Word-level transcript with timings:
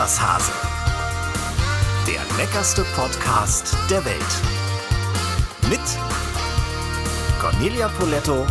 was, 0.00 0.18
Hase? 0.18 0.50
Der 2.06 2.22
leckerste 2.38 2.86
Podcast 2.96 3.76
der 3.90 4.02
Welt. 4.06 4.32
Mit 5.68 5.78
Cornelia 7.38 7.88
Poletto 7.88 8.46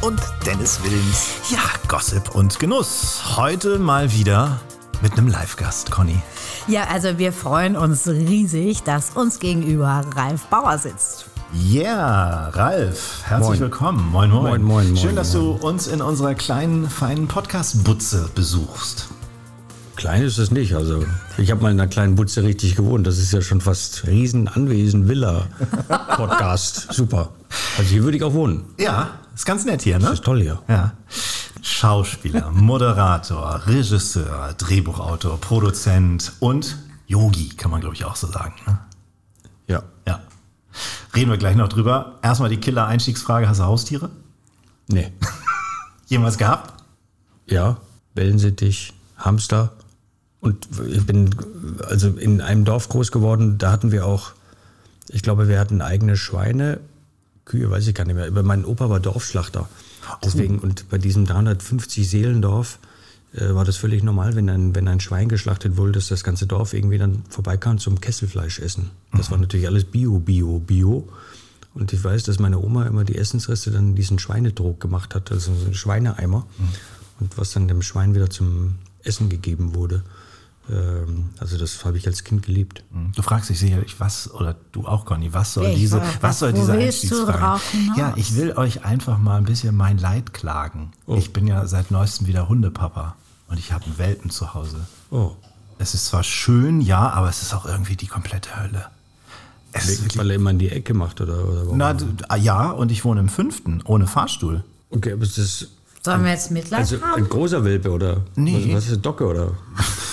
und 0.00 0.20
Dennis 0.44 0.80
Wilms. 0.82 1.28
Ja, 1.48 1.60
Gossip 1.86 2.34
und 2.34 2.58
Genuss. 2.58 3.36
Heute 3.36 3.78
mal 3.78 4.10
wieder 4.10 4.58
mit 5.00 5.12
einem 5.12 5.28
Live-Gast, 5.28 5.92
Conny. 5.92 6.20
Ja, 6.66 6.88
also 6.88 7.18
wir 7.18 7.32
freuen 7.32 7.76
uns 7.76 8.08
riesig, 8.08 8.82
dass 8.82 9.10
uns 9.10 9.38
gegenüber 9.38 10.04
Ralf 10.16 10.46
Bauer 10.46 10.76
sitzt. 10.78 11.26
Yeah, 11.54 12.48
Ralf, 12.48 13.20
herzlich 13.22 13.48
Moin. 13.48 13.60
willkommen. 13.60 14.10
Moin, 14.10 14.28
moin. 14.28 14.42
Moin, 14.42 14.62
moin, 14.62 14.86
moin, 14.88 14.96
Schön, 14.96 15.14
dass 15.14 15.34
moin. 15.34 15.60
du 15.60 15.68
uns 15.68 15.86
in 15.86 16.02
unserer 16.02 16.34
kleinen, 16.34 16.90
feinen 16.90 17.28
Podcast-Butze 17.28 18.28
besuchst. 18.34 19.06
Klein 19.96 20.22
ist 20.22 20.38
es 20.38 20.50
nicht. 20.50 20.74
Also 20.74 21.04
ich 21.38 21.50
habe 21.50 21.62
mal 21.62 21.70
in 21.70 21.80
einer 21.80 21.88
kleinen 21.88 22.14
Butze 22.16 22.42
richtig 22.42 22.76
gewohnt. 22.76 23.06
Das 23.06 23.18
ist 23.18 23.32
ja 23.32 23.40
schon 23.40 23.60
fast 23.60 24.06
Riesenanwesen, 24.06 25.08
Villa, 25.08 25.46
Podcast. 26.16 26.92
Super. 26.92 27.30
Also 27.78 27.90
hier 27.90 28.02
würde 28.04 28.16
ich 28.16 28.22
auch 28.22 28.34
wohnen. 28.34 28.64
Ja, 28.78 29.10
ist 29.34 29.46
ganz 29.46 29.64
nett 29.64 29.82
hier, 29.82 29.98
ne? 29.98 30.06
Das 30.06 30.14
ist 30.14 30.24
toll 30.24 30.40
hier. 30.42 30.60
Ja. 30.68 30.92
Schauspieler, 31.62 32.50
Moderator, 32.50 33.62
Regisseur, 33.66 34.54
Drehbuchautor, 34.58 35.40
Produzent 35.40 36.32
und 36.40 36.76
Yogi, 37.06 37.50
kann 37.50 37.70
man 37.70 37.80
glaube 37.80 37.94
ich 37.94 38.04
auch 38.04 38.16
so 38.16 38.26
sagen. 38.26 38.54
Ne? 38.66 38.78
Ja. 39.68 39.82
Ja. 40.06 40.20
Reden 41.14 41.30
wir 41.30 41.38
gleich 41.38 41.56
noch 41.56 41.68
drüber. 41.68 42.18
Erstmal 42.22 42.50
die 42.50 42.58
Killer-Einstiegsfrage: 42.58 43.48
Hast 43.48 43.60
du 43.60 43.64
Haustiere? 43.64 44.10
Nee. 44.88 45.12
Jemals 46.06 46.36
gehabt? 46.36 46.74
Ja. 47.46 47.78
Wellensittich, 48.14 48.92
Hamster. 49.16 49.72
Und 50.44 50.68
ich 50.86 51.06
bin 51.06 51.30
also 51.88 52.10
in 52.10 52.42
einem 52.42 52.66
Dorf 52.66 52.90
groß 52.90 53.10
geworden. 53.12 53.56
Da 53.56 53.72
hatten 53.72 53.92
wir 53.92 54.04
auch, 54.04 54.32
ich 55.08 55.22
glaube, 55.22 55.48
wir 55.48 55.58
hatten 55.58 55.80
eigene 55.80 56.18
Schweine. 56.18 56.80
Kühe, 57.46 57.70
weiß 57.70 57.86
ich 57.88 57.94
gar 57.94 58.04
nicht 58.04 58.14
mehr. 58.14 58.26
Aber 58.26 58.42
mein 58.42 58.66
Opa 58.66 58.90
war 58.90 59.00
Dorfschlachter. 59.00 59.70
Deswegen, 60.22 60.58
und 60.58 60.90
bei 60.90 60.98
diesem 60.98 61.24
350 61.24 62.08
Seelendorf 62.08 62.78
äh, 63.32 63.54
war 63.54 63.64
das 63.64 63.78
völlig 63.78 64.02
normal, 64.02 64.36
wenn 64.36 64.50
ein, 64.50 64.74
wenn 64.74 64.86
ein 64.86 65.00
Schwein 65.00 65.30
geschlachtet 65.30 65.78
wurde, 65.78 65.92
dass 65.92 66.08
das 66.08 66.24
ganze 66.24 66.46
Dorf 66.46 66.74
irgendwie 66.74 66.98
dann 66.98 67.22
vorbeikam 67.30 67.78
zum 67.78 68.02
Kesselfleisch 68.02 68.58
essen. 68.58 68.90
Das 69.16 69.30
war 69.30 69.38
natürlich 69.38 69.66
alles 69.66 69.84
Bio, 69.84 70.18
Bio, 70.18 70.58
Bio. 70.58 71.08
Und 71.72 71.90
ich 71.94 72.04
weiß, 72.04 72.22
dass 72.24 72.38
meine 72.38 72.58
Oma 72.58 72.84
immer 72.84 73.04
die 73.04 73.16
Essensreste 73.16 73.70
dann 73.70 73.88
in 73.88 73.94
diesen 73.94 74.18
Schweinetrog 74.18 74.78
gemacht 74.78 75.14
hat, 75.14 75.32
also 75.32 75.54
so 75.54 75.64
einen 75.64 75.74
Schweineeimer. 75.74 76.46
Und 77.18 77.38
was 77.38 77.52
dann 77.52 77.66
dem 77.66 77.80
Schwein 77.80 78.14
wieder 78.14 78.28
zum 78.28 78.74
Essen 79.02 79.30
gegeben 79.30 79.74
wurde. 79.74 80.02
Ähm, 80.70 81.30
also 81.38 81.58
das 81.58 81.84
habe 81.84 81.98
ich 81.98 82.06
als 82.06 82.24
Kind 82.24 82.42
geliebt. 82.44 82.84
Du 83.14 83.20
fragst 83.22 83.50
dich 83.50 83.58
sicherlich, 83.58 84.00
was, 84.00 84.32
oder 84.32 84.56
du 84.72 84.86
auch, 84.86 85.04
Conny, 85.04 85.32
was 85.34 85.52
soll 85.54 85.66
ich 85.66 85.76
diese, 85.76 85.98
frage, 85.98 86.12
was 86.20 86.22
was- 86.30 86.38
soll 86.38 86.52
wo 86.52 86.56
diese 86.60 86.72
Einstiegsfrage? 86.72 87.60
hinaus? 87.72 87.96
Ja, 87.98 88.12
ich 88.16 88.34
will 88.36 88.52
euch 88.52 88.84
einfach 88.84 89.18
mal 89.18 89.36
ein 89.36 89.44
bisschen 89.44 89.76
mein 89.76 89.98
Leid 89.98 90.32
klagen. 90.32 90.92
Oh. 91.06 91.16
Ich 91.16 91.32
bin 91.32 91.46
ja 91.46 91.66
seit 91.66 91.90
neuestem 91.90 92.26
wieder 92.26 92.48
Hundepapa 92.48 93.14
und 93.48 93.58
ich 93.58 93.72
habe 93.72 93.84
einen 93.84 93.98
Welpen 93.98 94.30
zu 94.30 94.54
Hause. 94.54 94.78
Oh, 95.10 95.32
Es 95.78 95.92
ist 95.92 96.06
zwar 96.06 96.22
schön, 96.22 96.80
ja, 96.80 97.10
aber 97.10 97.28
es 97.28 97.42
ist 97.42 97.52
auch 97.52 97.66
irgendwie 97.66 97.96
die 97.96 98.06
komplette 98.06 98.58
Hölle. 98.58 98.86
Es 99.72 99.88
ist 99.88 100.02
wirklich, 100.02 100.16
weil 100.18 100.30
er 100.30 100.36
immer 100.36 100.50
in 100.50 100.58
die 100.60 100.70
Ecke 100.70 100.94
macht 100.94 101.20
oder, 101.20 101.44
oder 101.46 101.66
warum? 101.66 101.76
na, 101.78 101.96
ah, 102.28 102.36
ja, 102.36 102.70
und 102.70 102.90
ich 102.92 103.04
wohne 103.04 103.20
im 103.20 103.28
fünften, 103.28 103.82
ohne 103.84 104.06
Fahrstuhl. 104.06 104.62
Okay, 104.90 105.12
aber 105.12 105.24
ist 105.24 105.36
das 105.36 105.66
Sollen 106.02 106.22
wir 106.22 106.30
jetzt 106.30 106.50
Mitleid 106.50 106.80
also 106.80 107.00
haben? 107.02 107.22
ein 107.24 107.28
großer 107.28 107.64
Welpe 107.64 107.90
oder 107.90 108.22
Nee. 108.36 108.68
was, 108.74 108.84
was 108.84 108.92
ist 108.92 109.02
Docke 109.04 109.26
oder? 109.26 109.52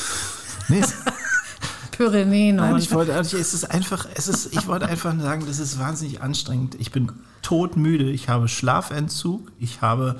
Nee, 0.71 0.83
Pyrenäen 1.97 2.55
Nein, 2.55 2.77
ich 2.77 2.91
wollte, 2.93 3.11
es 3.11 3.33
ist 3.33 3.69
einfach, 3.69 4.07
es 4.15 4.27
ist, 4.27 4.53
ich 4.53 4.65
wollte 4.67 4.87
einfach 4.87 5.13
nur 5.13 5.23
sagen, 5.23 5.43
das 5.45 5.59
ist 5.59 5.77
wahnsinnig 5.79 6.21
anstrengend. 6.21 6.75
Ich 6.79 6.91
bin 6.91 7.11
todmüde, 7.41 8.09
ich 8.09 8.29
habe 8.29 8.47
Schlafentzug, 8.47 9.51
ich 9.59 9.81
habe 9.81 10.15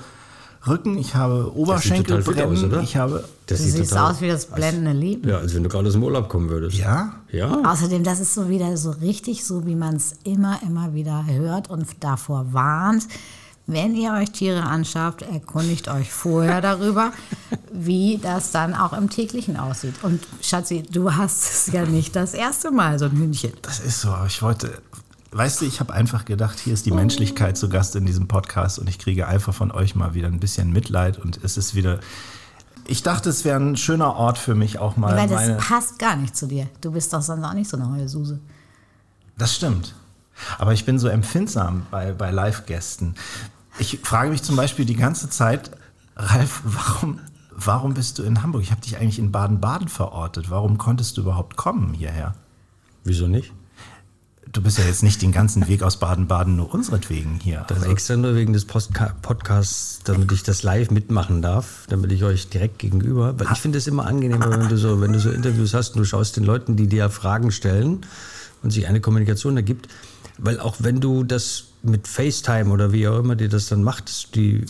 Rücken, 0.66 0.96
ich 0.96 1.16
habe 1.16 1.34
total 1.34 1.50
fit 1.50 1.56
Oberschenkelbrennen, 1.58 2.52
aus, 2.56 2.62
oder? 2.64 2.80
ich 2.82 2.96
habe, 2.96 3.24
Das 3.46 3.58
du 3.58 3.64
sieht 3.64 3.72
siehst 3.78 3.90
total- 3.90 4.12
aus 4.12 4.20
wie 4.20 4.28
das 4.28 4.46
blendende 4.46 4.92
Leben. 4.92 5.28
Ja, 5.28 5.38
als 5.38 5.54
wenn 5.54 5.64
du 5.64 5.68
gerade 5.68 5.88
aus 5.88 5.94
dem 5.94 6.04
Urlaub 6.04 6.28
kommen 6.28 6.48
würdest. 6.50 6.76
ja, 6.76 7.14
Ja? 7.32 7.62
Außerdem, 7.66 8.04
das 8.04 8.20
ist 8.20 8.34
so 8.34 8.48
wieder 8.48 8.76
so 8.76 8.90
richtig 8.90 9.44
so, 9.44 9.66
wie 9.66 9.74
man 9.74 9.96
es 9.96 10.14
immer, 10.22 10.60
immer 10.64 10.94
wieder 10.94 11.24
hört 11.26 11.68
und 11.68 11.86
davor 12.00 12.52
warnt. 12.52 13.08
Wenn 13.66 13.94
ihr 13.94 14.12
euch 14.12 14.30
Tiere 14.32 14.64
anschafft, 14.64 15.22
erkundigt 15.22 15.88
euch 15.88 16.12
vorher 16.12 16.60
darüber, 16.60 17.12
wie 17.72 18.18
das 18.18 18.50
dann 18.50 18.74
auch 18.74 18.92
im 18.92 19.08
täglichen 19.08 19.56
aussieht. 19.56 19.94
Und 20.02 20.26
Schatzi, 20.40 20.82
du 20.82 21.14
hast 21.14 21.44
es 21.44 21.72
ja 21.72 21.84
nicht 21.86 22.16
das 22.16 22.34
erste 22.34 22.70
Mal, 22.70 22.98
so 22.98 23.04
ein 23.04 23.12
Hündchen. 23.12 23.52
das 23.62 23.78
ist 23.80 24.00
so, 24.00 24.10
aber 24.10 24.26
ich 24.26 24.42
wollte, 24.42 24.82
weißt 25.30 25.60
du, 25.60 25.64
ich 25.64 25.78
habe 25.78 25.92
einfach 25.92 26.24
gedacht, 26.24 26.58
hier 26.58 26.74
ist 26.74 26.86
die 26.86 26.90
Menschlichkeit 26.90 27.56
zu 27.56 27.68
Gast 27.68 27.94
in 27.94 28.04
diesem 28.04 28.26
Podcast 28.26 28.80
und 28.80 28.88
ich 28.88 28.98
kriege 28.98 29.28
einfach 29.28 29.54
von 29.54 29.70
euch 29.70 29.94
mal 29.94 30.14
wieder 30.14 30.26
ein 30.26 30.40
bisschen 30.40 30.72
Mitleid 30.72 31.18
und 31.18 31.38
es 31.44 31.56
ist 31.56 31.76
wieder, 31.76 32.00
ich 32.86 33.04
dachte, 33.04 33.30
es 33.30 33.44
wäre 33.44 33.60
ein 33.60 33.76
schöner 33.76 34.16
Ort 34.16 34.38
für 34.38 34.56
mich 34.56 34.80
auch 34.80 34.96
mal 34.96 35.16
Weil 35.16 35.28
das 35.28 35.56
passt 35.58 36.00
gar 36.00 36.16
nicht 36.16 36.36
zu 36.36 36.48
dir. 36.48 36.68
Du 36.80 36.90
bist 36.90 37.12
doch 37.12 37.22
sonst 37.22 37.44
auch 37.44 37.54
nicht 37.54 37.70
so 37.70 37.76
eine 37.76 37.88
Heulsuse. 37.90 38.40
Das 39.38 39.54
stimmt. 39.54 39.94
Aber 40.58 40.72
ich 40.72 40.84
bin 40.84 40.98
so 40.98 41.08
empfindsam 41.08 41.86
bei, 41.90 42.12
bei 42.12 42.30
Live-Gästen. 42.30 43.14
Ich 43.78 44.00
frage 44.02 44.30
mich 44.30 44.42
zum 44.42 44.56
Beispiel 44.56 44.84
die 44.84 44.96
ganze 44.96 45.28
Zeit, 45.30 45.70
Ralf, 46.16 46.62
warum, 46.64 47.20
warum 47.50 47.94
bist 47.94 48.18
du 48.18 48.22
in 48.22 48.42
Hamburg? 48.42 48.62
Ich 48.62 48.70
habe 48.70 48.80
dich 48.80 48.96
eigentlich 48.98 49.18
in 49.18 49.32
Baden-Baden 49.32 49.88
verortet. 49.88 50.50
Warum 50.50 50.78
konntest 50.78 51.16
du 51.16 51.22
überhaupt 51.22 51.56
kommen 51.56 51.94
hierher? 51.94 52.34
Wieso 53.04 53.26
nicht? 53.26 53.52
Du 54.50 54.60
bist 54.60 54.76
ja 54.76 54.84
jetzt 54.84 55.02
nicht 55.02 55.22
den 55.22 55.32
ganzen 55.32 55.66
Weg 55.66 55.82
aus 55.82 55.96
Baden-Baden 55.96 56.56
nur 56.56 56.74
unseretwegen 56.74 57.40
hier. 57.42 57.64
Das 57.68 57.78
Also, 57.78 57.90
extra 57.90 58.16
nur 58.16 58.34
wegen 58.34 58.52
des 58.52 58.66
Postka 58.66 59.14
Podcasts, 59.22 60.00
damit 60.04 60.30
ich 60.30 60.42
das 60.42 60.62
live 60.62 60.90
mitmachen 60.90 61.40
darf, 61.40 61.86
damit 61.88 62.12
ich 62.12 62.22
euch 62.22 62.50
direkt 62.50 62.78
gegenüber, 62.78 63.38
weil 63.38 63.46
ich 63.50 63.58
finde 63.58 63.78
es 63.78 63.86
immer 63.86 64.04
angenehmer, 64.04 64.50
wenn 64.50 64.68
du 64.68 64.76
so, 64.76 65.00
wenn 65.00 65.14
du 65.14 65.20
so 65.20 65.30
Interviews 65.30 65.72
hast 65.72 65.94
und 65.94 66.00
du 66.00 66.04
schaust 66.04 66.36
den 66.36 66.44
Leuten, 66.44 66.76
die 66.76 66.86
dir 66.86 67.08
Fragen 67.08 67.50
stellen 67.50 68.04
und 68.62 68.70
sich 68.72 68.86
eine 68.86 69.00
Kommunikation 69.00 69.56
ergibt, 69.56 69.88
weil 70.38 70.58
auch 70.60 70.76
wenn 70.80 71.00
du 71.00 71.24
das 71.24 71.64
mit 71.82 72.06
FaceTime 72.08 72.70
oder 72.70 72.92
wie 72.92 73.06
auch 73.08 73.18
immer 73.18 73.36
dir 73.36 73.48
das 73.48 73.66
dann 73.66 73.82
macht, 73.82 74.34
die 74.34 74.64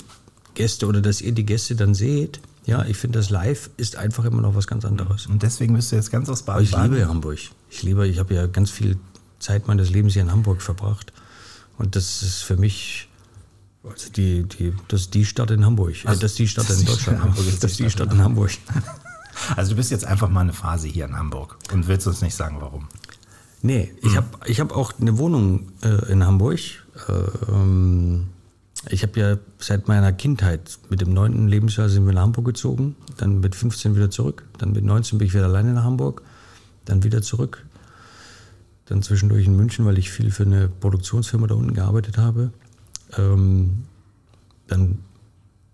Gäste 0.55 0.87
oder 0.87 1.01
dass 1.01 1.21
ihr 1.21 1.33
die 1.33 1.45
Gäste 1.47 1.75
dann 1.77 1.95
seht, 1.95 2.41
ja, 2.65 2.85
ich 2.85 2.97
finde 2.97 3.19
das 3.19 3.31
live 3.31 3.71
ist 3.77 3.97
einfach 3.97 4.25
immer 4.25 4.41
noch 4.43 4.55
was 4.55 4.67
ganz 4.67 4.85
anderes. 4.85 5.27
und 5.27 5.43
deswegen 5.43 5.75
bist 5.75 5.91
du 5.93 5.97
jetzt 5.97 6.11
ganz 6.13 6.29
aus 6.29 6.47
Aber 6.47 6.61
ich 6.61 6.71
Baden-Baden. 6.71 6.95
liebe 6.97 7.09
Hamburg. 7.09 7.39
Ich 7.71 7.83
liebe, 7.83 8.07
ich 8.07 8.19
habe 8.19 8.35
ja 8.35 8.47
ganz 8.47 8.71
viel 8.71 8.99
Zeit 9.41 9.67
meines 9.67 9.91
Lebens 9.91 10.13
hier 10.13 10.23
in 10.23 10.31
Hamburg 10.31 10.63
verbracht. 10.63 11.13
Und 11.79 11.97
das 11.97 12.23
ist 12.23 12.43
für 12.43 12.57
mich 12.57 13.09
also 13.83 14.11
die, 14.11 14.45
die, 14.45 14.73
das 14.87 15.01
ist 15.03 15.15
die 15.15 15.25
Stadt 15.25 15.51
in 15.51 15.65
Hamburg. 15.65 16.05
Äh, 16.05 16.15
das 16.17 16.23
ist 16.23 16.39
die 16.39 16.47
Stadt 16.47 16.71
in 16.71 16.77
Deutschland. 16.85 17.01
Stadt- 17.01 17.21
Hamburg 17.21 17.47
ist 17.49 17.65
das 17.65 17.77
die 17.77 17.91
Stadt 17.91 18.13
in 18.13 18.23
Hamburg. 18.23 18.51
Also 19.57 19.71
du 19.71 19.77
bist 19.77 19.91
jetzt 19.91 20.05
einfach 20.05 20.29
mal 20.29 20.43
eine 20.43 20.53
Phase 20.53 20.87
hier 20.87 21.07
in 21.07 21.17
Hamburg 21.17 21.57
und 21.73 21.89
willst 21.89 22.07
uns 22.07 22.21
nicht 22.23 22.35
sagen, 22.37 22.59
warum. 22.61 22.87
Nee, 23.63 23.93
ich 24.03 24.17
habe 24.17 24.27
ich 24.47 24.59
hab 24.59 24.77
auch 24.77 24.93
eine 25.01 25.19
Wohnung 25.19 25.69
äh, 25.83 26.11
in 26.11 26.27
Hamburg. 26.27 26.59
Äh, 27.09 27.13
ähm, 27.49 28.27
ich 28.89 29.05
habe 29.05 29.21
ja 29.21 29.37
seit 29.59 29.87
meiner 29.87 30.13
Kindheit, 30.13 30.79
mit 30.91 31.01
dem 31.01 31.15
neunten 31.15 31.47
Lebensjahr 31.47 31.89
sind 31.89 32.05
wir 32.05 32.13
nach 32.13 32.23
Hamburg 32.23 32.47
gezogen, 32.47 32.97
dann 33.19 33.39
mit 33.39 33.55
15 33.55 33.95
wieder 33.95 34.11
zurück, 34.11 34.45
dann 34.59 34.73
mit 34.73 34.85
19 34.85 35.19
bin 35.19 35.29
ich 35.29 35.35
wieder 35.35 35.45
alleine 35.45 35.73
nach 35.73 35.85
Hamburg, 35.85 36.23
dann 36.85 37.05
wieder 37.05 37.23
zurück, 37.23 37.65
dann 38.87 39.03
zwischendurch 39.03 39.47
in 39.47 39.57
München, 39.57 39.87
weil 39.87 39.99
ich 39.99 40.11
viel 40.11 40.33
für 40.33 40.43
eine 40.43 40.69
Produktionsfirma 40.69 41.47
da 41.47 41.55
unten 41.55 41.75
gearbeitet 41.75 42.19
habe, 42.19 42.51
ähm, 43.17 43.85
dann 44.67 44.99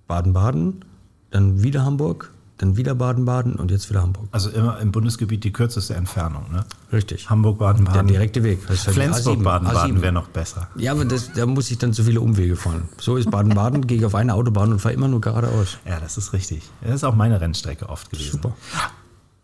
Baden-Baden, 0.07 0.85
dann 1.31 1.63
wieder 1.63 1.87
Hamburg, 1.87 2.35
dann 2.59 2.77
wieder 2.77 2.95
Baden-Baden 2.95 3.55
und 3.55 3.71
jetzt 3.71 3.89
wieder 3.89 4.03
Hamburg. 4.03 4.29
Also 4.33 4.51
immer 4.51 4.79
im 4.81 4.93
Bundesgebiet 4.93 5.45
die 5.45 5.53
kürzeste 5.53 5.95
Entfernung, 5.95 6.51
ne? 6.53 6.65
Richtig. 6.93 7.31
Hamburg, 7.31 7.59
Baden-Baden. 7.59 8.07
Der 8.07 8.17
direkte 8.17 8.43
Weg. 8.43 8.63
Flensburg, 8.63 9.39
A7, 9.39 9.43
Baden-Baden 9.43 9.97
A7. 9.97 10.03
wäre 10.03 10.13
noch 10.13 10.29
besser. 10.29 10.69
Ja, 10.77 10.93
aber 10.93 11.05
das, 11.05 11.33
da 11.33 11.47
muss 11.47 11.71
ich 11.71 11.79
dann 11.79 11.93
zu 11.93 12.05
viele 12.05 12.21
Umwege 12.21 12.57
fahren. 12.57 12.89
So 12.99 13.17
ist 13.17 13.31
Baden-Baden, 13.31 13.87
gehe 13.87 13.99
ich 13.99 14.05
auf 14.05 14.15
eine 14.15 14.35
Autobahn 14.35 14.73
und 14.73 14.81
fahre 14.81 14.95
immer 14.95 15.09
nur 15.09 15.21
geradeaus. 15.21 15.79
Ja, 15.87 16.01
das 16.01 16.19
ist 16.19 16.33
richtig. 16.33 16.63
Das 16.83 16.97
ist 16.97 17.05
auch 17.05 17.15
meine 17.15 17.41
Rennstrecke 17.41 17.89
oft 17.89 18.11
gewesen. 18.11 18.33
Super. 18.33 18.55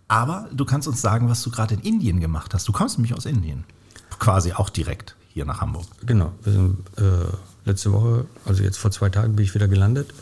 Aber 0.08 0.48
du 0.52 0.64
kannst 0.64 0.88
uns 0.88 1.00
sagen, 1.00 1.28
was 1.28 1.42
du 1.42 1.50
gerade 1.50 1.74
in 1.74 1.80
Indien 1.80 2.20
gemacht 2.20 2.52
hast. 2.52 2.68
Du 2.68 2.72
kommst 2.72 2.98
nämlich 2.98 3.14
aus 3.14 3.26
Indien. 3.26 3.64
Quasi 4.18 4.52
auch 4.52 4.70
direkt 4.70 5.16
hier 5.28 5.44
nach 5.44 5.60
Hamburg. 5.60 5.86
Genau. 6.04 6.32
Wir 6.42 6.52
sind 6.52 6.78
äh, 6.98 7.26
letzte 7.64 7.92
Woche, 7.92 8.26
also 8.44 8.62
jetzt 8.62 8.78
vor 8.78 8.90
zwei 8.90 9.08
Tagen, 9.08 9.34
bin 9.34 9.44
ich 9.44 9.54
wieder 9.54 9.68
gelandet. 9.68 10.12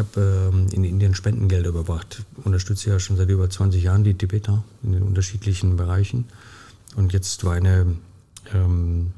Ich 0.00 0.06
habe 0.16 0.50
ähm, 0.50 0.66
in 0.72 0.82
Indien 0.84 1.14
Spendengelder 1.14 1.68
überbracht. 1.68 2.24
Unterstütze 2.42 2.88
ja 2.88 2.98
schon 2.98 3.18
seit 3.18 3.28
über 3.28 3.50
20 3.50 3.82
Jahren 3.82 4.02
die 4.02 4.14
Tibeter 4.14 4.64
in 4.82 4.92
den 4.92 5.02
unterschiedlichen 5.02 5.76
Bereichen. 5.76 6.24
Und 6.96 7.12
jetzt 7.12 7.44
war 7.44 7.52
eine 7.52 7.84
ähm, 8.54 9.12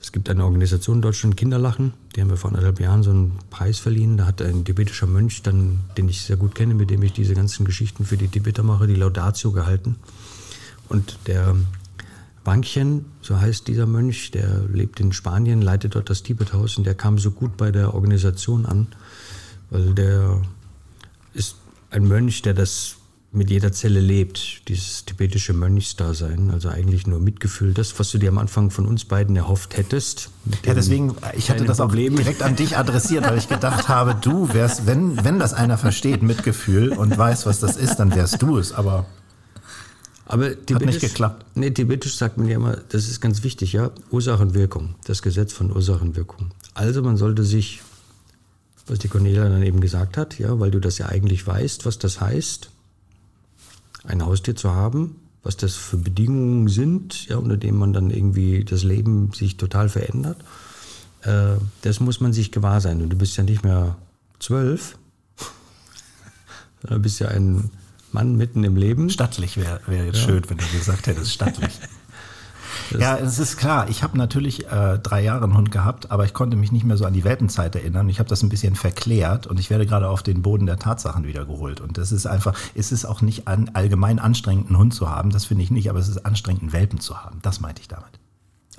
Es 0.00 0.10
gibt 0.10 0.28
eine 0.28 0.44
Organisation 0.44 0.96
in 0.96 1.02
Deutschland, 1.02 1.36
Kinderlachen, 1.36 1.92
die 2.16 2.20
haben 2.20 2.28
wir 2.28 2.36
vor 2.36 2.50
anderthalb 2.50 2.80
Jahren 2.80 3.04
so 3.04 3.10
einen 3.10 3.38
Preis 3.50 3.78
verliehen. 3.78 4.16
Da 4.16 4.26
hat 4.26 4.42
ein 4.42 4.64
tibetischer 4.64 5.06
Mönch, 5.06 5.42
dann, 5.42 5.78
den 5.96 6.08
ich 6.08 6.22
sehr 6.22 6.36
gut 6.36 6.56
kenne, 6.56 6.74
mit 6.74 6.90
dem 6.90 7.00
ich 7.04 7.12
diese 7.12 7.34
ganzen 7.34 7.64
Geschichten 7.64 8.04
für 8.04 8.16
die 8.16 8.26
Tibeter 8.26 8.64
mache, 8.64 8.88
die 8.88 8.96
Laudatio 8.96 9.52
gehalten. 9.52 9.94
Und 10.88 11.20
der 11.28 11.54
Bankchen, 12.42 13.04
so 13.22 13.38
heißt 13.38 13.68
dieser 13.68 13.86
Mönch, 13.86 14.32
der 14.32 14.64
lebt 14.72 14.98
in 14.98 15.12
Spanien, 15.12 15.62
leitet 15.62 15.94
dort 15.94 16.10
das 16.10 16.24
Tibethaus 16.24 16.78
und 16.78 16.84
der 16.84 16.96
kam 16.96 17.18
so 17.18 17.30
gut 17.30 17.56
bei 17.56 17.70
der 17.70 17.94
Organisation 17.94 18.66
an, 18.66 18.88
weil 19.70 19.94
der 19.94 20.42
ist 21.32 21.56
ein 21.90 22.06
Mönch, 22.06 22.42
der 22.42 22.54
das 22.54 22.96
mit 23.32 23.50
jeder 23.50 23.72
Zelle 23.72 23.98
lebt, 23.98 24.68
dieses 24.68 25.04
tibetische 25.06 25.52
Mönchsdasein, 25.52 26.50
also 26.52 26.68
eigentlich 26.68 27.06
nur 27.08 27.18
Mitgefühl, 27.18 27.74
das, 27.74 27.98
was 27.98 28.12
du 28.12 28.18
dir 28.18 28.28
am 28.28 28.38
Anfang 28.38 28.70
von 28.70 28.86
uns 28.86 29.04
beiden 29.04 29.34
erhofft 29.34 29.76
hättest. 29.76 30.30
Ja, 30.64 30.72
deswegen, 30.72 31.16
ich 31.36 31.50
hatte 31.50 31.64
das 31.64 31.80
auch 31.80 31.88
Problem. 31.88 32.14
direkt 32.14 32.42
an 32.44 32.54
dich 32.54 32.76
adressiert, 32.76 33.24
weil 33.24 33.36
ich 33.38 33.48
gedacht 33.48 33.88
habe, 33.88 34.14
du 34.14 34.52
wärst, 34.54 34.86
wenn, 34.86 35.24
wenn 35.24 35.40
das 35.40 35.52
einer 35.52 35.78
versteht, 35.78 36.22
Mitgefühl 36.22 36.92
und 36.92 37.18
weiß, 37.18 37.44
was 37.46 37.58
das 37.58 37.76
ist, 37.76 37.96
dann 37.96 38.14
wärst 38.14 38.40
du 38.40 38.56
es, 38.56 38.72
aber 38.72 39.06
Aber 40.26 40.54
tibetisch, 40.64 41.00
geklappt. 41.00 41.44
Nee, 41.56 41.70
tibetisch 41.72 42.16
sagt 42.16 42.38
man 42.38 42.46
ja 42.46 42.54
immer, 42.54 42.76
das 42.88 43.08
ist 43.08 43.20
ganz 43.20 43.42
wichtig, 43.42 43.72
ja, 43.72 43.90
Ursachenwirkung, 44.10 44.94
das 45.06 45.22
Gesetz 45.22 45.52
von 45.52 45.74
Ursachenwirkung. 45.74 46.52
Also 46.74 47.02
man 47.02 47.16
sollte 47.16 47.42
sich, 47.42 47.82
was 48.86 48.98
die 48.98 49.08
Cornelia 49.08 49.48
dann 49.48 49.62
eben 49.62 49.80
gesagt 49.80 50.16
hat, 50.16 50.38
ja, 50.38 50.58
weil 50.60 50.70
du 50.70 50.80
das 50.80 50.98
ja 50.98 51.06
eigentlich 51.06 51.46
weißt, 51.46 51.86
was 51.86 51.98
das 51.98 52.20
heißt, 52.20 52.70
ein 54.04 54.24
Haustier 54.24 54.54
zu 54.54 54.72
haben, 54.72 55.16
was 55.42 55.56
das 55.56 55.74
für 55.74 55.96
Bedingungen 55.96 56.68
sind, 56.68 57.28
ja, 57.28 57.36
unter 57.36 57.56
denen 57.56 57.78
man 57.78 57.92
dann 57.92 58.10
irgendwie 58.10 58.64
das 58.64 58.82
Leben 58.82 59.32
sich 59.32 59.56
total 59.56 59.88
verändert. 59.88 60.38
Äh, 61.22 61.56
das 61.82 62.00
muss 62.00 62.20
man 62.20 62.32
sich 62.32 62.52
gewahr 62.52 62.80
sein. 62.80 63.02
Und 63.02 63.10
du 63.10 63.16
bist 63.16 63.36
ja 63.36 63.44
nicht 63.44 63.64
mehr 63.64 63.96
zwölf, 64.38 64.98
sondern 66.82 67.02
bist 67.02 67.20
ja 67.20 67.28
ein 67.28 67.70
Mann 68.12 68.36
mitten 68.36 68.64
im 68.64 68.76
Leben. 68.76 69.10
stattlich 69.10 69.56
wäre 69.56 69.80
wär 69.86 70.06
jetzt 70.06 70.20
schön, 70.20 70.42
wenn 70.48 70.58
du 70.58 70.64
gesagt 70.66 71.06
hättest, 71.06 71.32
stattlich. 71.32 71.72
Ja, 72.98 73.16
es 73.16 73.38
ist 73.38 73.56
klar. 73.56 73.88
Ich 73.88 74.02
habe 74.02 74.16
natürlich 74.18 74.66
äh, 74.70 74.98
drei 74.98 75.22
Jahre 75.22 75.44
einen 75.44 75.56
Hund 75.56 75.70
gehabt, 75.70 76.10
aber 76.10 76.24
ich 76.24 76.34
konnte 76.34 76.56
mich 76.56 76.72
nicht 76.72 76.84
mehr 76.84 76.96
so 76.96 77.04
an 77.06 77.12
die 77.12 77.24
Welpenzeit 77.24 77.74
erinnern. 77.74 78.08
Ich 78.08 78.18
habe 78.18 78.28
das 78.28 78.42
ein 78.42 78.48
bisschen 78.48 78.74
verklärt 78.74 79.46
und 79.46 79.58
ich 79.60 79.70
werde 79.70 79.86
gerade 79.86 80.08
auf 80.08 80.22
den 80.22 80.42
Boden 80.42 80.66
der 80.66 80.78
Tatsachen 80.78 81.24
wiedergeholt. 81.26 81.80
Und 81.80 81.98
das 81.98 82.12
ist 82.12 82.26
einfach, 82.26 82.54
es 82.74 82.92
ist 82.92 83.04
auch 83.04 83.20
nicht 83.22 83.48
an, 83.48 83.70
allgemein 83.74 84.18
anstrengend, 84.18 84.68
einen 84.68 84.78
Hund 84.78 84.94
zu 84.94 85.08
haben. 85.10 85.30
Das 85.30 85.44
finde 85.46 85.64
ich 85.64 85.70
nicht, 85.70 85.88
aber 85.90 85.98
es 85.98 86.08
ist 86.08 86.24
anstrengend, 86.26 86.62
einen 86.62 86.72
Welpen 86.72 87.00
zu 87.00 87.22
haben. 87.22 87.38
Das 87.42 87.60
meinte 87.60 87.80
ich 87.82 87.88
damit. 87.88 88.04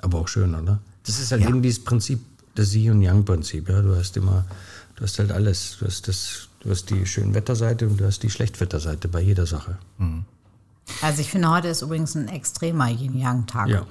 Aber 0.00 0.18
auch 0.18 0.28
schön, 0.28 0.54
oder? 0.54 0.78
Das 1.04 1.18
ist 1.18 1.32
halt 1.32 1.42
Ja. 1.42 1.48
eben 1.48 1.62
dieses 1.62 1.82
Prinzip, 1.84 2.20
das 2.54 2.74
Yin- 2.74 2.92
und 2.92 3.02
Yang-Prinzip. 3.02 3.68
Ja? 3.68 3.82
Du 3.82 3.94
hast 3.96 4.16
immer, 4.16 4.44
du 4.96 5.02
hast 5.04 5.18
halt 5.18 5.32
alles. 5.32 5.76
Du 5.78 5.86
hast, 5.86 6.08
das, 6.08 6.48
du 6.60 6.70
hast 6.70 6.90
die 6.90 7.06
Schönwetterseite 7.06 7.86
und 7.86 7.98
du 8.00 8.06
hast 8.06 8.22
die 8.22 8.30
Schlechtwetterseite 8.30 9.08
bei 9.08 9.20
jeder 9.20 9.46
Sache. 9.46 9.78
Also 11.02 11.20
ich 11.20 11.30
finde, 11.30 11.50
heute 11.50 11.68
ist 11.68 11.82
übrigens 11.82 12.14
ein 12.14 12.28
extremer 12.28 12.88
Yin-Yang-Tag. 12.88 13.68
Ja. 13.68 13.86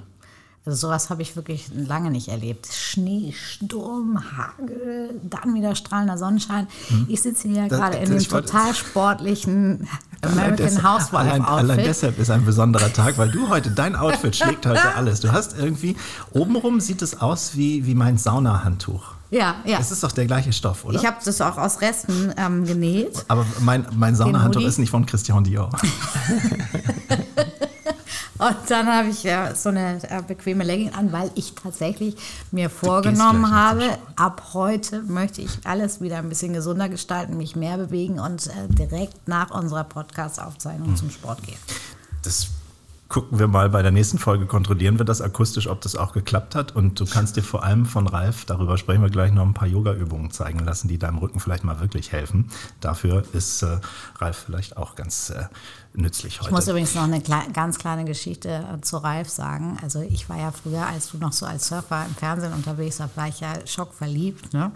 Also 0.66 0.88
sowas 0.88 1.10
habe 1.10 1.22
ich 1.22 1.36
wirklich 1.36 1.66
lange 1.72 2.10
nicht 2.10 2.26
erlebt. 2.26 2.66
Schnee, 2.72 3.32
Sturm, 3.32 4.20
Hagel, 4.36 5.14
dann 5.22 5.54
wieder 5.54 5.76
strahlender 5.76 6.18
Sonnenschein. 6.18 6.66
Ich 7.06 7.22
sitze 7.22 7.46
hier 7.48 7.68
Das- 7.68 7.78
gerade 7.78 7.98
in 7.98 8.10
dem 8.10 8.18
total 8.28 8.74
sportlichen 8.74 9.86
Allein 10.22 10.54
American 10.54 10.82
Housewife 10.82 11.16
allein, 11.18 11.42
allein 11.44 11.70
Outfit. 11.70 11.86
deshalb 11.86 12.18
ist 12.18 12.30
ein 12.30 12.44
besonderer 12.44 12.92
Tag, 12.92 13.16
weil 13.16 13.30
du 13.30 13.48
heute, 13.48 13.70
dein 13.70 13.94
Outfit 13.94 14.34
schlägt 14.36 14.66
heute 14.66 14.94
alles. 14.96 15.20
Du 15.20 15.30
hast 15.30 15.56
irgendwie, 15.56 15.94
obenrum 16.32 16.80
sieht 16.80 17.00
es 17.02 17.20
aus 17.20 17.54
wie, 17.56 17.86
wie 17.86 17.94
mein 17.94 18.18
Saunahandtuch. 18.18 19.12
Ja, 19.30 19.56
ja. 19.66 19.78
Es 19.78 19.92
ist 19.92 20.02
doch 20.02 20.12
der 20.12 20.26
gleiche 20.26 20.52
Stoff, 20.52 20.84
oder? 20.84 20.98
Ich 20.98 21.06
habe 21.06 21.18
das 21.24 21.40
auch 21.40 21.58
aus 21.58 21.80
Resten 21.80 22.32
ähm, 22.36 22.64
genäht. 22.64 23.24
aber 23.28 23.44
mein, 23.60 23.86
mein 23.94 24.16
Saunahandtuch 24.16 24.62
ist 24.62 24.78
nicht 24.78 24.90
von 24.90 25.04
Christian 25.06 25.44
Dior. 25.44 25.70
Und 28.38 28.56
dann 28.68 28.86
habe 28.86 29.08
ich 29.08 29.24
äh, 29.24 29.54
so 29.54 29.70
eine 29.70 29.98
äh, 30.10 30.22
bequeme 30.22 30.64
Legging 30.64 30.92
an, 30.92 31.12
weil 31.12 31.30
ich 31.34 31.54
tatsächlich 31.54 32.16
mir 32.50 32.70
vorgenommen 32.70 33.50
habe, 33.50 33.98
ab 34.16 34.50
heute 34.52 35.02
möchte 35.02 35.42
ich 35.42 35.50
alles 35.64 36.00
wieder 36.00 36.18
ein 36.18 36.28
bisschen 36.28 36.52
gesunder 36.52 36.88
gestalten, 36.88 37.36
mich 37.36 37.56
mehr 37.56 37.78
bewegen 37.78 38.18
und 38.20 38.46
äh, 38.48 38.50
direkt 38.68 39.26
nach 39.28 39.50
unserer 39.50 39.84
Podcast-Aufzeichnung 39.84 40.88
Hm. 40.88 40.96
zum 40.96 41.10
Sport 41.10 41.42
gehen. 41.42 41.58
Das 42.22 42.48
gucken 43.08 43.38
wir 43.38 43.46
mal 43.46 43.68
bei 43.70 43.82
der 43.82 43.92
nächsten 43.92 44.18
Folge, 44.18 44.46
kontrollieren 44.46 44.98
wir 44.98 45.04
das 45.04 45.20
akustisch, 45.20 45.68
ob 45.68 45.80
das 45.80 45.94
auch 45.94 46.12
geklappt 46.12 46.54
hat. 46.54 46.74
Und 46.74 46.98
du 46.98 47.06
kannst 47.06 47.36
dir 47.36 47.42
vor 47.42 47.62
allem 47.62 47.86
von 47.86 48.08
Ralf, 48.08 48.44
darüber 48.44 48.76
sprechen 48.78 49.02
wir 49.02 49.10
gleich, 49.10 49.32
noch 49.32 49.44
ein 49.44 49.54
paar 49.54 49.68
Yoga-Übungen 49.68 50.30
zeigen 50.32 50.58
lassen, 50.58 50.88
die 50.88 50.98
deinem 50.98 51.18
Rücken 51.18 51.38
vielleicht 51.38 51.62
mal 51.64 51.80
wirklich 51.80 52.10
helfen. 52.12 52.50
Dafür 52.80 53.24
ist 53.32 53.62
äh, 53.62 53.78
Ralf 54.18 54.44
vielleicht 54.46 54.76
auch 54.76 54.96
ganz 54.96 55.30
äh, 55.30 55.44
nützlich 55.96 56.38
heute. 56.40 56.48
Ich 56.48 56.54
muss 56.54 56.68
übrigens 56.68 56.94
noch 56.94 57.04
eine 57.04 57.20
klei 57.20 57.42
ganz 57.52 57.78
kleine 57.78 58.04
Geschichte 58.04 58.48
äh, 58.48 58.80
zu 58.80 58.98
Ralf 58.98 59.28
sagen. 59.28 59.78
Also 59.82 60.00
ich 60.00 60.28
war 60.28 60.38
ja 60.38 60.52
früher, 60.52 60.86
als 60.86 61.10
du 61.10 61.18
noch 61.18 61.32
so 61.32 61.46
als 61.46 61.68
Surfer 61.68 62.04
im 62.08 62.14
Fernsehen 62.14 62.52
unterwegs 62.52 63.00
warst, 63.00 63.16
war 63.16 63.28
ich 63.28 63.40
ja 63.40 63.52
schockverliebt. 63.66 64.52
Ne? 64.52 64.70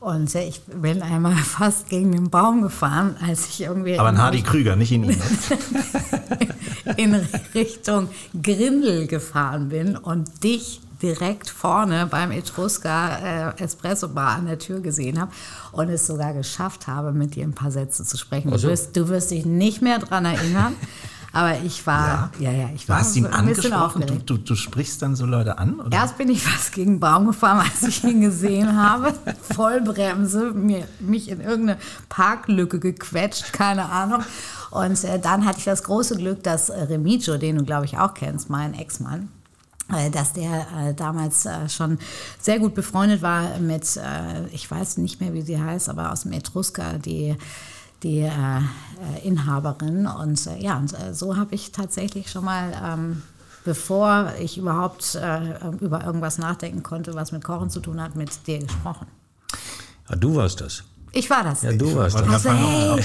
Und 0.00 0.34
ich 0.34 0.60
bin 0.62 1.02
einmal 1.02 1.34
fast 1.36 1.88
gegen 1.88 2.12
den 2.12 2.30
Baum 2.30 2.62
gefahren, 2.62 3.16
als 3.26 3.48
ich 3.48 3.62
irgendwie 3.62 3.98
Aber 3.98 4.08
ein 4.08 4.16
in- 4.16 4.20
Hardy 4.22 4.42
Krüger, 4.42 4.76
nicht 4.76 4.92
in 4.92 5.04
ihn. 5.04 5.20
in 6.96 7.14
Richtung 7.54 8.08
Grindel 8.42 9.06
gefahren 9.06 9.68
bin 9.68 9.96
und 9.96 10.42
dich 10.44 10.80
direkt 11.02 11.50
vorne 11.50 12.06
beim 12.06 12.30
Etruska 12.30 13.52
äh, 13.56 13.62
Espresso 13.62 14.08
Bar 14.08 14.36
an 14.36 14.46
der 14.46 14.58
Tür 14.58 14.80
gesehen 14.80 15.20
habe 15.20 15.32
und 15.72 15.88
es 15.88 16.06
sogar 16.06 16.32
geschafft 16.34 16.86
habe, 16.86 17.12
mit 17.12 17.34
dir 17.34 17.44
ein 17.44 17.52
paar 17.54 17.70
Sätze 17.70 18.04
zu 18.04 18.16
sprechen. 18.16 18.50
Ach 18.52 18.58
so. 18.58 18.66
Du, 18.66 18.72
wirst, 18.72 18.96
du 18.96 19.08
wirst 19.08 19.30
dich 19.30 19.44
nicht 19.44 19.82
mehr 19.82 19.98
dran 19.98 20.24
erinnern, 20.24 20.74
aber 21.32 21.58
ich 21.64 21.86
war, 21.86 22.30
ja, 22.38 22.52
ja, 22.52 22.70
ich 22.74 22.86
Du 22.86 22.90
war 22.90 23.00
hast 23.00 23.16
ihn 23.16 23.26
ein 23.26 23.32
angesprochen, 23.32 24.06
du, 24.06 24.14
du, 24.18 24.38
du 24.38 24.54
sprichst 24.54 25.02
dann 25.02 25.16
so 25.16 25.26
Leute 25.26 25.58
an? 25.58 25.80
Oder? 25.80 25.96
Erst 25.96 26.16
bin 26.16 26.28
ich 26.28 26.42
fast 26.42 26.72
gegen 26.72 26.94
den 26.94 27.00
Baum 27.00 27.26
gefahren, 27.26 27.58
als 27.58 27.82
ich 27.82 28.04
ihn 28.04 28.20
gesehen 28.20 28.76
habe. 28.82 29.12
Vollbremse, 29.54 30.52
mir, 30.52 30.86
mich 31.00 31.28
in 31.28 31.40
irgendeine 31.40 31.78
Parklücke 32.08 32.78
gequetscht, 32.78 33.52
keine 33.52 33.90
Ahnung. 33.90 34.22
Und 34.70 35.02
äh, 35.04 35.18
dann 35.18 35.44
hatte 35.44 35.58
ich 35.58 35.64
das 35.64 35.82
große 35.84 36.16
Glück, 36.16 36.42
dass 36.42 36.68
äh, 36.68 36.82
Remigio, 36.82 37.36
den 37.36 37.58
du 37.58 37.64
glaube 37.64 37.84
ich 37.84 37.98
auch 37.98 38.14
kennst, 38.14 38.50
mein 38.50 38.74
Ex-Mann, 38.74 39.28
dass 40.12 40.32
der 40.32 40.66
äh, 40.76 40.94
damals 40.94 41.46
äh, 41.46 41.68
schon 41.68 41.98
sehr 42.40 42.58
gut 42.58 42.74
befreundet 42.74 43.22
war 43.22 43.58
mit, 43.58 43.96
äh, 43.96 44.46
ich 44.52 44.70
weiß 44.70 44.96
nicht 44.98 45.20
mehr, 45.20 45.34
wie 45.34 45.42
sie 45.42 45.60
heißt, 45.60 45.88
aber 45.88 46.10
aus 46.12 46.22
dem 46.22 46.32
Etruska, 46.32 46.94
die, 46.94 47.36
die 48.02 48.20
äh, 48.20 48.28
äh, 48.30 49.26
Inhaberin. 49.26 50.06
Und 50.06 50.46
äh, 50.46 50.58
ja, 50.58 50.78
und 50.78 50.92
äh, 50.94 51.12
so 51.12 51.36
habe 51.36 51.54
ich 51.54 51.72
tatsächlich 51.72 52.30
schon 52.30 52.44
mal, 52.44 52.72
ähm, 52.82 53.22
bevor 53.64 54.32
ich 54.40 54.56
überhaupt 54.56 55.16
äh, 55.16 55.68
über 55.80 56.04
irgendwas 56.04 56.38
nachdenken 56.38 56.82
konnte, 56.82 57.14
was 57.14 57.32
mit 57.32 57.44
Kochen 57.44 57.68
zu 57.70 57.80
tun 57.80 58.00
hat, 58.00 58.16
mit 58.16 58.46
dir 58.46 58.60
gesprochen. 58.60 59.06
Ja, 60.08 60.16
du 60.16 60.34
warst 60.34 60.60
das. 60.60 60.82
Ich 61.12 61.30
war 61.30 61.44
das. 61.44 61.62
Ja, 61.62 61.72
du 61.72 61.94
warst 61.94 62.18
das. 62.18 62.28
also, 62.28 62.50
hey, 62.50 63.04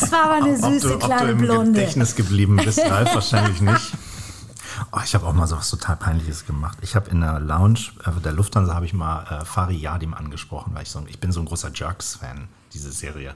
das 0.00 0.10
war 0.10 0.24
aber 0.24 0.44
eine 0.44 0.54
ob 0.54 0.72
süße 0.72 0.88
du, 0.88 0.94
ob 0.94 1.00
kleine 1.02 1.26
du 1.26 1.32
im 1.32 1.38
Blonde. 1.38 1.72
Gedächtnis 1.72 2.16
geblieben 2.16 2.56
bist, 2.64 2.78
Ralf, 2.78 3.14
wahrscheinlich 3.14 3.60
nicht. 3.60 3.92
Oh, 4.90 5.00
ich 5.04 5.14
habe 5.14 5.26
auch 5.26 5.32
mal 5.32 5.46
so 5.46 5.56
was 5.56 5.70
total 5.70 5.96
Peinliches 5.96 6.46
gemacht. 6.46 6.78
Ich 6.82 6.96
habe 6.96 7.10
in 7.10 7.20
der 7.20 7.38
Lounge 7.40 7.78
äh, 8.04 8.20
der 8.20 8.32
Lufthansa 8.32 8.74
habe 8.74 8.86
ich 8.86 8.92
mal 8.92 9.24
äh, 9.24 9.44
Fari 9.44 9.76
Yadim 9.76 10.14
angesprochen, 10.14 10.74
weil 10.74 10.82
ich 10.82 10.90
so, 10.90 11.04
ich 11.06 11.20
bin 11.20 11.32
so 11.32 11.40
ein 11.40 11.46
großer 11.46 11.70
Jerks-Fan, 11.74 12.48
diese 12.72 12.92
Serie. 12.92 13.34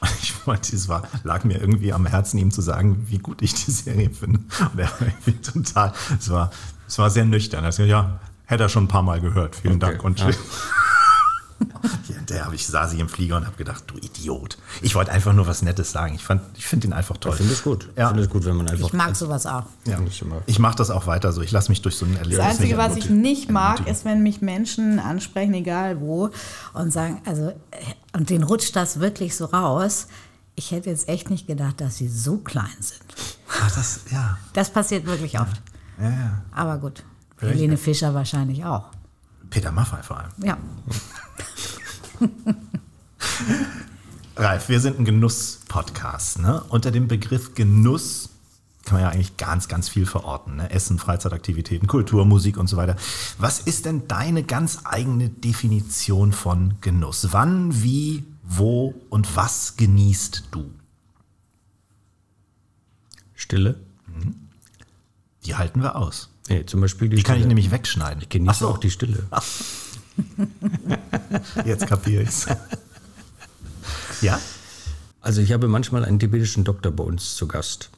Und 0.00 0.10
ich 0.22 0.46
wollte, 0.46 0.74
es 0.74 0.88
war, 0.88 1.02
lag 1.22 1.44
mir 1.44 1.60
irgendwie 1.60 1.92
am 1.92 2.06
Herzen, 2.06 2.38
ihm 2.38 2.50
zu 2.50 2.62
sagen, 2.62 3.06
wie 3.08 3.18
gut 3.18 3.42
ich 3.42 3.54
die 3.64 3.70
Serie 3.70 4.10
finde. 4.10 4.40
Und 4.72 4.78
er 4.78 4.90
war 4.90 5.00
irgendwie 5.00 5.40
total, 5.40 5.92
es 6.18 6.30
war, 6.30 6.50
es 6.86 6.98
war 6.98 7.10
sehr 7.10 7.24
nüchtern. 7.24 7.64
Er 7.64 7.68
hat 7.68 7.72
gesagt, 7.72 7.88
ja, 7.88 8.18
hätte 8.46 8.64
er 8.64 8.68
schon 8.68 8.84
ein 8.84 8.88
paar 8.88 9.02
Mal 9.02 9.20
gehört. 9.20 9.56
Vielen 9.56 9.82
Okay, 9.82 9.92
Dank. 9.92 10.04
Und 10.04 10.20
ja. 10.20 10.30
ja, 10.30 10.36
der 12.28 12.44
habe 12.44 12.54
ich 12.54 12.66
saß 12.66 12.92
ich 12.92 12.98
im 13.00 13.08
Flieger 13.08 13.36
und 13.36 13.46
habe 13.46 13.56
gedacht, 13.56 13.84
du 13.86 13.96
Idiot. 13.98 14.58
Ich 14.82 14.94
wollte 14.94 15.12
einfach 15.12 15.32
nur 15.32 15.46
was 15.46 15.62
Nettes 15.62 15.92
sagen. 15.92 16.14
Ich 16.14 16.24
fand, 16.24 16.42
ich 16.56 16.66
finde 16.66 16.86
ihn 16.88 16.92
einfach 16.92 17.16
toll. 17.18 17.32
Ich 17.32 17.38
finde 17.38 17.52
es 17.52 17.62
gut. 17.62 17.88
Ja. 17.96 18.04
Ich 18.04 18.08
finde 18.08 18.22
es 18.24 18.30
gut, 18.30 18.44
wenn 18.44 18.56
man 18.56 18.68
einfach. 18.68 18.86
Ich 18.86 18.92
mag 18.92 19.14
sowas 19.16 19.46
auch. 19.46 19.64
Ja. 19.86 19.98
Ich 20.46 20.58
mache 20.58 20.76
das 20.76 20.90
auch 20.90 21.06
weiter 21.06 21.32
so. 21.32 21.40
Ich 21.42 21.50
lasse 21.52 21.70
mich 21.70 21.82
durch 21.82 21.96
so 21.96 22.06
ein 22.06 22.16
Erlebnis. 22.16 22.38
Das 22.38 22.46
Einzige, 22.58 22.76
was 22.78 22.96
ich 22.96 23.10
nicht 23.10 23.50
mag, 23.50 23.86
ist, 23.86 24.04
wenn 24.04 24.22
mich 24.22 24.40
Menschen 24.42 24.98
ansprechen, 24.98 25.54
egal 25.54 26.00
wo, 26.00 26.30
und 26.72 26.92
sagen, 26.92 27.20
also, 27.26 27.48
äh, 27.48 27.54
und 28.12 28.30
denen 28.30 28.44
rutscht 28.44 28.74
das 28.76 29.00
wirklich 29.00 29.36
so 29.36 29.46
raus. 29.46 30.06
Ich 30.56 30.70
hätte 30.70 30.88
jetzt 30.90 31.08
echt 31.08 31.30
nicht 31.30 31.46
gedacht, 31.48 31.80
dass 31.80 31.96
sie 31.96 32.08
so 32.08 32.36
klein 32.38 32.66
sind. 32.80 33.02
Ach, 33.60 33.70
das, 33.74 34.00
ja. 34.12 34.38
Das 34.52 34.70
passiert 34.70 35.04
wirklich 35.06 35.38
oft. 35.40 35.60
ja, 36.00 36.10
ja. 36.10 36.42
Aber 36.52 36.78
gut. 36.78 37.02
Vielleicht- 37.36 37.56
Helene 37.58 37.76
Fischer 37.76 38.14
wahrscheinlich 38.14 38.64
auch. 38.64 38.84
Peter 39.50 39.72
Maffay 39.72 40.02
vor 40.02 40.18
allem. 40.18 40.30
Ja. 40.38 40.56
Ralf, 44.36 44.68
wir 44.68 44.80
sind 44.80 44.98
ein 44.98 45.04
Genuss-Podcast. 45.04 46.40
Ne? 46.40 46.62
Unter 46.68 46.90
dem 46.90 47.08
Begriff 47.08 47.54
Genuss 47.54 48.30
kann 48.84 48.96
man 48.96 49.02
ja 49.02 49.10
eigentlich 49.10 49.36
ganz, 49.36 49.68
ganz 49.68 49.88
viel 49.88 50.06
verorten. 50.06 50.56
Ne? 50.56 50.70
Essen, 50.70 50.98
Freizeitaktivitäten, 50.98 51.88
Kultur, 51.88 52.24
Musik 52.24 52.58
und 52.58 52.66
so 52.66 52.76
weiter. 52.76 52.96
Was 53.38 53.60
ist 53.60 53.86
denn 53.86 54.08
deine 54.08 54.42
ganz 54.42 54.80
eigene 54.84 55.28
Definition 55.28 56.32
von 56.32 56.74
Genuss? 56.80 57.28
Wann, 57.30 57.82
wie, 57.82 58.24
wo 58.42 58.94
und 59.08 59.36
was 59.36 59.76
genießt 59.76 60.48
du? 60.50 60.70
Stille. 63.34 63.80
Die 65.44 65.56
halten 65.56 65.82
wir 65.82 65.96
aus. 65.96 66.30
Nee, 66.48 66.66
zum 66.66 66.80
Beispiel 66.80 67.08
die, 67.08 67.16
Die 67.16 67.22
kann 67.22 67.38
ich 67.38 67.46
nämlich 67.46 67.70
wegschneiden. 67.70 68.22
Ich 68.22 68.28
genieße 68.28 68.50
Ach 68.50 68.58
so, 68.58 68.68
auch 68.68 68.78
die 68.78 68.90
Stille. 68.90 69.26
Jetzt 71.64 71.86
kapiere 71.86 72.22
ich's. 72.22 72.46
ja? 74.20 74.40
Also 75.20 75.40
ich 75.40 75.52
habe 75.52 75.68
manchmal 75.68 76.04
einen 76.04 76.18
tibetischen 76.18 76.64
Doktor 76.64 76.92
bei 76.92 77.04
uns 77.04 77.34
zu 77.34 77.48
Gast. 77.48 77.90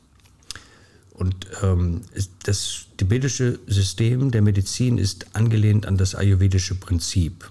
Und 1.13 1.47
ähm, 1.63 2.03
das 2.45 2.87
tibetische 2.99 3.59
System 3.67 4.31
der 4.31 4.43
Medizin 4.43 4.99
ist 4.99 5.35
angelehnt 5.35 5.87
an 5.87 5.97
das 5.97 6.15
ayurvedische 6.15 6.75
Prinzip. 6.75 7.51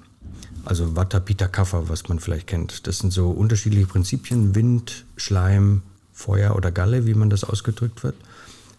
Also 0.63 0.95
Vata, 0.95 1.19
Pitta, 1.19 1.47
Kapha, 1.47 1.89
was 1.89 2.07
man 2.07 2.19
vielleicht 2.19 2.47
kennt. 2.47 2.87
Das 2.87 2.99
sind 2.99 3.11
so 3.11 3.29
unterschiedliche 3.31 3.87
Prinzipien, 3.87 4.55
Wind, 4.55 5.05
Schleim, 5.17 5.81
Feuer 6.13 6.55
oder 6.55 6.71
Galle, 6.71 7.05
wie 7.05 7.13
man 7.13 7.29
das 7.29 7.43
ausgedrückt 7.43 8.03
wird. 8.03 8.15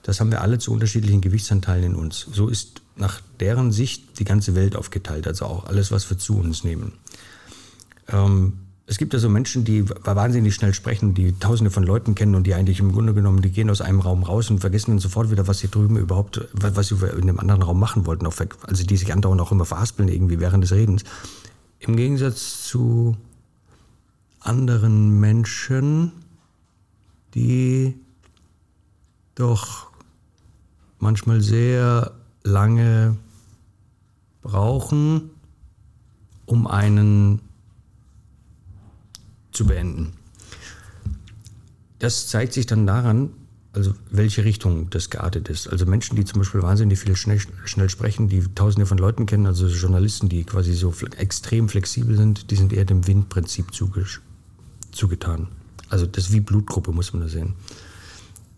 Das 0.02 0.20
haben 0.20 0.30
wir 0.30 0.40
alle 0.40 0.58
zu 0.58 0.72
unterschiedlichen 0.72 1.20
Gewichtsanteilen 1.20 1.84
in 1.92 1.94
uns. 1.96 2.26
So 2.32 2.48
ist 2.48 2.80
nach 2.96 3.20
deren 3.40 3.72
Sicht 3.72 4.18
die 4.18 4.24
ganze 4.24 4.54
Welt 4.54 4.76
aufgeteilt, 4.76 5.26
also 5.26 5.46
auch 5.46 5.66
alles, 5.66 5.92
was 5.92 6.08
wir 6.10 6.18
zu 6.18 6.38
uns 6.38 6.64
nehmen. 6.64 6.92
Ähm, 8.08 8.54
es 8.88 8.98
gibt 8.98 9.12
ja 9.12 9.18
so 9.18 9.28
Menschen, 9.28 9.64
die 9.64 9.88
wahnsinnig 9.88 10.54
schnell 10.54 10.72
sprechen, 10.72 11.12
die 11.12 11.32
tausende 11.32 11.72
von 11.72 11.82
Leuten 11.82 12.14
kennen 12.14 12.36
und 12.36 12.46
die 12.46 12.54
eigentlich 12.54 12.78
im 12.78 12.92
Grunde 12.92 13.14
genommen, 13.14 13.42
die 13.42 13.50
gehen 13.50 13.68
aus 13.68 13.80
einem 13.80 13.98
Raum 13.98 14.22
raus 14.22 14.48
und 14.48 14.60
vergessen 14.60 14.92
dann 14.92 14.98
sofort 15.00 15.30
wieder, 15.30 15.48
was 15.48 15.58
sie 15.58 15.68
drüben 15.68 15.96
überhaupt, 15.96 16.48
was 16.52 16.88
sie 16.88 16.94
in 17.18 17.26
dem 17.26 17.40
anderen 17.40 17.62
Raum 17.62 17.80
machen 17.80 18.06
wollten. 18.06 18.26
Also 18.26 18.84
die 18.84 18.96
sich 18.96 19.12
andauernd 19.12 19.40
auch 19.40 19.50
immer 19.50 19.64
verhaspeln 19.64 20.08
irgendwie 20.08 20.38
während 20.38 20.62
des 20.62 20.70
Redens. 20.70 21.02
Im 21.80 21.96
Gegensatz 21.96 22.62
zu 22.68 23.16
anderen 24.38 25.18
Menschen, 25.18 26.12
die 27.34 27.94
doch 29.34 29.88
manchmal 31.00 31.40
sehr 31.40 32.12
lange 32.46 33.16
brauchen, 34.40 35.30
um 36.46 36.66
einen 36.66 37.40
zu 39.52 39.66
beenden. 39.66 40.12
Das 41.98 42.28
zeigt 42.28 42.52
sich 42.52 42.66
dann 42.66 42.86
daran, 42.86 43.30
also 43.72 43.94
welche 44.10 44.44
Richtung 44.44 44.88
das 44.90 45.10
geartet 45.10 45.48
ist. 45.48 45.66
Also 45.66 45.86
Menschen, 45.86 46.16
die 46.16 46.24
zum 46.24 46.40
Beispiel 46.40 46.62
wahnsinnig 46.62 46.98
viel 47.00 47.16
schnell, 47.16 47.40
schnell 47.64 47.90
sprechen, 47.90 48.28
die 48.28 48.42
tausende 48.54 48.86
von 48.86 48.98
Leuten 48.98 49.26
kennen, 49.26 49.46
also 49.46 49.66
Journalisten, 49.66 50.28
die 50.28 50.44
quasi 50.44 50.74
so 50.74 50.94
extrem 51.16 51.68
flexibel 51.68 52.16
sind, 52.16 52.50
die 52.50 52.56
sind 52.56 52.72
eher 52.72 52.84
dem 52.84 53.06
Windprinzip 53.06 53.70
zugesch- 53.72 54.20
zugetan. 54.92 55.48
Also 55.88 56.06
das 56.06 56.32
wie 56.32 56.40
Blutgruppe, 56.40 56.92
muss 56.92 57.12
man 57.12 57.22
da 57.22 57.28
sehen. 57.28 57.54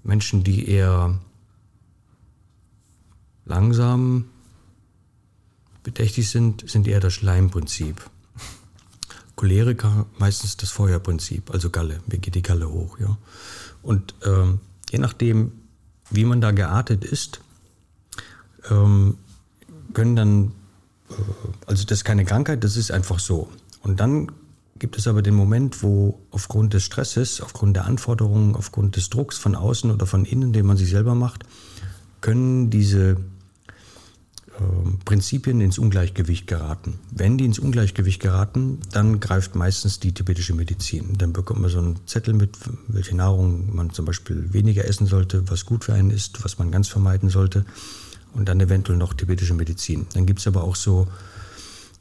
Menschen, 0.04 0.44
die 0.44 0.68
eher 0.68 1.18
langsam 3.48 4.26
bedächtig 5.82 6.30
sind, 6.30 6.68
sind 6.68 6.86
eher 6.86 7.00
das 7.00 7.14
Schleimprinzip. 7.14 8.08
Choleriker 9.36 10.06
meistens 10.18 10.56
das 10.56 10.70
Feuerprinzip, 10.70 11.50
also 11.52 11.70
Galle, 11.70 12.00
mir 12.06 12.18
geht 12.18 12.34
die 12.34 12.42
Galle 12.42 12.68
hoch. 12.70 12.98
Ja. 12.98 13.16
Und 13.82 14.14
ähm, 14.26 14.60
je 14.90 14.98
nachdem, 14.98 15.52
wie 16.10 16.24
man 16.24 16.40
da 16.40 16.50
geartet 16.50 17.04
ist, 17.04 17.40
ähm, 18.68 19.16
können 19.94 20.16
dann, 20.16 20.52
äh, 21.10 21.14
also 21.66 21.84
das 21.84 21.98
ist 21.98 22.04
keine 22.04 22.24
Krankheit, 22.24 22.64
das 22.64 22.76
ist 22.76 22.90
einfach 22.90 23.20
so. 23.20 23.48
Und 23.82 24.00
dann 24.00 24.32
gibt 24.78 24.98
es 24.98 25.06
aber 25.06 25.22
den 25.22 25.34
Moment, 25.34 25.82
wo 25.82 26.20
aufgrund 26.30 26.74
des 26.74 26.82
Stresses, 26.82 27.40
aufgrund 27.40 27.76
der 27.76 27.84
Anforderungen, 27.84 28.56
aufgrund 28.56 28.96
des 28.96 29.08
Drucks 29.08 29.38
von 29.38 29.54
außen 29.54 29.90
oder 29.90 30.06
von 30.06 30.24
innen, 30.24 30.52
den 30.52 30.66
man 30.66 30.76
sich 30.76 30.90
selber 30.90 31.14
macht, 31.14 31.44
können 32.20 32.70
diese 32.70 33.16
Prinzipien 35.04 35.60
ins 35.60 35.78
Ungleichgewicht 35.78 36.46
geraten. 36.46 36.98
Wenn 37.10 37.38
die 37.38 37.44
ins 37.44 37.58
Ungleichgewicht 37.58 38.20
geraten, 38.20 38.78
dann 38.92 39.20
greift 39.20 39.54
meistens 39.54 40.00
die 40.00 40.12
tibetische 40.12 40.54
Medizin. 40.54 41.16
Dann 41.16 41.32
bekommt 41.32 41.60
man 41.60 41.70
so 41.70 41.78
einen 41.78 42.06
Zettel 42.06 42.34
mit, 42.34 42.56
welche 42.88 43.16
Nahrung 43.16 43.74
man 43.74 43.90
zum 43.90 44.04
Beispiel 44.04 44.52
weniger 44.52 44.84
essen 44.84 45.06
sollte, 45.06 45.48
was 45.50 45.66
gut 45.66 45.84
für 45.84 45.94
einen 45.94 46.10
ist, 46.10 46.44
was 46.44 46.58
man 46.58 46.70
ganz 46.70 46.88
vermeiden 46.88 47.28
sollte. 47.28 47.64
Und 48.34 48.48
dann 48.48 48.60
eventuell 48.60 48.98
noch 48.98 49.14
tibetische 49.14 49.54
Medizin. 49.54 50.06
Dann 50.14 50.26
gibt 50.26 50.40
es 50.40 50.46
aber 50.46 50.64
auch 50.64 50.76
so 50.76 51.08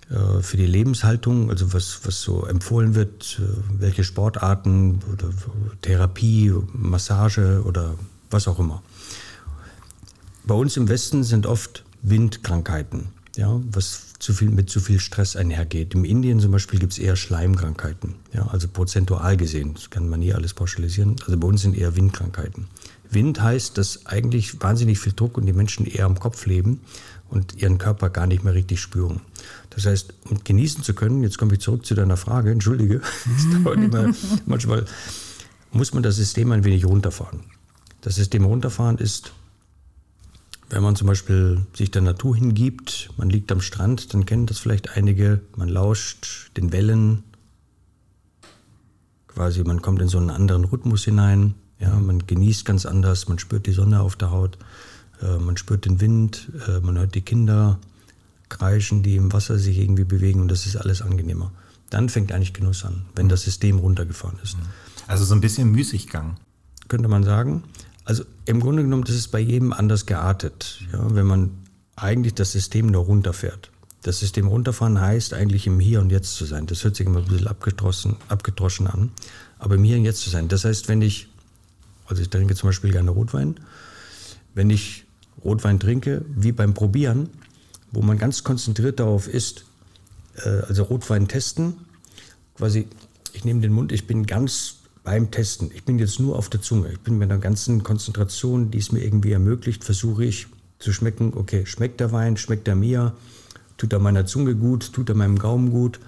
äh, 0.10 0.42
für 0.42 0.58
die 0.58 0.66
Lebenshaltung, 0.66 1.50
also 1.50 1.74
was, 1.74 2.02
was 2.04 2.22
so 2.22 2.46
empfohlen 2.46 2.96
wird, 2.96 3.40
äh, 3.40 3.80
welche 3.80 4.04
Sportarten 4.04 5.00
oder 5.12 5.30
Therapie, 5.82 6.54
Massage 6.74 7.62
oder 7.66 7.96
was 8.30 8.48
auch 8.48 8.60
immer. 8.60 8.82
Bei 10.46 10.56
uns 10.56 10.78
im 10.78 10.88
Westen 10.88 11.24
sind 11.24 11.46
oft 11.46 11.84
Windkrankheiten, 12.10 13.10
ja, 13.36 13.60
was 13.72 14.14
zu 14.20 14.34
viel, 14.34 14.50
mit 14.50 14.70
zu 14.70 14.80
viel 14.80 15.00
Stress 15.00 15.36
einhergeht. 15.36 15.94
Im 15.94 16.06
Indien 16.06 16.40
zum 16.40 16.52
Beispiel 16.52 16.80
gibt 16.80 16.94
es 16.94 17.00
eher 17.00 17.16
Schleimkrankheiten, 17.16 18.16
ja, 18.34 18.48
also 18.48 18.68
prozentual 18.68 19.38
gesehen. 19.38 19.74
Das 19.76 19.90
kann 19.90 20.10
man 20.10 20.20
nie 20.20 20.34
alles 20.34 20.54
pauschalisieren. 20.54 21.16
Also 21.26 21.38
bei 21.38 21.48
uns 21.48 21.62
sind 21.62 21.78
eher 21.78 21.96
Windkrankheiten. 21.96 22.68
Wind 23.10 23.42
heißt, 23.42 23.78
dass 23.78 24.06
eigentlich 24.06 24.62
wahnsinnig 24.62 25.00
viel 25.00 25.14
Druck 25.14 25.38
und 25.38 25.46
die 25.46 25.54
Menschen 25.54 25.86
eher 25.86 26.06
am 26.06 26.20
Kopf 26.20 26.46
leben 26.46 26.82
und 27.30 27.62
ihren 27.62 27.78
Körper 27.78 28.10
gar 28.10 28.28
nicht 28.28 28.44
mehr 28.44 28.54
richtig 28.54 28.82
spüren. 28.82 29.22
Das 29.70 29.86
heißt, 29.86 30.14
um 30.30 30.44
genießen 30.44 30.84
zu 30.84 30.94
können, 30.94 31.24
jetzt 31.24 31.38
komme 31.38 31.54
ich 31.54 31.60
zurück 31.60 31.86
zu 31.86 31.96
deiner 31.96 32.18
Frage, 32.18 32.52
entschuldige, 32.52 33.02
es 33.38 33.64
dauert 33.64 33.78
immer, 33.78 34.14
manchmal 34.46 34.86
muss 35.72 35.94
man 35.94 36.04
das 36.04 36.16
System 36.16 36.52
ein 36.52 36.64
wenig 36.64 36.86
runterfahren. 36.86 37.42
Das 38.02 38.16
System 38.16 38.46
runterfahren 38.46 38.98
ist, 38.98 39.34
wenn 40.70 40.84
man 40.84 40.96
zum 40.96 41.08
Beispiel 41.08 41.66
sich 41.74 41.92
der 41.92 42.02
Natur 42.02 42.36
hingibt, 42.36 43.10
man 43.18 43.30
liegt 43.30 43.52
am 43.52 43.62
Strand, 43.62 44.14
dann 44.14 44.26
kennen 44.26 44.46
das 44.46 44.60
vielleicht 44.60 44.98
einige, 44.98 45.42
man 45.56 45.70
lauscht 45.70 46.52
den 46.58 46.72
Wellen, 46.72 47.24
quasi 49.28 49.64
man 49.64 49.82
kommt 49.82 50.02
in 50.02 50.10
so 50.10 50.18
einen 50.18 50.30
anderen 50.30 50.66
Rhythmus 50.66 51.06
hinein, 51.06 51.56
ja, 51.80 51.96
man 52.00 52.26
genießt 52.26 52.66
ganz 52.66 52.86
anders, 52.86 53.28
man 53.28 53.40
spürt 53.40 53.66
die 53.66 53.72
Sonne 53.72 54.02
auf 54.02 54.16
der 54.16 54.32
Haut, 54.32 54.58
äh, 55.22 55.38
man 55.38 55.58
spürt 55.58 55.86
den 55.86 56.02
Wind, 56.02 56.50
äh, 56.68 56.80
man 56.80 56.98
hört 56.98 57.16
die 57.16 57.22
Kinder 57.22 57.80
kreischen, 58.50 59.04
die 59.04 59.16
im 59.16 59.32
Wasser 59.32 59.58
sich 59.60 59.78
irgendwie 59.78 60.06
bewegen 60.06 60.42
und 60.42 60.48
das 60.50 60.66
ist 60.66 60.76
alles 60.76 61.02
angenehmer. 61.02 61.52
Dann 61.90 62.10
fängt 62.10 62.32
eigentlich 62.32 62.54
Genuss 62.54 62.84
an, 62.84 63.06
wenn 63.16 63.30
das 63.30 63.44
System 63.44 63.80
runtergefahren 63.80 64.40
ist 64.44 64.58
Also 65.08 65.24
so 65.24 65.34
ein 65.34 65.42
bisschen 65.42 65.72
Müßiggang. 65.72 66.36
könnte 66.90 67.08
man 67.08 67.24
sagen. 67.24 67.64
Also 68.08 68.24
im 68.46 68.62
Grunde 68.62 68.84
genommen, 68.84 69.04
das 69.04 69.16
ist 69.16 69.34
bei 69.34 69.40
jedem 69.40 69.74
anders 69.74 70.06
geartet. 70.06 70.80
Ja, 70.94 71.14
wenn 71.14 71.26
man 71.26 71.52
eigentlich 71.98 72.34
das 72.36 72.54
System 72.54 72.88
nur 72.88 73.04
runterfährt. 73.04 73.70
Das 74.02 74.20
System 74.20 74.48
runterfahren 74.48 75.02
heißt 75.02 75.34
eigentlich 75.34 75.68
im 75.68 75.82
Hier 75.82 76.00
und 76.00 76.10
Jetzt 76.10 76.36
zu 76.36 76.46
sein. 76.46 76.68
Das 76.68 76.86
hört 76.86 76.96
sich 76.96 77.06
immer 77.06 77.20
ein 77.20 77.26
bisschen 77.26 77.48
abgedroschen, 77.48 78.16
abgedroschen 78.30 78.88
an. 78.88 79.12
Aber 79.60 79.76
im 79.76 79.84
Hier 79.84 79.98
und 79.98 80.06
Jetzt 80.06 80.22
zu 80.22 80.30
sein. 80.30 80.48
Das 80.48 80.64
heißt, 80.64 80.88
wenn 80.88 81.02
ich, 81.02 81.28
also 82.06 82.22
ich 82.22 82.30
trinke 82.30 82.56
zum 82.56 82.70
Beispiel 82.70 82.94
gerne 82.94 83.12
Rotwein, 83.12 83.60
wenn 84.54 84.70
ich 84.70 85.04
Rotwein 85.44 85.78
trinke, 85.78 86.24
wie 86.34 86.54
beim 86.54 86.74
Probieren, 86.74 87.30
wo 87.92 88.02
man 88.02 88.18
ganz 88.18 88.46
konzentriert 88.46 89.02
darauf 89.02 89.28
ist, 89.28 89.66
äh, 90.46 90.62
also 90.70 90.84
Rotwein 90.84 91.28
testen, 91.28 91.74
quasi, 92.56 92.88
ich 93.34 93.44
nehme 93.44 93.60
den 93.60 93.74
Mund, 93.74 93.92
ich 93.92 94.08
bin 94.08 94.26
ganz 94.26 94.77
beim 95.08 95.32
Testen. 95.32 95.72
Ich 95.74 95.86
bin 95.86 96.00
jetzt 96.00 96.20
nur 96.20 96.36
auf 96.36 96.50
der 96.50 96.62
Zunge. 96.62 96.92
Ich 96.92 97.00
bin 97.00 97.18
mit 97.18 97.32
einer 97.32 97.40
ganzen 97.40 97.82
Konzentration, 97.82 98.72
die 98.72 98.78
es 98.78 98.92
mir 98.92 99.02
irgendwie 99.02 99.32
ermöglicht, 99.32 99.86
versuche 99.86 100.26
ich 100.26 100.48
zu 100.80 100.92
schmecken, 100.92 101.32
okay, 101.34 101.66
schmeckt 101.66 102.02
der 102.02 102.12
Wein, 102.12 102.36
schmeckt 102.36 102.68
er 102.68 102.76
mir, 102.76 103.14
tut 103.78 103.94
er 103.94 104.00
meiner 104.00 104.26
Zunge 104.26 104.54
gut, 104.54 104.92
tut 104.92 105.08
er 105.08 105.16
meinem 105.16 105.40
Gaumen 105.40 105.72
gut. 105.72 106.02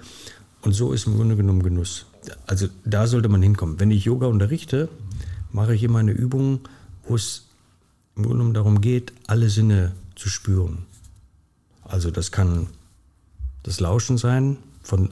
Und 0.63 0.73
so 0.73 0.91
ist 0.91 1.07
im 1.07 1.15
Grunde 1.15 1.37
genommen 1.37 1.63
Genuss. 1.63 2.07
Also 2.45 2.67
da 2.83 3.07
sollte 3.07 3.29
man 3.29 3.41
hinkommen. 3.41 3.79
Wenn 3.79 3.89
ich 3.89 4.03
Yoga 4.03 4.27
unterrichte, 4.27 4.89
mache 5.53 5.73
ich 5.73 5.83
immer 5.83 5.99
eine 5.99 6.11
Übung, 6.11 6.59
wo 7.07 7.15
es 7.15 7.45
im 8.17 8.23
Grunde 8.23 8.39
genommen 8.39 8.53
darum 8.53 8.81
geht, 8.81 9.13
alle 9.27 9.49
Sinne 9.49 9.93
zu 10.17 10.27
spüren. 10.27 10.79
Also 11.83 12.11
das 12.11 12.33
kann 12.33 12.67
das 13.63 13.79
Lauschen 13.79 14.17
sein, 14.17 14.57
von 14.83 15.11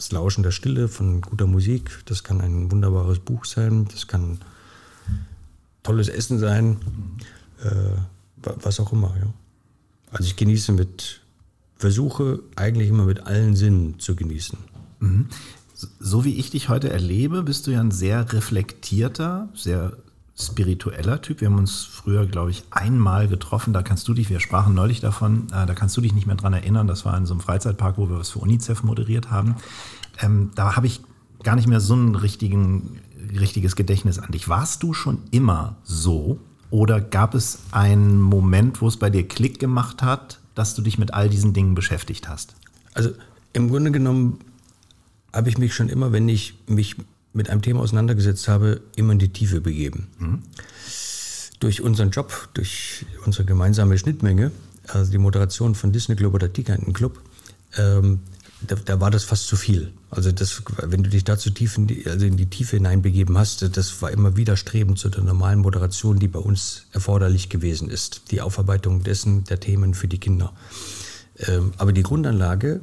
das 0.00 0.12
Lauschen 0.12 0.42
der 0.42 0.50
Stille, 0.50 0.88
von 0.88 1.20
guter 1.20 1.46
Musik. 1.46 1.90
Das 2.06 2.24
kann 2.24 2.40
ein 2.40 2.70
wunderbares 2.72 3.18
Buch 3.18 3.44
sein, 3.44 3.86
das 3.92 4.06
kann 4.06 4.38
tolles 5.82 6.08
Essen 6.08 6.38
sein, 6.38 6.78
äh, 7.62 7.68
wa- 8.42 8.56
was 8.62 8.80
auch 8.80 8.94
immer. 8.94 9.14
Ja. 9.20 9.26
Also 10.10 10.24
ich 10.24 10.36
genieße 10.36 10.72
mit, 10.72 11.20
versuche 11.76 12.40
eigentlich 12.56 12.88
immer 12.88 13.04
mit 13.04 13.26
allen 13.26 13.54
Sinnen 13.56 13.98
zu 13.98 14.16
genießen. 14.16 14.58
So 15.98 16.24
wie 16.24 16.34
ich 16.36 16.48
dich 16.50 16.70
heute 16.70 16.88
erlebe, 16.88 17.42
bist 17.42 17.66
du 17.66 17.70
ja 17.72 17.80
ein 17.80 17.90
sehr 17.90 18.32
reflektierter, 18.32 19.50
sehr 19.54 19.98
spiritueller 20.40 21.22
Typ. 21.22 21.40
Wir 21.40 21.48
haben 21.48 21.58
uns 21.58 21.84
früher, 21.84 22.26
glaube 22.26 22.50
ich, 22.50 22.64
einmal 22.70 23.28
getroffen. 23.28 23.72
Da 23.72 23.82
kannst 23.82 24.08
du 24.08 24.14
dich, 24.14 24.30
wir 24.30 24.40
sprachen 24.40 24.74
neulich 24.74 25.00
davon, 25.00 25.46
äh, 25.52 25.66
da 25.66 25.74
kannst 25.74 25.96
du 25.96 26.00
dich 26.00 26.12
nicht 26.12 26.26
mehr 26.26 26.36
dran 26.36 26.52
erinnern. 26.52 26.86
Das 26.86 27.04
war 27.04 27.16
in 27.16 27.26
so 27.26 27.34
einem 27.34 27.40
Freizeitpark, 27.40 27.98
wo 27.98 28.08
wir 28.08 28.18
was 28.18 28.30
für 28.30 28.40
UNICEF 28.40 28.82
moderiert 28.82 29.30
haben. 29.30 29.56
Ähm, 30.20 30.50
da 30.54 30.76
habe 30.76 30.86
ich 30.86 31.00
gar 31.42 31.56
nicht 31.56 31.68
mehr 31.68 31.80
so 31.80 31.94
ein 31.94 32.14
richtiges 32.14 33.76
Gedächtnis 33.76 34.18
an 34.18 34.32
dich. 34.32 34.48
Warst 34.48 34.82
du 34.82 34.92
schon 34.92 35.18
immer 35.30 35.76
so? 35.84 36.38
Oder 36.70 37.00
gab 37.00 37.34
es 37.34 37.60
einen 37.72 38.20
Moment, 38.20 38.80
wo 38.80 38.88
es 38.88 38.96
bei 38.96 39.10
dir 39.10 39.26
Klick 39.26 39.58
gemacht 39.58 40.02
hat, 40.02 40.38
dass 40.54 40.74
du 40.74 40.82
dich 40.82 40.98
mit 40.98 41.14
all 41.14 41.28
diesen 41.28 41.52
Dingen 41.52 41.74
beschäftigt 41.74 42.28
hast? 42.28 42.54
Also 42.94 43.10
im 43.52 43.68
Grunde 43.68 43.90
genommen 43.90 44.38
habe 45.32 45.48
ich 45.48 45.58
mich 45.58 45.74
schon 45.74 45.88
immer, 45.88 46.12
wenn 46.12 46.28
ich 46.28 46.54
mich 46.66 46.96
mit 47.32 47.50
einem 47.50 47.62
Thema 47.62 47.80
auseinandergesetzt 47.80 48.48
habe, 48.48 48.80
immer 48.96 49.12
in 49.12 49.18
die 49.18 49.32
Tiefe 49.32 49.60
begeben. 49.60 50.08
Mhm. 50.18 50.42
Durch 51.60 51.82
unseren 51.82 52.10
Job, 52.10 52.48
durch 52.54 53.04
unsere 53.24 53.44
gemeinsame 53.44 53.98
Schnittmenge, 53.98 54.50
also 54.88 55.10
die 55.12 55.18
Moderation 55.18 55.74
von 55.74 55.92
Disney 55.92 56.16
Club 56.16 56.34
oder 56.34 56.52
Tikan 56.52 56.92
Club, 56.92 57.20
ähm, 57.76 58.20
da, 58.66 58.74
da, 58.76 59.00
war 59.00 59.10
das 59.10 59.24
fast 59.24 59.46
zu 59.46 59.56
viel. 59.56 59.92
Also 60.10 60.32
das, 60.32 60.62
wenn 60.82 61.02
du 61.02 61.10
dich 61.10 61.24
da 61.24 61.38
zu 61.38 61.50
tief 61.50 61.78
in 61.78 61.86
die, 61.86 62.06
also 62.06 62.26
in 62.26 62.36
die 62.36 62.46
Tiefe 62.46 62.76
hineinbegeben 62.76 63.38
hast, 63.38 63.76
das 63.76 64.02
war 64.02 64.10
immer 64.10 64.36
widerstrebend 64.36 64.98
zu 64.98 65.08
der 65.08 65.22
normalen 65.22 65.60
Moderation, 65.60 66.18
die 66.18 66.28
bei 66.28 66.40
uns 66.40 66.86
erforderlich 66.92 67.48
gewesen 67.48 67.88
ist. 67.88 68.22
Die 68.30 68.40
Aufarbeitung 68.40 69.02
dessen, 69.02 69.44
der 69.44 69.60
Themen 69.60 69.94
für 69.94 70.08
die 70.08 70.18
Kinder. 70.18 70.52
Ähm, 71.38 71.72
aber 71.78 71.92
die 71.92 72.02
Grundanlage 72.02 72.80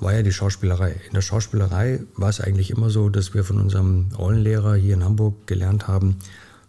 war 0.00 0.14
ja 0.14 0.22
die 0.22 0.32
Schauspielerei. 0.32 1.00
In 1.06 1.14
der 1.14 1.22
Schauspielerei 1.22 2.00
war 2.16 2.28
es 2.28 2.40
eigentlich 2.40 2.70
immer 2.70 2.90
so, 2.90 3.08
dass 3.08 3.34
wir 3.34 3.44
von 3.44 3.60
unserem 3.60 4.08
Rollenlehrer 4.18 4.74
hier 4.74 4.94
in 4.94 5.04
Hamburg 5.04 5.46
gelernt 5.46 5.88
haben, 5.88 6.16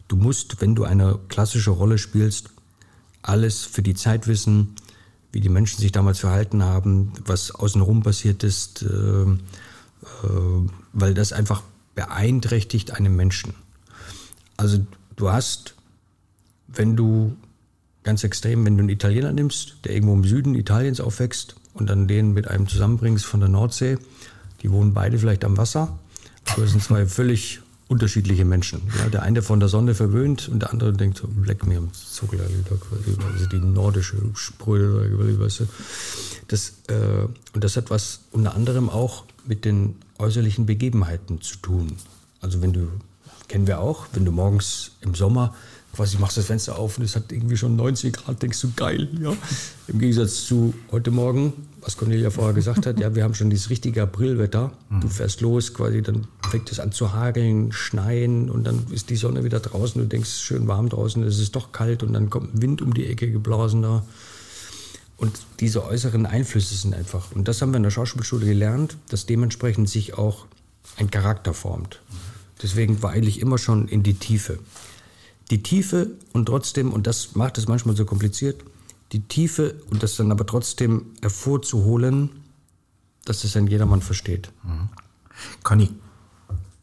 du 0.08 0.16
musst, 0.16 0.62
wenn 0.62 0.76
du 0.76 0.84
eine 0.84 1.20
klassische 1.30 1.72
Rolle 1.72 1.98
spielst, 1.98 2.50
alles 3.22 3.64
für 3.64 3.82
die 3.82 3.96
Zeit 3.96 4.28
wissen, 4.28 4.76
wie 5.32 5.42
die 5.42 5.50
Menschen 5.50 5.80
sich 5.80 5.92
damals 5.92 6.20
verhalten 6.20 6.64
haben, 6.64 7.14
was 7.26 7.52
außenrum 7.52 8.04
passiert 8.04 8.44
ist, 8.44 8.84
äh, 8.84 8.86
äh, 8.86 9.38
weil 10.94 11.14
das 11.14 11.34
einfach 11.34 11.64
beeinträchtigt 11.96 12.92
einen 12.92 13.16
Menschen. 13.16 13.56
Also 14.58 14.86
du 15.16 15.32
hast, 15.32 15.76
wenn 16.68 16.96
du 16.96 17.36
ganz 18.04 18.24
extrem, 18.24 18.66
wenn 18.66 18.78
du 18.78 18.82
einen 18.82 18.90
Italiener 18.90 19.32
nimmst, 19.32 19.78
der 19.86 19.94
irgendwo 19.94 20.14
im 20.14 20.24
Süden 20.24 20.56
Italiens 20.56 21.00
aufwächst, 21.00 21.56
und 21.74 21.90
dann 21.90 22.08
den 22.08 22.34
mit 22.34 22.48
einem 22.48 22.68
zusammenbringst 22.68 23.26
von 23.26 23.40
der 23.40 23.50
Nordsee. 23.50 23.98
Die 24.62 24.72
wohnen 24.72 24.94
beide 24.94 25.20
vielleicht 25.20 25.44
am 25.44 25.58
Wasser, 25.58 25.98
aber 26.52 26.64
es 26.64 26.72
sind 26.72 26.84
zwei 26.84 27.06
völlig 27.08 27.62
unterschiedliche 27.88 28.46
Menschen. 28.46 28.82
Ja, 28.98 29.10
der 29.10 29.24
eine 29.24 29.42
von 29.42 29.60
der 29.60 29.70
Sonne 29.70 29.94
verwöhnt 29.94 30.50
und 30.50 30.62
der 30.62 30.72
andere 30.72 30.94
denkt 30.94 31.18
so, 31.18 31.28
leck 31.46 31.66
mir 31.66 31.78
am 31.78 31.94
Zucker, 31.94 32.38
also 33.34 33.46
die 33.48 33.60
nordische 33.60 34.18
Spröde, 34.34 35.40
weißt 35.40 35.62
du. 35.62 35.68
Das, 36.48 36.74
äh, 36.88 37.28
und 37.54 37.64
das 37.64 37.78
hat 37.78 37.90
was 37.90 38.22
unter 38.32 38.56
anderem 38.56 38.90
auch 38.90 39.26
mit 39.46 39.66
den 39.66 39.96
äußerlichen 40.18 40.66
Begebenheiten 40.66 41.42
zu 41.42 41.58
tun. 41.58 41.98
Also 42.42 42.62
wenn 42.62 42.74
du, 42.74 42.88
kennen 43.48 43.68
wir 43.68 43.80
auch, 43.80 44.08
wenn 44.14 44.26
du 44.26 44.32
morgens 44.32 44.92
im 45.02 45.14
Sommer 45.14 45.54
quasi 45.94 46.18
machst 46.18 46.38
das 46.38 46.46
Fenster 46.46 46.78
auf 46.78 46.98
und 46.98 47.04
es 47.04 47.16
hat 47.16 47.32
irgendwie 47.32 47.56
schon 47.56 47.76
90 47.76 48.14
Grad, 48.14 48.42
denkst 48.42 48.60
du, 48.62 48.72
geil, 48.76 49.08
ja. 49.22 49.34
Im 49.88 50.00
Gegensatz 50.00 50.46
zu 50.46 50.74
heute 50.92 51.12
Morgen, 51.12 51.54
was 51.82 51.98
Cornelia 51.98 52.32
vorher 52.32 52.54
gesagt 52.54 52.88
hat, 52.88 53.00
ja, 53.00 53.14
wir 53.14 53.24
haben 53.24 53.36
schon 53.36 53.52
dieses 53.52 53.70
richtige 53.70 54.02
Aprilwetter. 54.02 54.72
Du 55.02 55.08
fährst 55.08 55.42
los, 55.42 55.74
quasi, 55.74 56.02
dann 56.02 56.26
fängt 56.50 56.72
es 56.72 56.80
an 56.80 56.92
zu 56.92 57.14
hageln, 57.14 57.72
schneien 57.72 58.50
und 58.50 58.64
dann 58.64 58.88
ist 58.90 59.12
die 59.12 59.16
Sonne 59.16 59.44
wieder 59.44 59.60
draußen, 59.60 60.02
du 60.02 60.08
denkst, 60.08 60.30
schön 60.30 60.68
warm 60.68 60.90
draußen, 60.90 61.22
es 61.24 61.38
ist 61.38 61.56
doch 61.56 61.72
kalt 61.72 62.02
und 62.02 62.14
dann 62.14 62.32
kommt 62.32 62.56
ein 62.56 62.62
Wind 62.62 62.82
um 62.82 62.94
die 62.94 63.06
Ecke 63.08 63.30
geblasen 63.30 63.84
da. 63.84 64.04
Und 65.18 65.40
diese 65.60 65.86
äußeren 65.86 66.26
Einflüsse 66.26 66.74
sind 66.74 66.96
einfach, 66.96 67.32
und 67.34 67.48
das 67.48 67.62
haben 67.62 67.72
wir 67.72 67.78
in 67.78 67.84
der 67.84 67.92
Schauspielschule 67.92 68.48
gelernt, 68.48 68.98
dass 69.10 69.28
dementsprechend 69.28 69.90
sich 69.90 70.18
auch 70.18 70.48
ein 70.98 71.12
Charakter 71.12 71.54
formt. 71.54 72.02
Deswegen 72.64 73.04
war 73.04 73.12
eigentlich 73.12 73.40
immer 73.42 73.58
schon 73.58 73.88
in 73.88 74.02
die 74.02 74.16
Tiefe 74.16 74.58
die 75.54 75.62
Tiefe 75.62 76.10
und 76.34 76.48
trotzdem, 76.48 76.92
und 76.92 77.06
das 77.06 77.36
macht 77.36 77.60
es 77.60 77.68
manchmal 77.68 77.96
so 77.96 78.06
kompliziert, 78.06 78.64
die 79.12 79.20
Tiefe 79.20 79.76
und 79.92 80.02
das 80.02 80.16
dann 80.16 80.32
aber 80.32 80.48
trotzdem 80.48 81.12
hervorzuholen, 81.22 82.32
dass 83.26 83.44
es 83.44 83.56
ein 83.56 83.68
jedermann 83.68 84.02
versteht. 84.02 84.52
Mhm. 84.64 84.90
Conny, 85.62 85.92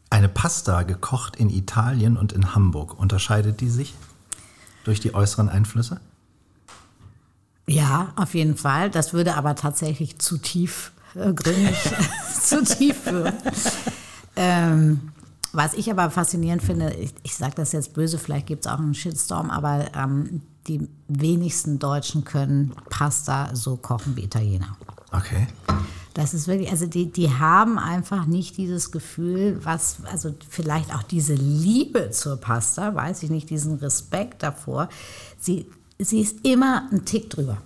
eine 0.09 0.29
Pasta 0.29 0.83
gekocht 0.83 1.35
in 1.35 1.49
Italien 1.49 2.15
und 2.15 2.31
in 2.31 2.55
Hamburg, 2.55 2.97
unterscheidet 2.97 3.59
die 3.59 3.69
sich 3.69 3.93
durch 4.85 5.01
die 5.01 5.13
äußeren 5.13 5.49
Einflüsse? 5.49 5.99
Ja, 7.67 8.13
auf 8.15 8.33
jeden 8.35 8.55
Fall. 8.55 8.89
Das 8.89 9.11
würde 9.11 9.35
aber 9.35 9.55
tatsächlich 9.55 10.17
zu 10.19 10.37
tief 10.37 10.93
äh, 11.15 11.33
gründig, 11.33 11.77
zu 12.41 12.63
tief 12.63 13.03
führen. 13.03 13.33
Ähm, 14.37 15.11
was 15.53 15.73
ich 15.73 15.91
aber 15.91 16.09
faszinierend 16.09 16.61
finde, 16.61 16.93
ich, 16.93 17.13
ich 17.23 17.35
sage 17.35 17.55
das 17.55 17.71
jetzt 17.71 17.93
böse, 17.93 18.17
vielleicht 18.17 18.47
gibt 18.47 18.65
es 18.65 18.71
auch 18.71 18.79
einen 18.79 18.93
Shitstorm, 18.93 19.49
aber 19.49 19.93
ähm, 19.95 20.41
die 20.67 20.87
wenigsten 21.07 21.79
Deutschen 21.79 22.23
können 22.23 22.73
Pasta 22.89 23.49
so 23.53 23.77
kochen 23.77 24.15
wie 24.15 24.23
Italiener. 24.23 24.77
Okay. 25.11 25.47
Das 26.13 26.33
ist 26.33 26.47
wirklich, 26.47 26.69
also 26.69 26.87
die, 26.87 27.11
die 27.11 27.29
haben 27.31 27.79
einfach 27.79 28.25
nicht 28.25 28.57
dieses 28.57 28.91
Gefühl, 28.91 29.59
was, 29.63 29.97
also 30.11 30.35
vielleicht 30.49 30.93
auch 30.93 31.03
diese 31.03 31.33
Liebe 31.33 32.11
zur 32.11 32.37
Pasta, 32.37 32.93
weiß 32.93 33.23
ich 33.23 33.29
nicht, 33.29 33.49
diesen 33.49 33.75
Respekt 33.75 34.43
davor. 34.43 34.89
Sie, 35.39 35.67
sie 35.99 36.19
ist 36.19 36.45
immer 36.45 36.89
ein 36.91 37.05
Tick 37.05 37.29
drüber. 37.29 37.57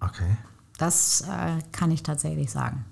Okay. 0.00 0.36
Das 0.78 1.22
äh, 1.22 1.58
kann 1.72 1.90
ich 1.90 2.02
tatsächlich 2.02 2.50
sagen. 2.50 2.84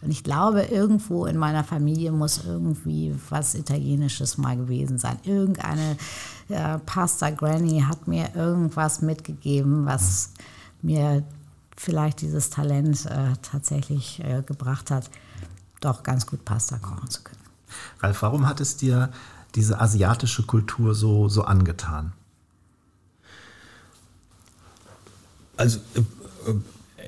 Und 0.00 0.10
ich 0.10 0.22
glaube, 0.22 0.62
irgendwo 0.62 1.26
in 1.26 1.36
meiner 1.36 1.64
Familie 1.64 2.12
muss 2.12 2.44
irgendwie 2.44 3.14
was 3.30 3.54
Italienisches 3.54 4.38
mal 4.38 4.56
gewesen 4.56 4.98
sein. 4.98 5.18
Irgendeine 5.24 5.96
äh, 6.48 6.78
Pasta 6.78 7.30
Granny 7.30 7.80
hat 7.80 8.06
mir 8.06 8.34
irgendwas 8.34 9.02
mitgegeben, 9.02 9.86
was 9.86 10.30
mir 10.82 11.24
vielleicht 11.76 12.20
dieses 12.20 12.50
Talent 12.50 13.06
äh, 13.06 13.32
tatsächlich 13.42 14.22
äh, 14.22 14.42
gebracht 14.42 14.90
hat, 14.90 15.10
doch 15.80 16.02
ganz 16.02 16.26
gut 16.26 16.44
Pasta 16.44 16.78
kochen 16.78 17.10
zu 17.10 17.22
können. 17.22 17.38
Ralf, 18.00 18.22
warum 18.22 18.46
hat 18.46 18.60
es 18.60 18.76
dir 18.76 19.10
diese 19.54 19.80
asiatische 19.80 20.44
Kultur 20.44 20.94
so, 20.94 21.28
so 21.28 21.42
angetan? 21.42 22.12
Also 25.56 25.80
äh, 25.94 26.00
äh, 26.50 26.54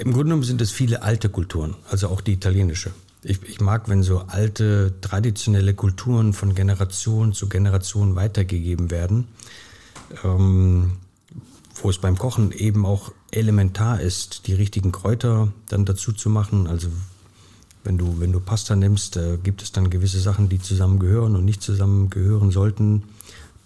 im 0.01 0.13
Grunde 0.13 0.25
genommen 0.25 0.45
sind 0.45 0.61
es 0.63 0.71
viele 0.71 1.03
alte 1.03 1.29
Kulturen, 1.29 1.77
also 1.91 2.09
auch 2.09 2.23
die 2.23 2.33
italienische. 2.33 2.91
Ich, 3.23 3.43
ich, 3.43 3.61
mag, 3.61 3.89
wenn 3.91 4.03
so 4.03 4.21
alte, 4.21 4.95
traditionelle 5.03 5.75
Kulturen 5.75 6.33
von 6.33 6.55
Generation 6.55 7.35
zu 7.35 7.51
Generation 7.51 8.15
weitergegeben 8.15 8.91
werden, 8.91 9.29
ähm, 10.25 10.93
wo 11.83 11.91
es 11.91 11.99
beim 11.99 12.17
Kochen 12.17 12.51
eben 12.53 12.87
auch 12.87 13.13
elementar 13.31 14.01
ist, 14.01 14.47
die 14.47 14.55
richtigen 14.55 14.91
Kräuter 14.91 15.53
dann 15.69 15.85
dazu 15.85 16.13
zu 16.13 16.31
machen. 16.31 16.67
Also 16.67 16.89
wenn 17.85 17.99
du, 17.99 18.21
wenn 18.21 18.33
du 18.33 18.41
Pasta 18.41 18.75
nimmst, 18.77 19.19
äh, 19.19 19.37
gibt 19.43 19.61
es 19.61 19.71
dann 19.71 19.91
gewisse 19.91 20.21
Sachen, 20.21 20.49
die 20.49 20.61
zusammengehören 20.61 21.37
und 21.37 21.45
nicht 21.45 21.61
zusammengehören 21.63 22.51
sollten, 22.51 23.03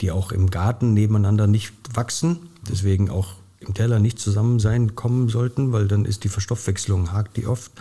die 0.01 0.11
auch 0.11 0.33
im 0.33 0.51
Garten 0.51 0.95
nebeneinander 0.95 1.47
nicht 1.47 1.73
wachsen. 1.95 2.51
Deswegen 2.69 3.09
auch 3.09 3.35
im 3.67 3.75
Teller 3.75 3.99
nicht 3.99 4.19
zusammen 4.19 4.61
sein 4.61 4.95
kommen 4.95 5.29
sollten, 5.29 5.73
weil 5.73 5.89
dann 5.89 6.05
ist 6.05 6.25
die 6.25 6.29
Verstoffwechslung, 6.29 7.13
hakt 7.13 7.37
die 7.37 7.47
oft. 7.47 7.73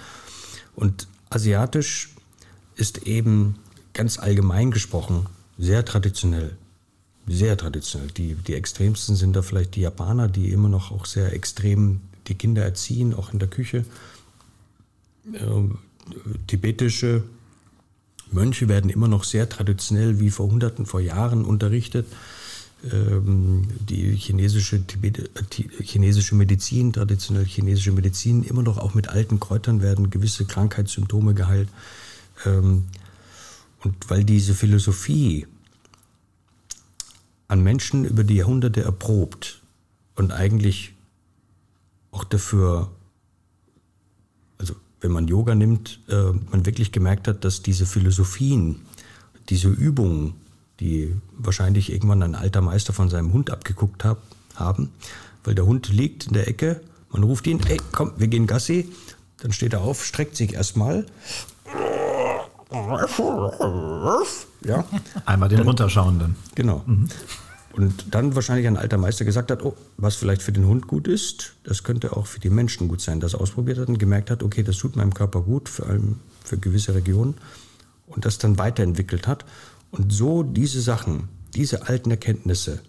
Und 0.75 1.07
asiatisch 1.29 2.09
ist 2.75 3.03
eben 3.03 3.55
ganz 3.93 4.19
allgemein 4.19 4.71
gesprochen 4.71 5.27
sehr 5.57 5.85
traditionell. 5.85 6.55
Sehr 7.27 7.55
traditionell. 7.57 8.09
Die, 8.09 8.35
die 8.35 8.55
extremsten 8.55 9.15
sind 9.15 9.35
da 9.35 9.41
vielleicht 9.41 9.75
die 9.75 9.81
Japaner, 9.81 10.27
die 10.27 10.49
immer 10.51 10.69
noch 10.69 10.91
auch 10.91 11.05
sehr 11.05 11.33
extrem 11.33 12.01
die 12.27 12.35
Kinder 12.35 12.63
erziehen, 12.63 13.13
auch 13.13 13.31
in 13.31 13.39
der 13.39 13.47
Küche. 13.47 13.85
Ähm, 15.33 15.77
tibetische 16.47 17.23
Mönche 18.31 18.67
werden 18.67 18.89
immer 18.89 19.07
noch 19.07 19.23
sehr 19.23 19.47
traditionell 19.47 20.19
wie 20.19 20.31
vor 20.31 20.49
Hunderten, 20.49 20.85
vor 20.85 20.99
Jahren 20.99 21.45
unterrichtet. 21.45 22.07
Ähm, 22.91 23.63
die 23.87 24.15
chinesische, 24.15 24.75
äh, 24.77 25.83
chinesische 25.83 26.35
Medizin, 26.35 26.91
traditionell 26.91 27.45
chinesische 27.45 27.93
Medizin, 27.93 28.43
immer 28.43 28.61
noch 28.61 28.77
auch 28.77 28.93
mit 28.93 29.07
alten 29.07 29.39
Kräutern 29.39 29.81
werden 29.81 30.09
gewisse 30.09 30.45
Krankheitssymptome 30.45 31.33
geheilt. 31.33 31.69
Ähm, 32.45 32.85
und 33.83 33.95
weil 34.09 34.25
diese 34.25 34.53
Philosophie 34.53 35.47
an 37.47 37.63
Menschen 37.63 38.03
über 38.03 38.23
die 38.23 38.35
Jahrhunderte 38.35 38.83
erprobt 38.83 39.61
und 40.15 40.31
eigentlich 40.31 40.93
auch 42.11 42.25
dafür, 42.25 42.91
also 44.57 44.75
wenn 44.99 45.11
man 45.11 45.27
Yoga 45.27 45.55
nimmt, 45.55 46.01
äh, 46.09 46.31
man 46.51 46.65
wirklich 46.65 46.91
gemerkt 46.91 47.27
hat, 47.29 47.45
dass 47.45 47.61
diese 47.61 47.85
Philosophien, 47.85 48.81
diese 49.49 49.69
Übungen 49.69 50.33
die 50.79 51.15
wahrscheinlich 51.37 51.91
irgendwann 51.91 52.23
ein 52.23 52.35
alter 52.35 52.61
Meister 52.61 52.93
von 52.93 53.09
seinem 53.09 53.33
Hund 53.33 53.49
abgeguckt 53.51 54.03
hab, 54.03 54.21
haben, 54.55 54.91
weil 55.43 55.55
der 55.55 55.65
Hund 55.65 55.89
liegt 55.89 56.27
in 56.27 56.33
der 56.33 56.47
Ecke, 56.47 56.81
man 57.11 57.23
ruft 57.23 57.45
ihn, 57.47 57.59
ey, 57.67 57.79
komm, 57.91 58.13
wir 58.17 58.27
gehen 58.27 58.47
Gassi, 58.47 58.89
dann 59.41 59.51
steht 59.51 59.73
er 59.73 59.81
auf, 59.81 60.03
streckt 60.05 60.35
sich 60.35 60.53
erstmal. 60.53 61.05
Ja, 64.65 64.83
Einmal 65.25 65.49
den 65.49 65.59
runterschauenden. 65.59 66.35
Genau. 66.55 66.83
Und 67.73 68.13
dann 68.13 68.35
wahrscheinlich 68.35 68.67
ein 68.67 68.77
alter 68.77 68.97
Meister 68.97 69.25
gesagt 69.25 69.51
hat, 69.51 69.63
oh, 69.63 69.75
was 69.97 70.15
vielleicht 70.15 70.43
für 70.43 70.51
den 70.51 70.67
Hund 70.67 70.87
gut 70.87 71.07
ist, 71.07 71.53
das 71.63 71.83
könnte 71.83 72.15
auch 72.15 72.27
für 72.27 72.39
die 72.39 72.51
Menschen 72.51 72.87
gut 72.87 73.01
sein. 73.01 73.19
Das 73.19 73.33
ausprobiert 73.35 73.79
hat 73.79 73.87
und 73.87 73.97
gemerkt 73.97 74.29
hat, 74.29 74.43
okay, 74.43 74.63
das 74.63 74.77
tut 74.77 74.95
meinem 74.95 75.13
Körper 75.13 75.41
gut, 75.41 75.69
vor 75.69 75.87
allem 75.87 76.19
für 76.43 76.57
gewisse 76.57 76.93
Regionen. 76.93 77.35
Und 78.05 78.25
das 78.25 78.37
dann 78.37 78.59
weiterentwickelt 78.59 79.27
hat. 79.27 79.43
Und 79.93 80.11
so 80.11 80.41
diese 80.41 80.81
Sachen, 80.81 81.29
diese 81.53 81.87
alten 81.87 82.09
Erkenntnisse 82.09 82.81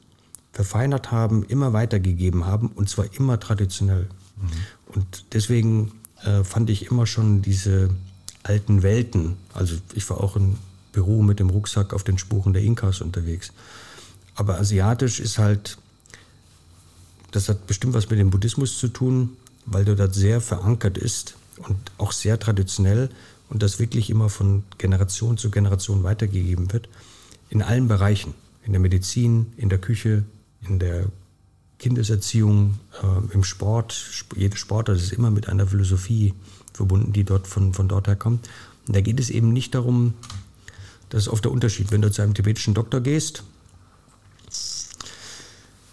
verfeinert 0.52 1.12
haben, 1.12 1.44
immer 1.44 1.74
weitergegeben 1.74 2.46
haben 2.46 2.68
und 2.68 2.88
zwar 2.88 3.14
immer 3.14 3.38
traditionell. 3.38 4.08
Und 4.86 5.26
deswegen 5.34 5.92
äh, 6.22 6.44
fand 6.44 6.70
ich 6.70 6.90
immer 6.90 7.06
schon 7.06 7.42
diese 7.42 7.90
alten 8.42 8.82
Welten, 8.82 9.36
also 9.52 9.76
ich 9.94 10.08
war 10.08 10.22
auch 10.22 10.36
in 10.36 10.56
Peru 10.92 11.22
mit 11.22 11.40
dem 11.40 11.50
Rucksack 11.50 11.92
auf 11.92 12.04
den 12.04 12.16
Spuren 12.16 12.54
der 12.54 12.62
Inkas 12.62 13.02
unterwegs. 13.02 13.52
Aber 14.34 14.58
asiatisch 14.58 15.20
ist 15.20 15.38
halt, 15.38 15.76
das 17.32 17.50
hat 17.50 17.66
bestimmt 17.66 17.92
was 17.92 18.08
mit 18.08 18.18
dem 18.18 18.30
Buddhismus 18.30 18.78
zu 18.78 18.88
tun, 18.88 19.36
weil 19.66 19.84
dort 19.84 20.14
sehr 20.14 20.40
verankert 20.40 20.96
ist 20.96 21.36
und 21.58 21.76
auch 21.98 22.12
sehr 22.12 22.38
traditionell 22.38 23.10
und 23.50 23.62
das 23.62 23.78
wirklich 23.78 24.10
immer 24.10 24.28
von 24.28 24.64
Generation 24.78 25.36
zu 25.36 25.50
Generation 25.50 26.02
weitergegeben 26.02 26.72
wird. 26.72 26.88
In 27.50 27.62
allen 27.62 27.88
Bereichen. 27.88 28.34
In 28.64 28.72
der 28.72 28.80
Medizin, 28.80 29.52
in 29.58 29.68
der 29.68 29.78
Küche, 29.78 30.24
in 30.66 30.78
der 30.78 31.04
Kindeserziehung, 31.78 32.78
äh, 33.02 33.34
im 33.34 33.44
Sport. 33.44 33.92
Sp- 33.92 34.38
Jede 34.38 34.56
Sportart 34.56 34.96
ist 34.96 35.12
immer 35.12 35.30
mit 35.30 35.48
einer 35.48 35.66
Philosophie 35.66 36.32
verbunden, 36.72 37.12
die 37.12 37.24
dort 37.24 37.46
von, 37.46 37.74
von 37.74 37.88
dort 37.88 38.06
her 38.06 38.16
kommt. 38.16 38.48
Und 38.86 38.96
da 38.96 39.02
geht 39.02 39.20
es 39.20 39.28
eben 39.28 39.52
nicht 39.52 39.74
darum, 39.74 40.14
das 41.10 41.24
ist 41.24 41.28
oft 41.28 41.44
der 41.44 41.52
Unterschied, 41.52 41.90
wenn 41.90 42.00
du 42.00 42.10
zu 42.10 42.22
einem 42.22 42.32
tibetischen 42.34 42.72
Doktor 42.72 43.00
gehst, 43.00 43.44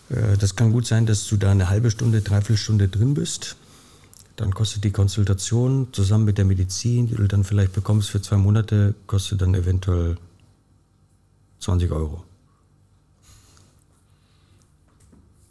äh, 0.10 0.38
das 0.38 0.56
kann 0.56 0.72
gut 0.72 0.88
sein, 0.88 1.06
dass 1.06 1.28
du 1.28 1.36
da 1.38 1.52
eine 1.52 1.70
halbe 1.70 1.92
Stunde, 1.92 2.22
dreiviertel 2.22 2.58
Stunde 2.58 2.88
drin 2.88 3.14
bist. 3.14 3.58
Dann 4.42 4.56
kostet 4.56 4.84
die 4.84 4.90
Konsultation 4.90 5.90
zusammen 5.92 6.26
mit 6.26 6.40
der 6.40 6.46
Medizin, 6.46 7.06
die 7.06 7.14
du 7.14 7.28
dann 7.28 7.44
vielleicht 7.44 7.74
bekommst 7.74 8.10
für 8.10 8.24
zwei 8.24 8.38
Monate, 8.38 8.96
kostet 9.06 9.40
dann 9.40 9.54
eventuell 9.54 10.18
20 11.60 11.92
Euro. 11.92 12.24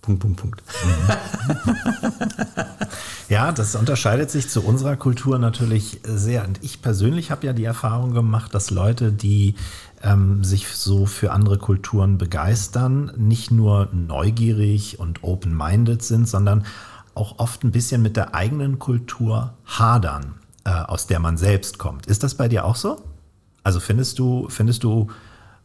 Punkt, 0.02 0.20
Punkt, 0.20 0.40
Punkt. 0.40 0.62
Ja, 3.30 3.52
das 3.52 3.76
unterscheidet 3.76 4.28
sich 4.28 4.48
zu 4.48 4.60
unserer 4.60 4.96
Kultur 4.96 5.38
natürlich 5.38 6.00
sehr. 6.02 6.44
Und 6.44 6.58
ich 6.64 6.82
persönlich 6.82 7.30
habe 7.30 7.46
ja 7.46 7.52
die 7.52 7.62
Erfahrung 7.62 8.12
gemacht, 8.12 8.52
dass 8.52 8.70
Leute, 8.70 9.12
die 9.12 9.54
ähm, 10.02 10.42
sich 10.42 10.66
so 10.66 11.06
für 11.06 11.30
andere 11.30 11.56
Kulturen 11.56 12.18
begeistern, 12.18 13.12
nicht 13.16 13.52
nur 13.52 13.88
neugierig 13.92 14.98
und 14.98 15.22
open-minded 15.22 16.02
sind, 16.02 16.28
sondern 16.28 16.64
auch 17.14 17.38
oft 17.38 17.64
ein 17.64 17.70
bisschen 17.70 18.02
mit 18.02 18.16
der 18.16 18.34
eigenen 18.34 18.78
Kultur 18.78 19.54
hadern, 19.66 20.34
äh, 20.64 20.70
aus 20.70 21.06
der 21.06 21.18
man 21.20 21.36
selbst 21.36 21.78
kommt. 21.78 22.06
Ist 22.06 22.22
das 22.22 22.34
bei 22.34 22.48
dir 22.48 22.64
auch 22.64 22.76
so? 22.76 23.02
Also 23.62 23.80
findest 23.80 24.18
du, 24.18 24.48
findest 24.48 24.84
du 24.84 25.08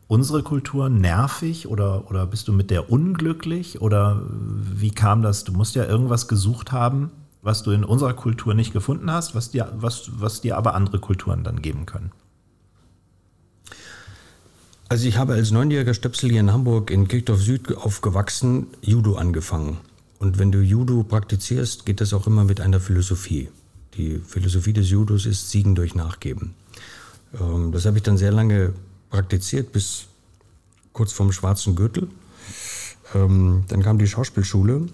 unsere 0.08 0.44
Kultur 0.44 0.90
nervig 0.90 1.68
oder, 1.68 2.10
oder 2.10 2.26
bist 2.26 2.48
du 2.48 2.54
mit 2.54 2.70
der 2.70 2.92
unglücklich? 2.92 3.82
Oder 3.82 4.22
wie 4.30 4.92
kam 4.92 5.22
das? 5.22 5.44
Du 5.44 5.54
musst 5.54 5.76
ja 5.76 5.86
irgendwas 5.86 6.28
gesucht 6.28 6.72
haben, 6.72 7.12
was 7.42 7.64
du 7.64 7.72
in 7.72 7.84
unserer 7.84 8.14
Kultur 8.14 8.54
nicht 8.54 8.74
gefunden 8.74 9.12
hast, 9.12 9.36
was 9.36 9.52
dir, 9.52 9.72
was, 9.76 10.10
was 10.20 10.42
dir 10.42 10.58
aber 10.58 10.76
andere 10.76 11.00
Kulturen 11.00 11.44
dann 11.44 11.62
geben 11.62 11.86
können. 11.86 12.12
Also 14.88 15.08
ich 15.08 15.18
habe 15.18 15.34
als 15.34 15.50
neunjähriger 15.50 15.96
Stöpsel 15.96 16.30
hier 16.30 16.42
in 16.42 16.54
Hamburg 16.54 16.92
in 16.92 17.08
Kirchdorf 17.08 17.42
Süd 17.42 17.76
aufgewachsen, 17.76 18.68
Judo 18.82 19.16
angefangen. 19.16 19.78
Und 20.20 20.40
wenn 20.40 20.52
du 20.52 20.60
Judo 20.62 21.04
praktizierst, 21.04 21.86
geht 21.86 22.02
das 22.02 22.14
auch 22.14 22.28
immer 22.28 22.44
mit 22.44 22.62
einer 22.62 22.80
Philosophie. 22.80 23.50
Die 23.96 24.20
Philosophie 24.20 24.74
des 24.74 24.90
Judos 24.90 25.26
ist 25.26 25.52
Siegen 25.52 25.76
durch 25.76 25.96
Nachgeben. 25.96 26.54
Ähm, 27.40 27.72
das 27.72 27.86
habe 27.86 27.98
ich 27.98 28.04
dann 28.04 28.18
sehr 28.18 28.32
lange 28.32 28.74
praktiziert, 29.10 29.72
bis 29.72 30.08
kurz 30.94 31.12
vorm 31.12 31.32
schwarzen 31.32 31.76
Gürtel. 31.76 32.08
Ähm, 33.14 33.64
dann 33.68 33.84
kam 33.84 33.98
die 33.98 34.08
Schauspielschule 34.08 34.88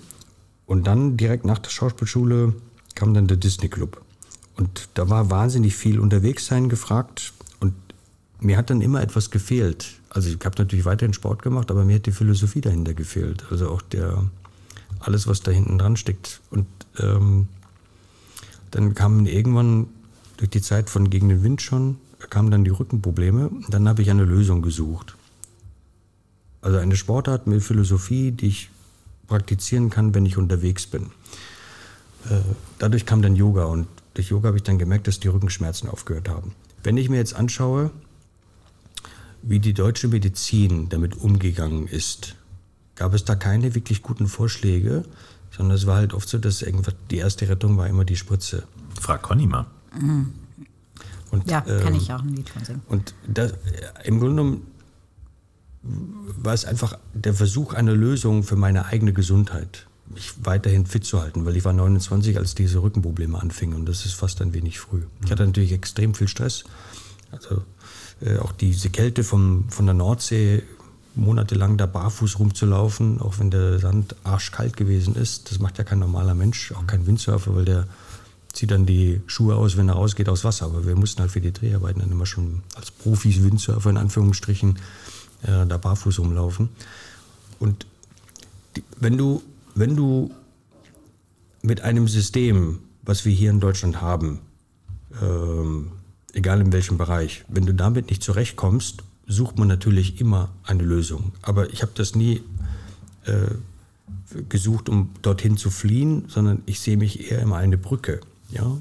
und 0.66 0.88
dann 0.88 1.18
direkt 1.18 1.46
nach 1.46 1.60
der 1.60 1.70
Schauspielschule 1.70 2.54
kam 2.96 3.14
dann 3.14 3.28
der 3.28 3.38
Disney 3.38 3.70
Club. 3.70 4.02
Und 4.58 4.90
da 4.94 5.10
war 5.10 5.30
wahnsinnig 5.30 5.76
viel 5.76 6.00
unterwegs 6.00 6.46
sein 6.46 6.70
gefragt 6.70 7.34
und 7.60 7.74
mir 8.40 8.58
hat 8.58 8.70
dann 8.70 8.82
immer 8.82 9.02
etwas 9.02 9.32
gefehlt. 9.32 9.94
Also 10.10 10.30
ich 10.30 10.38
habe 10.44 10.58
natürlich 10.58 10.86
weiterhin 10.86 11.14
Sport 11.14 11.42
gemacht, 11.42 11.72
aber 11.72 11.86
mir 11.86 11.96
hat 11.96 12.06
die 12.06 12.12
Philosophie 12.12 12.62
dahinter 12.62 12.94
gefehlt. 12.94 13.46
Also 13.50 13.70
auch 13.70 13.82
der 13.82 14.30
alles, 15.02 15.28
was 15.28 15.42
da 15.42 15.52
hinten 15.52 15.78
dran 15.78 15.98
steckt. 15.98 16.42
Und 16.50 16.68
ähm, 17.00 17.48
dann 18.72 18.96
kamen 18.96 19.26
irgendwann 19.26 19.88
durch 20.38 20.50
die 20.50 20.62
Zeit 20.62 20.90
von 20.90 21.10
gegen 21.10 21.30
den 21.30 21.44
Wind 21.44 21.62
schon 21.62 21.98
kamen 22.30 22.52
dann 22.52 22.64
die 22.64 22.70
Rückenprobleme. 22.70 23.50
Und 23.50 23.74
dann 23.74 23.88
habe 23.88 24.02
ich 24.02 24.10
eine 24.10 24.24
Lösung 24.24 24.62
gesucht. 24.62 25.16
Also 26.62 26.78
eine 26.78 26.96
Sportart 26.96 27.48
mit 27.48 27.64
Philosophie, 27.64 28.32
die 28.32 28.48
ich 28.48 28.70
praktizieren 29.28 29.90
kann, 29.90 30.14
wenn 30.14 30.26
ich 30.26 30.38
unterwegs 30.38 30.86
bin. 30.86 31.08
Äh, 32.30 32.42
dadurch 32.78 33.06
kam 33.06 33.22
dann 33.22 33.36
Yoga 33.36 33.66
und 33.66 33.88
durch 34.14 34.30
Yoga 34.30 34.48
habe 34.48 34.58
ich 34.58 34.64
dann 34.64 34.78
gemerkt, 34.78 35.08
dass 35.08 35.20
die 35.20 35.30
Rückenschmerzen 35.30 35.90
aufgehört 35.90 36.30
haben. 36.30 36.54
Wenn 36.84 36.98
ich 36.98 37.10
mir 37.10 37.18
jetzt 37.18 37.34
anschaue, 37.34 37.92
wie 39.42 39.60
die 39.60 39.74
deutsche 39.74 40.08
Medizin 40.08 40.90
damit 40.90 41.16
umgegangen 41.16 41.88
ist, 41.88 42.36
gab 43.02 43.16
es 43.16 43.26
da 43.26 43.34
keine 43.34 43.74
wirklich 43.74 44.04
guten 44.04 44.28
Vorschläge, 44.28 45.04
sondern 45.50 45.76
es 45.76 45.88
war 45.88 45.96
halt 45.96 46.14
oft 46.14 46.30
so, 46.30 46.38
dass 46.38 46.62
irgendwas, 46.62 46.94
die 47.10 47.18
erste 47.18 47.50
Rettung 47.50 47.76
war 47.76 47.88
immer 47.88 48.06
die 48.06 48.16
Spritze. 48.16 48.62
Frag 49.00 49.24
Conny 49.24 49.48
mal. 49.48 49.66
Und, 51.32 51.50
Ja, 51.50 51.62
kann 51.62 51.96
ähm, 51.96 52.00
ich 52.00 52.14
auch 52.14 52.22
ein 52.22 52.36
Lied 52.36 52.48
von 52.48 52.64
singen. 52.64 52.82
Und 52.88 53.16
das, 53.28 53.56
im 54.04 54.20
Grunde 54.20 54.36
genommen 54.36 54.68
war 55.82 56.54
es 56.54 56.64
einfach 56.64 56.94
der 57.16 57.34
Versuch 57.34 57.74
einer 57.74 57.96
Lösung 57.96 58.44
für 58.44 58.56
meine 58.56 58.86
eigene 58.86 59.14
Gesundheit, 59.14 59.88
mich 60.14 60.34
weiterhin 60.44 60.86
fit 60.86 61.04
zu 61.04 61.22
halten, 61.22 61.44
weil 61.44 61.58
ich 61.58 61.66
war 61.66 61.74
29, 61.74 62.38
als 62.38 62.54
diese 62.54 62.84
Rückenprobleme 62.84 63.42
anfingen 63.42 63.80
und 63.80 63.90
das 63.90 64.06
ist 64.06 64.14
fast 64.14 64.44
ein 64.44 64.54
wenig 64.54 64.80
früh. 64.80 65.02
Ich 65.26 65.32
hatte 65.32 65.44
natürlich 65.44 65.72
extrem 65.72 66.14
viel 66.14 66.28
Stress, 66.28 66.66
also 67.32 67.64
äh, 68.24 68.38
auch 68.38 68.52
diese 68.52 68.92
Kälte 68.92 69.24
vom, 69.24 69.70
von 69.70 69.88
der 69.88 69.96
Nordsee, 69.96 70.62
monatelang 71.15 71.78
da 71.78 71.86
barfuß 71.86 72.39
rumzulaufen, 72.39 73.21
auch 73.21 73.39
wenn 73.39 73.52
der 73.52 73.80
Sand 73.80 74.15
arschkalt 74.24 74.78
gewesen 74.78 75.15
ist, 75.15 75.52
das 75.52 75.60
macht 75.60 75.78
ja 75.78 75.84
kein 75.84 76.00
normaler 76.00 76.36
Mensch, 76.36 76.71
auch 76.71 76.88
kein 76.88 77.06
Windsurfer, 77.06 77.56
weil 77.56 77.65
der 77.65 77.88
zieht 78.54 78.71
dann 78.71 78.86
die 78.86 79.21
Schuhe 79.28 79.56
aus, 79.56 79.78
wenn 79.78 79.89
er 79.89 79.95
rausgeht 79.95 80.30
aus 80.30 80.43
Wasser. 80.43 80.65
Aber 80.65 80.86
wir 80.86 80.95
mussten 80.95 81.21
halt 81.21 81.32
für 81.32 81.41
die 81.41 81.54
Dreharbeiten 81.54 82.02
dann 82.02 82.12
immer 82.12 82.26
schon 82.26 82.63
als 82.76 82.91
Profis, 82.91 83.43
Windsurfer 83.43 83.89
in 83.89 83.97
Anführungsstrichen, 83.97 84.78
äh, 85.43 85.65
da 85.65 85.78
barfuß 85.78 86.19
rumlaufen. 86.19 86.69
Und 87.60 87.86
die, 88.76 88.84
wenn, 89.00 89.17
du, 89.17 89.41
wenn 89.76 89.95
du 89.95 90.32
mit 91.62 91.82
einem 91.82 92.08
System, 92.08 92.80
was 93.04 93.26
wir 93.26 93.34
hier 93.34 93.50
in 93.50 93.60
Deutschland 93.60 94.02
haben, 94.02 94.39
ähm, 95.21 95.91
egal 96.34 96.62
in 96.62 96.71
welchem 96.71 96.97
Bereich, 96.97 97.45
wenn 97.47 97.65
du 97.65 97.74
damit 97.74 98.10
nicht 98.10 98.24
zurechtkommst, 98.24 99.04
sucht 99.32 99.58
man 99.58 99.67
natürlich 99.67 100.20
immer 100.20 100.50
eine 100.63 100.84
Lösung. 100.84 101.32
Aber 101.41 101.72
ich 101.72 101.82
habe 101.82 101.91
das 101.96 102.15
nie 102.15 102.41
äh, 103.26 103.48
gesucht, 104.50 104.89
um 104.89 105.10
dorthin 105.22 105.58
zu 105.58 105.70
fliehen, 105.70 106.26
sondern 106.28 106.63
ich 106.65 106.80
sehe 106.80 106.98
mich 106.98 107.32
eher 107.32 107.39
immer 107.39 107.58
eine 107.58 107.78
Brücke 107.78 108.22
ja, 108.50 108.78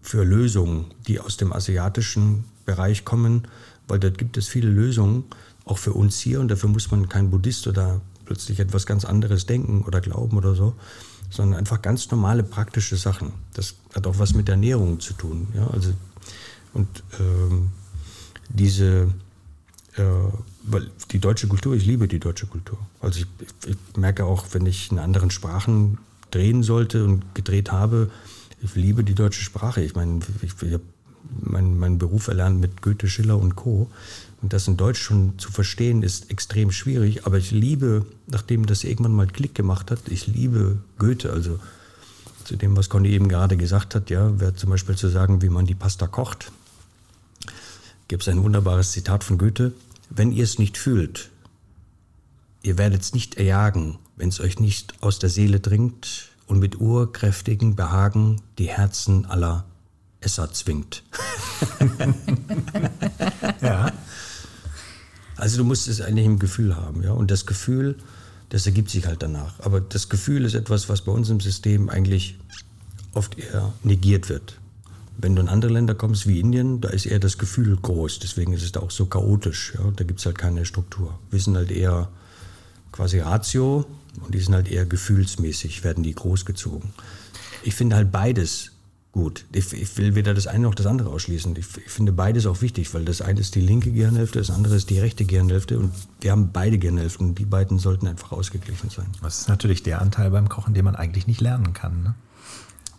für 0.00 0.24
Lösungen, 0.24 0.86
die 1.06 1.20
aus 1.20 1.36
dem 1.36 1.52
asiatischen 1.52 2.44
Bereich 2.64 3.04
kommen, 3.04 3.48
weil 3.88 3.98
dort 3.98 4.18
gibt 4.18 4.36
es 4.36 4.48
viele 4.48 4.68
Lösungen, 4.68 5.24
auch 5.64 5.78
für 5.78 5.92
uns 5.92 6.18
hier, 6.20 6.40
und 6.40 6.48
dafür 6.48 6.68
muss 6.68 6.90
man 6.90 7.08
kein 7.08 7.30
Buddhist 7.30 7.66
oder 7.66 8.00
plötzlich 8.24 8.60
etwas 8.60 8.86
ganz 8.86 9.04
anderes 9.04 9.46
denken 9.46 9.82
oder 9.82 10.00
glauben 10.00 10.36
oder 10.36 10.54
so, 10.54 10.74
sondern 11.30 11.58
einfach 11.58 11.82
ganz 11.82 12.10
normale 12.10 12.42
praktische 12.42 12.96
Sachen. 12.96 13.32
Das 13.54 13.74
hat 13.94 14.06
auch 14.06 14.18
was 14.18 14.34
mit 14.34 14.48
Ernährung 14.48 15.00
zu 15.00 15.12
tun. 15.12 15.48
Ja? 15.54 15.66
Also, 15.68 15.92
und 16.72 16.88
ähm, 17.18 17.70
diese, 18.48 19.12
weil 20.62 20.90
die 21.10 21.18
deutsche 21.18 21.48
Kultur, 21.48 21.74
ich 21.74 21.86
liebe 21.86 22.08
die 22.08 22.18
deutsche 22.18 22.46
Kultur. 22.46 22.78
Also 23.00 23.20
ich, 23.20 23.26
ich, 23.40 23.70
ich 23.70 23.96
merke 23.96 24.24
auch, 24.24 24.46
wenn 24.52 24.66
ich 24.66 24.90
in 24.90 24.98
anderen 24.98 25.30
Sprachen 25.30 25.98
drehen 26.30 26.62
sollte 26.62 27.04
und 27.04 27.34
gedreht 27.34 27.72
habe, 27.72 28.10
ich 28.62 28.74
liebe 28.74 29.04
die 29.04 29.14
deutsche 29.14 29.42
Sprache. 29.42 29.82
Ich 29.82 29.94
meine, 29.94 30.20
ich, 30.42 30.52
ich 30.62 30.72
habe 30.72 30.82
meinen 31.40 31.78
mein 31.78 31.98
Beruf 31.98 32.28
erlernt 32.28 32.60
mit 32.60 32.82
Goethe, 32.82 33.08
Schiller 33.08 33.38
und 33.38 33.56
Co. 33.56 33.90
Und 34.42 34.52
das 34.52 34.68
in 34.68 34.76
Deutsch 34.76 35.00
schon 35.00 35.38
zu 35.38 35.50
verstehen, 35.50 36.02
ist 36.02 36.30
extrem 36.30 36.70
schwierig. 36.70 37.26
Aber 37.26 37.38
ich 37.38 37.50
liebe, 37.50 38.06
nachdem 38.26 38.66
das 38.66 38.84
irgendwann 38.84 39.14
mal 39.14 39.26
Klick 39.26 39.54
gemacht 39.54 39.90
hat, 39.90 40.00
ich 40.08 40.26
liebe 40.26 40.78
Goethe. 40.98 41.32
Also 41.32 41.58
zu 42.44 42.56
dem, 42.56 42.76
was 42.76 42.88
Conny 42.88 43.10
eben 43.10 43.28
gerade 43.28 43.56
gesagt 43.56 43.94
hat, 43.94 44.10
ja, 44.10 44.38
wäre 44.38 44.54
zum 44.54 44.70
Beispiel 44.70 44.96
zu 44.96 45.08
sagen, 45.08 45.42
wie 45.42 45.48
man 45.48 45.66
die 45.66 45.74
Pasta 45.74 46.06
kocht. 46.06 46.52
Gibt 48.08 48.22
es 48.22 48.28
ein 48.28 48.42
wunderbares 48.42 48.92
Zitat 48.92 49.24
von 49.24 49.36
Goethe. 49.38 49.72
Wenn 50.10 50.32
ihr 50.32 50.44
es 50.44 50.58
nicht 50.58 50.76
fühlt, 50.76 51.30
ihr 52.62 52.78
werdet 52.78 53.02
es 53.02 53.14
nicht 53.14 53.36
erjagen, 53.36 53.98
wenn 54.16 54.28
es 54.28 54.40
euch 54.40 54.60
nicht 54.60 54.94
aus 55.02 55.18
der 55.18 55.30
Seele 55.30 55.60
dringt 55.60 56.30
und 56.46 56.58
mit 56.58 56.80
urkräftigen 56.80 57.76
Behagen 57.76 58.40
die 58.58 58.68
Herzen 58.68 59.26
aller 59.26 59.64
Esser 60.20 60.52
zwingt. 60.52 61.02
Ja. 63.62 63.90
Also 65.36 65.58
du 65.58 65.64
musst 65.64 65.88
es 65.88 66.00
eigentlich 66.00 66.26
im 66.26 66.38
Gefühl 66.38 66.76
haben, 66.76 67.02
ja. 67.02 67.12
Und 67.12 67.30
das 67.30 67.46
Gefühl, 67.46 67.96
das 68.48 68.66
ergibt 68.66 68.90
sich 68.90 69.06
halt 69.06 69.22
danach. 69.22 69.60
Aber 69.60 69.80
das 69.80 70.08
Gefühl 70.08 70.44
ist 70.44 70.54
etwas, 70.54 70.88
was 70.88 71.02
bei 71.02 71.12
uns 71.12 71.28
im 71.30 71.40
System 71.40 71.88
eigentlich 71.88 72.38
oft 73.12 73.38
eher 73.38 73.72
negiert 73.82 74.28
wird. 74.28 74.58
Wenn 75.18 75.34
du 75.34 75.42
in 75.42 75.48
andere 75.48 75.72
Länder 75.72 75.94
kommst 75.94 76.26
wie 76.26 76.40
Indien, 76.40 76.80
da 76.80 76.88
ist 76.90 77.06
eher 77.06 77.18
das 77.18 77.38
Gefühl 77.38 77.76
groß. 77.76 78.18
Deswegen 78.18 78.52
ist 78.52 78.62
es 78.62 78.72
da 78.72 78.80
auch 78.80 78.90
so 78.90 79.06
chaotisch. 79.06 79.74
Ja. 79.74 79.90
Da 79.94 80.04
gibt 80.04 80.20
es 80.20 80.26
halt 80.26 80.38
keine 80.38 80.64
Struktur. 80.64 81.18
Wir 81.30 81.40
sind 81.40 81.56
halt 81.56 81.70
eher 81.70 82.08
quasi 82.92 83.20
Ratio 83.20 83.86
und 84.24 84.34
die 84.34 84.40
sind 84.40 84.54
halt 84.54 84.70
eher 84.70 84.86
gefühlsmäßig, 84.86 85.84
werden 85.84 86.02
die 86.02 86.14
großgezogen. 86.14 86.90
Ich 87.62 87.74
finde 87.74 87.96
halt 87.96 88.12
beides 88.12 88.72
gut. 89.16 89.46
Ich, 89.52 89.72
ich 89.72 89.96
will 89.96 90.14
weder 90.14 90.34
das 90.34 90.46
eine 90.46 90.64
noch 90.64 90.74
das 90.74 90.86
andere 90.86 91.08
ausschließen. 91.08 91.56
Ich, 91.56 91.66
ich, 91.78 91.90
finde 91.90 92.12
beides 92.12 92.46
auch 92.46 92.60
wichtig, 92.60 92.92
weil 92.92 93.04
das 93.06 93.22
eine 93.22 93.40
ist 93.40 93.54
die 93.54 93.60
linke 93.60 93.90
Gehirnhälfte, 93.90 94.38
das 94.38 94.50
andere 94.50 94.76
ist 94.76 94.90
die 94.90 94.98
rechte 94.98 95.24
Gehirnhälfte 95.24 95.78
und 95.78 95.92
wir 96.20 96.32
haben 96.32 96.50
beide 96.52 96.78
Gehirnhälften 96.78 97.28
und 97.28 97.38
die 97.38 97.46
beiden 97.46 97.78
sollten 97.78 98.06
einfach 98.06 98.32
ausgeglichen 98.32 98.90
sein. 98.90 99.06
Das 99.22 99.40
ist 99.40 99.48
natürlich 99.48 99.82
der 99.82 100.02
Anteil 100.02 100.30
beim 100.30 100.50
Kochen, 100.50 100.74
den 100.74 100.84
man 100.84 100.96
eigentlich 100.96 101.26
nicht 101.26 101.40
lernen 101.40 101.72
kann. 101.72 102.02
Ne? 102.02 102.14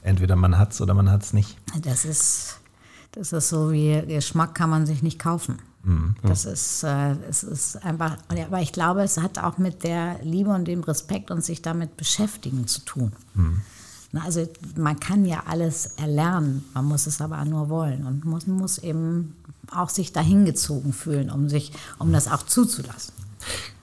Entweder 0.07 0.37
man 0.37 0.57
hat 0.57 0.71
es 0.71 0.79
oder 0.79 0.93
man 0.93 1.11
hat 1.11 1.23
es 1.23 1.33
nicht. 1.33 1.57
Das 1.83 2.05
ist, 2.05 2.59
das 3.11 3.33
ist 3.33 3.49
so 3.49 3.71
wie 3.73 4.01
Geschmack 4.07 4.55
kann 4.55 4.69
man 4.69 4.85
sich 4.85 5.03
nicht 5.03 5.19
kaufen. 5.19 5.59
Das 6.23 6.45
ist, 6.45 6.83
äh, 6.83 7.13
es 7.29 7.43
ist 7.43 7.83
einfach, 7.83 8.17
aber 8.29 8.61
ich 8.61 8.71
glaube, 8.73 9.03
es 9.03 9.17
hat 9.17 9.37
auch 9.39 9.57
mit 9.57 9.83
der 9.83 10.19
Liebe 10.23 10.49
und 10.49 10.65
dem 10.65 10.81
Respekt 10.83 11.31
und 11.31 11.43
sich 11.43 11.61
damit 11.61 11.97
beschäftigen 11.97 12.67
zu 12.67 12.81
tun. 12.81 13.11
Na, 14.13 14.23
Also 14.23 14.47
man 14.75 14.99
kann 14.99 15.25
ja 15.25 15.43
alles 15.45 15.91
erlernen, 15.97 16.63
man 16.73 16.85
muss 16.85 17.05
es 17.07 17.21
aber 17.21 17.43
nur 17.45 17.69
wollen 17.69 18.05
und 18.05 18.23
muss, 18.25 18.47
muss 18.47 18.77
eben 18.79 19.35
auch 19.71 19.89
sich 19.89 20.13
dahingezogen 20.13 20.93
fühlen, 20.93 21.29
um 21.29 21.49
sich, 21.49 21.71
um 21.99 22.11
das 22.13 22.27
auch 22.29 22.43
zuzulassen. 22.43 23.13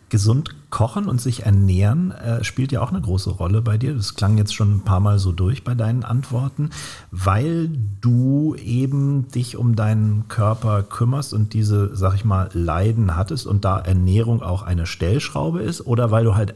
Gesund 0.08 0.54
kochen 0.70 1.06
und 1.06 1.20
sich 1.20 1.44
ernähren 1.44 2.10
äh, 2.10 2.44
spielt 2.44 2.72
ja 2.72 2.80
auch 2.80 2.90
eine 2.90 3.00
große 3.00 3.30
Rolle 3.30 3.62
bei 3.62 3.78
dir. 3.78 3.94
Das 3.94 4.14
klang 4.14 4.38
jetzt 4.38 4.54
schon 4.54 4.76
ein 4.76 4.80
paar 4.82 5.00
Mal 5.00 5.18
so 5.18 5.32
durch 5.32 5.64
bei 5.64 5.74
deinen 5.74 6.04
Antworten, 6.04 6.70
weil 7.10 7.70
du 8.00 8.54
eben 8.56 9.28
dich 9.28 9.56
um 9.56 9.76
deinen 9.76 10.28
Körper 10.28 10.82
kümmerst 10.82 11.32
und 11.34 11.52
diese, 11.52 11.96
sag 11.96 12.14
ich 12.14 12.24
mal, 12.24 12.48
Leiden 12.52 13.16
hattest 13.16 13.46
und 13.46 13.64
da 13.64 13.78
Ernährung 13.78 14.42
auch 14.42 14.62
eine 14.62 14.86
Stellschraube 14.86 15.62
ist 15.62 15.86
oder 15.86 16.10
weil 16.10 16.24
du 16.24 16.34
halt 16.34 16.54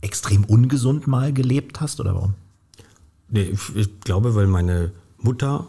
extrem 0.00 0.44
ungesund 0.44 1.06
mal 1.06 1.32
gelebt 1.32 1.80
hast 1.80 2.00
oder 2.00 2.14
warum? 2.14 2.34
Nee, 3.28 3.42
ich, 3.42 3.74
ich 3.74 4.00
glaube, 4.00 4.34
weil 4.34 4.46
meine 4.46 4.92
Mutter 5.18 5.66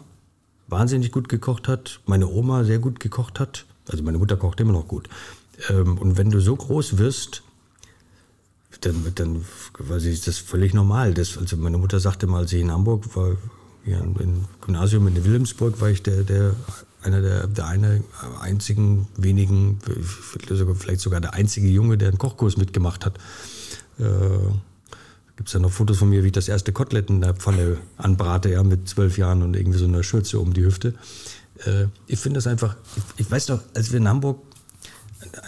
wahnsinnig 0.68 1.12
gut 1.12 1.28
gekocht 1.28 1.66
hat, 1.66 2.00
meine 2.06 2.28
Oma 2.28 2.64
sehr 2.64 2.78
gut 2.78 3.00
gekocht 3.00 3.40
hat. 3.40 3.66
Also 3.90 4.04
meine 4.04 4.18
Mutter 4.18 4.36
kocht 4.36 4.60
immer 4.60 4.72
noch 4.72 4.86
gut. 4.86 5.08
Ähm, 5.68 5.98
und 5.98 6.16
wenn 6.16 6.30
du 6.30 6.40
so 6.40 6.56
groß 6.56 6.98
wirst, 6.98 7.42
dann, 8.80 9.12
dann 9.14 9.44
weiß 9.78 10.04
ich, 10.04 10.14
ist 10.14 10.26
das 10.26 10.38
völlig 10.38 10.74
normal. 10.74 11.14
Das, 11.14 11.36
also 11.36 11.56
meine 11.56 11.78
Mutter 11.78 12.00
sagte 12.00 12.26
mal, 12.26 12.42
als 12.42 12.52
ich 12.52 12.60
in 12.60 12.70
Hamburg 12.70 13.16
war, 13.16 13.36
ja, 13.84 13.98
im 14.00 14.44
Gymnasium 14.60 15.08
in 15.08 15.24
Wilhelmsburg, 15.24 15.80
war 15.80 15.88
ich 15.88 16.02
der, 16.02 16.22
der 16.22 16.54
einer 17.02 17.22
der, 17.22 17.46
der 17.46 17.66
eine 17.66 18.02
einzigen 18.40 19.08
wenigen, 19.16 19.78
vielleicht 19.80 21.00
sogar 21.00 21.20
der 21.20 21.34
einzige 21.34 21.68
Junge, 21.68 21.96
der 21.96 22.08
einen 22.08 22.18
Kochkurs 22.18 22.56
mitgemacht 22.56 23.06
hat. 23.06 23.18
Äh, 23.98 24.04
Gibt 25.36 25.48
es 25.48 25.52
ja 25.52 25.60
noch 25.60 25.70
Fotos 25.70 25.98
von 25.98 26.08
mir, 26.08 26.24
wie 26.24 26.28
ich 26.28 26.32
das 26.32 26.48
erste 26.48 26.72
Kotelett 26.72 27.10
in 27.10 27.20
der 27.20 27.34
Pfanne 27.34 27.78
anbrate, 27.96 28.50
ja, 28.50 28.62
mit 28.64 28.88
zwölf 28.88 29.16
Jahren 29.18 29.42
und 29.42 29.54
irgendwie 29.54 29.78
so 29.78 29.84
einer 29.84 30.02
Schürze 30.02 30.40
um 30.40 30.52
die 30.52 30.64
Hüfte. 30.64 30.94
Äh, 31.64 31.86
ich 32.08 32.18
finde 32.18 32.38
das 32.38 32.48
einfach, 32.48 32.76
ich, 32.96 33.24
ich 33.24 33.30
weiß 33.30 33.46
doch, 33.46 33.60
als 33.74 33.92
wir 33.92 33.98
in 33.98 34.08
Hamburg 34.08 34.40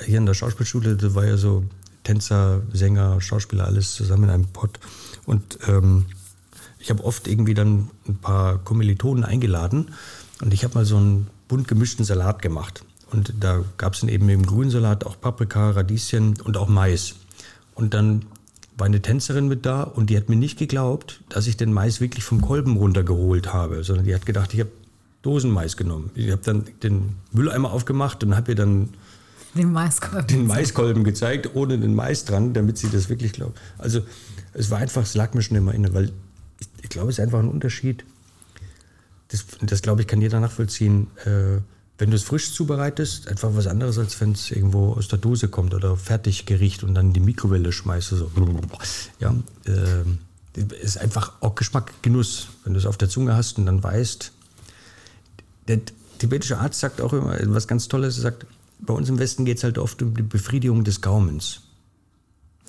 hier 0.05 0.19
in 0.19 0.27
der 0.27 0.35
Schauspielschule, 0.35 0.97
da 0.97 1.15
war 1.15 1.27
ja 1.27 1.37
so 1.37 1.65
Tänzer, 2.05 2.63
Sänger, 2.73 3.21
Schauspieler, 3.21 3.67
alles 3.67 3.95
zusammen 3.95 4.25
in 4.25 4.31
einem 4.31 4.47
Pott. 4.47 4.79
Und 5.27 5.59
ähm, 5.69 6.07
ich 6.79 6.91
habe 6.91 7.05
oft 7.05 7.29
irgendwie 7.29 7.55
dann 7.55 7.91
ein 8.09 8.17
paar 8.17 8.59
Kommilitonen 8.59 9.25
eingeladen 9.25 9.93
und 10.41 10.55
ich 10.55 10.65
habe 10.65 10.75
mal 10.75 10.85
so 10.85 10.97
einen 10.97 11.29
bunt 11.49 11.69
gemischten 11.69 12.05
Salat 12.05 12.43
gemacht. 12.43 12.85
Und 13.11 13.35
da 13.41 13.65
gab 13.77 13.95
es 13.95 14.01
dann 14.01 14.09
eben 14.09 14.29
im 14.29 14.47
Grünsalat 14.47 15.05
auch 15.05 15.21
Paprika, 15.21 15.71
Radieschen 15.71 16.41
und 16.43 16.57
auch 16.57 16.69
Mais. 16.69 17.17
Und 17.75 17.93
dann 17.93 18.25
war 18.77 18.87
eine 18.87 19.03
Tänzerin 19.03 19.49
mit 19.49 19.67
da 19.67 19.83
und 19.83 20.11
die 20.11 20.17
hat 20.17 20.29
mir 20.29 20.37
nicht 20.37 20.59
geglaubt, 20.59 21.21
dass 21.29 21.47
ich 21.47 21.57
den 21.57 21.73
Mais 21.73 22.01
wirklich 22.01 22.25
vom 22.25 22.41
Kolben 22.41 22.77
runtergeholt 22.77 23.53
habe, 23.53 23.85
sondern 23.85 24.07
die 24.07 24.15
hat 24.15 24.25
gedacht, 24.27 24.55
ich 24.55 24.61
habe 24.61 24.71
Dosenmais 25.23 25.77
genommen. 25.77 26.11
Ich 26.15 26.31
habe 26.31 26.41
dann 26.43 26.65
den 26.83 27.17
Mülleimer 27.33 27.73
aufgemacht 27.73 28.25
und 28.25 28.37
habe 28.37 28.53
ihr 28.53 28.57
dann 28.57 28.89
Den 29.55 29.73
Maiskolben. 29.73 30.27
den 30.27 30.47
Maiskolben 30.47 31.05
gezeigt, 31.05 31.55
ohne 31.55 31.79
den 31.79 31.95
Mais 31.95 32.25
dran, 32.25 32.53
damit 32.53 32.79
sie 32.79 32.89
das 32.89 33.09
wirklich 33.09 33.33
glaubt. 33.33 33.59
Also 33.79 34.03
es 34.53 34.71
war 34.71 34.79
einfach, 34.79 35.03
es 35.03 35.15
lag 35.15 35.35
mir 35.35 35.43
schon 35.43 35.57
immer 35.57 35.75
inne, 35.75 35.93
weil 35.93 36.13
ich, 36.61 36.69
ich 36.83 36.89
glaube, 36.91 37.11
es 37.11 37.19
ist 37.19 37.25
einfach 37.25 37.41
ein 37.41 37.49
Unterschied. 37.49 38.05
Das, 39.29 39.45
das 39.63 39.83
glaube 39.83 40.03
ich, 40.03 40.07
kann 40.07 40.21
jeder 40.21 40.41
nachvollziehen. 40.41 41.09
Äh, 41.25 41.61
wenn 41.99 42.11
du 42.11 42.17
es 42.17 42.23
frisch 42.23 42.55
zubereitest, 42.55 43.29
einfach 43.29 43.51
was 43.55 43.67
anderes, 43.67 43.99
als 43.99 44.19
wenn 44.21 44.33
es 44.33 44.51
irgendwo 44.51 44.93
aus 44.93 45.09
der 45.09 45.19
Dose 45.19 45.49
kommt 45.49 45.75
oder 45.75 45.97
fertig 45.97 46.47
geriecht 46.47 46.83
und 46.83 46.95
dann 46.95 47.09
in 47.09 47.13
die 47.13 47.21
Mikrowelle 47.21 47.73
schmeißt. 47.73 48.09
So. 48.09 48.31
Ja, 49.19 49.35
äh, 49.67 50.61
ist 50.83 50.99
einfach 50.99 51.33
auch 51.41 51.55
Geschmack, 51.55 51.93
Genuss. 52.03 52.49
Wenn 52.65 52.73
du 52.73 52.79
es 52.79 52.87
auf 52.87 52.97
der 52.97 53.09
Zunge 53.09 53.37
hast 53.37 53.59
und 53.59 53.67
dann 53.67 53.83
weißt, 53.83 54.33
der 55.69 55.81
tibetische 56.19 56.59
Arzt 56.59 56.81
sagt 56.81 57.01
auch 57.01 57.13
immer 57.13 57.37
was 57.55 57.69
ganz 57.69 57.87
Tolles. 57.89 58.17
Er 58.17 58.23
sagt, 58.23 58.47
bei 58.83 58.95
uns 58.95 59.09
im 59.09 59.19
Westen 59.19 59.45
geht 59.45 59.59
es 59.59 59.65
halt 59.65 59.79
oft 59.79 60.03
um 60.03 60.15
die 60.15 60.23
Befriedigung 60.23 60.85
des 60.85 61.01
Gaumens. 61.01 61.63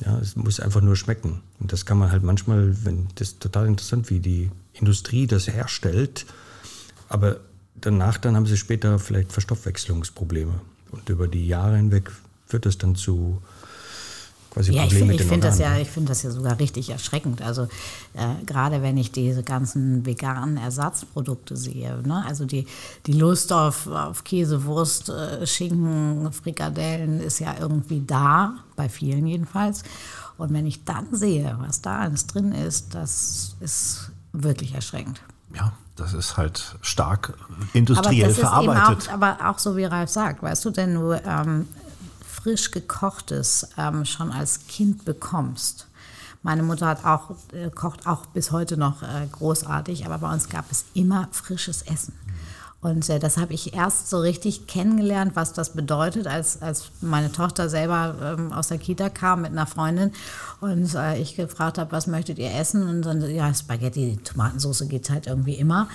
Ja, 0.06 0.18
es 0.20 0.36
muss 0.36 0.60
einfach 0.60 0.82
nur 0.82 0.96
schmecken. 0.96 1.42
Und 1.60 1.72
das 1.72 1.86
kann 1.86 1.98
man 1.98 2.12
halt 2.12 2.24
manchmal, 2.24 2.76
wenn 2.86 3.08
das 3.16 3.30
ist 3.30 3.40
total 3.40 3.68
interessant, 3.68 4.10
wie 4.10 4.20
die 4.20 4.50
Industrie 4.74 5.28
das 5.28 5.48
herstellt. 5.48 6.26
Aber 7.08 7.40
danach 7.76 8.18
dann 8.18 8.36
haben 8.36 8.48
sie 8.48 8.58
später 8.58 8.98
vielleicht 9.00 9.32
Verstoffwechslungsprobleme. 9.32 10.60
Und 10.92 11.10
über 11.10 11.28
die 11.28 11.48
Jahre 11.48 11.78
hinweg 11.78 12.12
führt 12.46 12.66
das 12.66 12.78
dann 12.78 12.96
zu 12.96 13.42
quasi 14.52 14.74
Ja, 14.74 14.84
ich, 14.84 14.90
Problemen 14.90 15.02
fi- 15.04 15.12
mit 15.14 15.16
ich 15.16 15.22
den 15.22 15.30
finde 15.30 15.48
das, 15.48 15.58
ja, 15.58 15.66
Organen. 15.66 15.82
ich 15.82 15.90
find 15.90 16.10
das 16.10 16.22
ja 16.24 16.30
sogar 16.32 16.60
richtig 16.60 16.90
erschreckend. 16.92 17.42
Also 17.42 17.64
äh, 18.14 18.44
gerade 18.46 18.82
wenn 18.84 18.98
ich 18.98 19.12
diese 19.12 19.42
ganzen 19.44 20.06
veganen 20.06 20.58
Ersatzprodukte 20.58 21.58
sehe, 21.58 22.00
ne? 22.06 22.24
also 22.28 22.46
die, 22.46 22.68
die 23.08 23.14
Lust 23.14 23.52
auf, 23.54 23.88
auf 23.88 24.24
Käse, 24.24 24.66
Wurst, 24.66 25.10
äh, 25.10 25.48
Schinken, 25.48 26.32
Frikadellen 26.34 27.20
ist 27.22 27.40
ja 27.40 27.56
irgendwie 27.60 28.04
da, 28.06 28.56
bei 28.76 28.88
vielen 28.90 29.26
jedenfalls. 29.26 29.84
Und 30.38 30.54
wenn 30.54 30.66
ich 30.68 30.84
dann 30.86 31.08
sehe, 31.12 31.56
was 31.60 31.82
da 31.82 32.00
alles 32.00 32.28
drin 32.28 32.52
ist, 32.52 32.94
das 32.96 33.56
ist 33.60 34.12
wirklich 34.34 34.74
erschreckend. 34.76 35.22
Ja, 35.56 35.74
das 35.96 36.14
ist 36.14 36.38
halt 36.38 36.76
stark 36.82 37.34
industriell 37.74 38.24
aber 38.26 38.28
das 38.34 38.40
verarbeitet. 38.40 38.98
Ist 39.00 39.08
eben 39.08 39.22
auch, 39.22 39.28
aber 39.28 39.50
auch 39.52 39.60
so 39.60 39.78
wie 39.78 39.84
Ralf 39.86 40.10
sagt, 40.10 40.42
weißt 40.42 40.66
du, 40.66 40.76
wenn 40.76 40.96
du 40.96 41.12
ähm, 41.14 41.68
frisch 42.42 42.72
gekochtes 42.72 43.68
ähm, 43.78 44.06
schon 44.06 44.32
als 44.32 44.68
Kind 44.68 45.06
bekommst. 45.06 45.88
Meine 46.44 46.64
Mutter 46.64 46.88
hat 46.88 47.06
auch, 47.06 47.32
äh, 47.54 47.70
kocht 47.70 48.08
auch 48.08 48.26
bis 48.28 48.52
heute 48.52 48.78
noch 48.78 49.04
äh, 49.04 49.28
großartig, 49.32 50.06
aber 50.06 50.18
bei 50.18 50.34
uns 50.34 50.50
gab 50.50 50.72
es 50.72 50.86
immer 50.94 51.28
frisches 51.32 51.84
Essen. 51.84 52.14
Und 52.82 53.08
äh, 53.10 53.20
das 53.20 53.38
habe 53.38 53.54
ich 53.54 53.76
erst 53.76 54.10
so 54.10 54.20
richtig 54.20 54.66
kennengelernt, 54.66 55.34
was 55.36 55.54
das 55.54 55.74
bedeutet, 55.74 56.26
als, 56.26 56.64
als 56.64 56.90
meine 57.00 57.32
Tochter 57.32 57.70
selber 57.70 58.16
ähm, 58.24 58.52
aus 58.52 58.70
der 58.70 58.80
Kita 58.80 59.10
kam 59.10 59.44
mit 59.44 59.52
einer 59.52 59.68
Freundin 59.68 60.12
und 60.62 60.96
äh, 60.96 61.20
ich 61.20 61.36
gefragt 61.36 61.78
habe, 61.78 61.92
was 61.92 62.08
möchtet 62.08 62.40
ihr 62.40 62.52
essen? 62.56 62.88
Und 62.88 63.04
dann, 63.04 63.30
ja, 63.30 63.54
Spaghetti, 63.54 64.18
Tomatensauce 64.24 64.88
geht 64.90 65.12
halt 65.12 65.28
irgendwie 65.28 65.56
immer. 65.56 65.90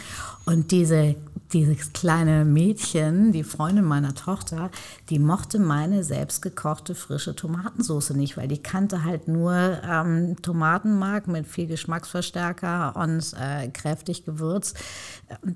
Und 0.47 0.71
diese, 0.71 1.17
dieses 1.53 1.93
kleine 1.93 2.45
Mädchen, 2.45 3.33
die 3.33 3.43
Freundin 3.43 3.85
meiner 3.85 4.15
Tochter, 4.15 4.71
die 5.11 5.19
mochte 5.19 5.59
meine 5.59 6.05
selbstgekochte 6.05 6.95
frische 6.95 7.35
Tomatensauce 7.35 8.11
nicht, 8.11 8.37
weil 8.37 8.47
die 8.47 8.63
kannte 8.63 9.03
halt 9.03 9.27
nur 9.27 9.53
ähm, 9.53 10.37
Tomatenmark 10.43 11.27
mit 11.27 11.49
viel 11.49 11.67
Geschmacksverstärker 11.67 12.95
und 12.95 13.35
äh, 13.41 13.67
kräftig 13.69 14.25
Gewürz. 14.25 14.75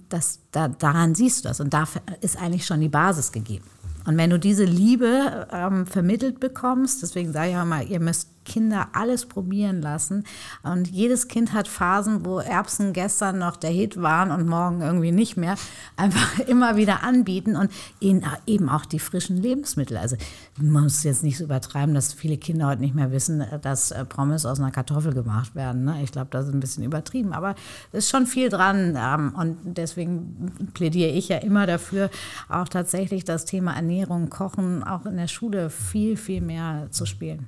Das, 0.09 0.40
da, 0.50 0.66
daran 0.66 1.14
siehst 1.14 1.44
du 1.44 1.48
das 1.48 1.61
und 1.61 1.72
dafür 1.72 2.03
ist 2.20 2.37
eigentlich 2.37 2.66
schon 2.66 2.81
die 2.81 2.88
Basis 2.88 3.31
gegeben. 3.31 3.66
Und 4.07 4.16
wenn 4.16 4.31
du 4.31 4.40
diese 4.40 4.64
Liebe 4.64 5.46
ähm, 5.53 5.87
vermittelt 5.87 6.40
bekommst, 6.40 7.00
deswegen 7.03 7.33
sage 7.33 7.50
ich 7.50 7.57
auch 7.57 7.64
mal, 7.64 7.87
ihr 7.87 8.00
müsst 8.00 8.29
Kinder 8.50 8.88
alles 8.94 9.26
probieren 9.26 9.80
lassen. 9.80 10.24
Und 10.64 10.88
jedes 10.88 11.28
Kind 11.28 11.52
hat 11.52 11.68
Phasen, 11.68 12.24
wo 12.24 12.40
Erbsen 12.40 12.92
gestern 12.92 13.38
noch 13.38 13.56
der 13.56 13.70
Hit 13.70 14.02
waren 14.02 14.32
und 14.32 14.48
morgen 14.48 14.80
irgendwie 14.80 15.12
nicht 15.12 15.36
mehr. 15.36 15.54
Einfach 15.96 16.40
immer 16.48 16.76
wieder 16.76 17.04
anbieten 17.04 17.54
und 17.54 17.70
ihnen 18.00 18.26
eben 18.46 18.68
auch 18.68 18.84
die 18.84 18.98
frischen 18.98 19.36
Lebensmittel. 19.36 19.96
Also 19.96 20.16
man 20.58 20.82
muss 20.82 21.04
jetzt 21.04 21.22
nicht 21.22 21.38
so 21.38 21.44
übertreiben, 21.44 21.94
dass 21.94 22.12
viele 22.12 22.38
Kinder 22.38 22.66
heute 22.66 22.80
nicht 22.80 22.96
mehr 22.96 23.12
wissen, 23.12 23.44
dass 23.62 23.92
äh, 23.92 24.04
Pommes 24.04 24.44
aus 24.44 24.58
einer 24.58 24.72
Kartoffel 24.72 25.14
gemacht 25.14 25.54
werden. 25.54 25.84
Ne? 25.84 26.02
Ich 26.02 26.10
glaube, 26.10 26.28
das 26.32 26.48
ist 26.48 26.52
ein 26.52 26.58
bisschen 26.58 26.82
übertrieben, 26.82 27.32
aber 27.32 27.54
es 27.92 28.06
ist 28.06 28.10
schon 28.10 28.26
viel 28.26 28.48
dran. 28.48 28.98
Ähm, 28.98 29.32
und 29.36 29.58
deswegen 29.62 30.70
plädiere 30.74 31.10
ich 31.10 31.28
ja 31.28 31.36
immer 31.36 31.68
dafür, 31.68 32.10
auch 32.48 32.68
tatsächlich 32.68 33.24
das 33.24 33.44
Thema 33.44 33.74
Ernährung, 33.74 34.28
Kochen 34.28 34.82
auch 34.82 35.06
in 35.06 35.16
der 35.16 35.28
Schule 35.28 35.70
viel, 35.70 36.16
viel 36.16 36.40
mehr 36.40 36.88
zu 36.90 37.06
spielen. 37.06 37.46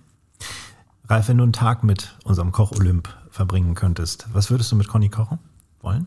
Ralf, 1.13 1.29
wenn 1.29 1.37
du 1.37 1.43
einen 1.43 1.53
Tag 1.53 1.85
mit 1.85 2.17
unserem 2.25 2.53
Koch-Olymp 2.53 3.07
verbringen 3.31 3.75
könntest, 3.75 4.25
was 4.33 4.51
würdest 4.51 4.73
du 4.73 4.77
mit 4.77 4.89
Conny 4.89 5.11
kochen 5.11 5.39
wollen? 5.83 6.07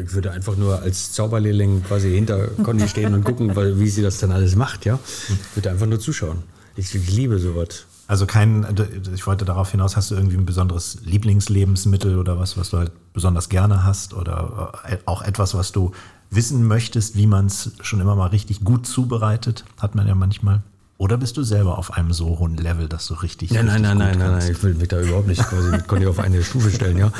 Ich 0.00 0.12
würde 0.12 0.30
einfach 0.30 0.56
nur 0.56 0.80
als 0.80 1.10
Zauberlehrling 1.10 1.82
quasi 1.82 2.12
hinter 2.12 2.46
Conny 2.62 2.86
stehen 2.86 3.14
und 3.14 3.24
gucken, 3.24 3.56
wie 3.56 3.88
sie 3.88 4.00
das 4.00 4.18
dann 4.18 4.30
alles 4.30 4.54
macht, 4.54 4.84
ja. 4.84 5.00
Ich 5.28 5.56
würde 5.56 5.72
einfach 5.72 5.86
nur 5.86 5.98
zuschauen. 5.98 6.44
Ich, 6.76 6.94
ich 6.94 7.10
liebe 7.10 7.40
sowas. 7.40 7.86
Also 8.06 8.26
kein, 8.26 8.64
ich 9.12 9.26
wollte 9.26 9.44
darauf 9.44 9.72
hinaus, 9.72 9.96
hast 9.96 10.12
du 10.12 10.14
irgendwie 10.14 10.36
ein 10.36 10.46
besonderes 10.46 10.98
Lieblingslebensmittel 11.02 12.16
oder 12.16 12.38
was, 12.38 12.56
was 12.56 12.70
du 12.70 12.78
halt 12.78 12.92
besonders 13.12 13.48
gerne 13.48 13.82
hast 13.82 14.14
oder 14.14 14.72
äh, 14.84 14.98
auch 15.06 15.22
etwas, 15.22 15.54
was 15.54 15.72
du 15.72 15.90
wissen 16.30 16.64
möchtest, 16.68 17.16
wie 17.16 17.26
man 17.26 17.46
es 17.46 17.72
schon 17.80 18.00
immer 18.00 18.14
mal 18.14 18.28
richtig 18.28 18.62
gut 18.62 18.86
zubereitet, 18.86 19.64
hat 19.80 19.96
man 19.96 20.06
ja 20.06 20.14
manchmal. 20.14 20.62
Oder 20.98 21.16
bist 21.16 21.36
du 21.36 21.42
selber 21.42 21.78
auf 21.78 21.94
einem 21.94 22.12
so 22.12 22.38
hohen 22.38 22.56
Level, 22.56 22.88
dass 22.88 23.06
du 23.08 23.14
richtig. 23.14 23.50
Ja, 23.50 23.60
richtig 23.60 23.80
nein, 23.80 23.82
nein, 23.82 23.98
nein, 23.98 24.18
nein, 24.18 24.38
nein, 24.38 24.52
ich 24.52 24.62
will 24.62 24.74
mich 24.74 24.88
da 24.88 25.00
überhaupt 25.00 25.26
nicht 25.26 25.42
quasi 25.42 25.78
Conny 25.86 26.06
auf 26.06 26.18
eine 26.18 26.42
Stufe 26.44 26.70
stellen, 26.70 26.98
ja. 26.98 27.12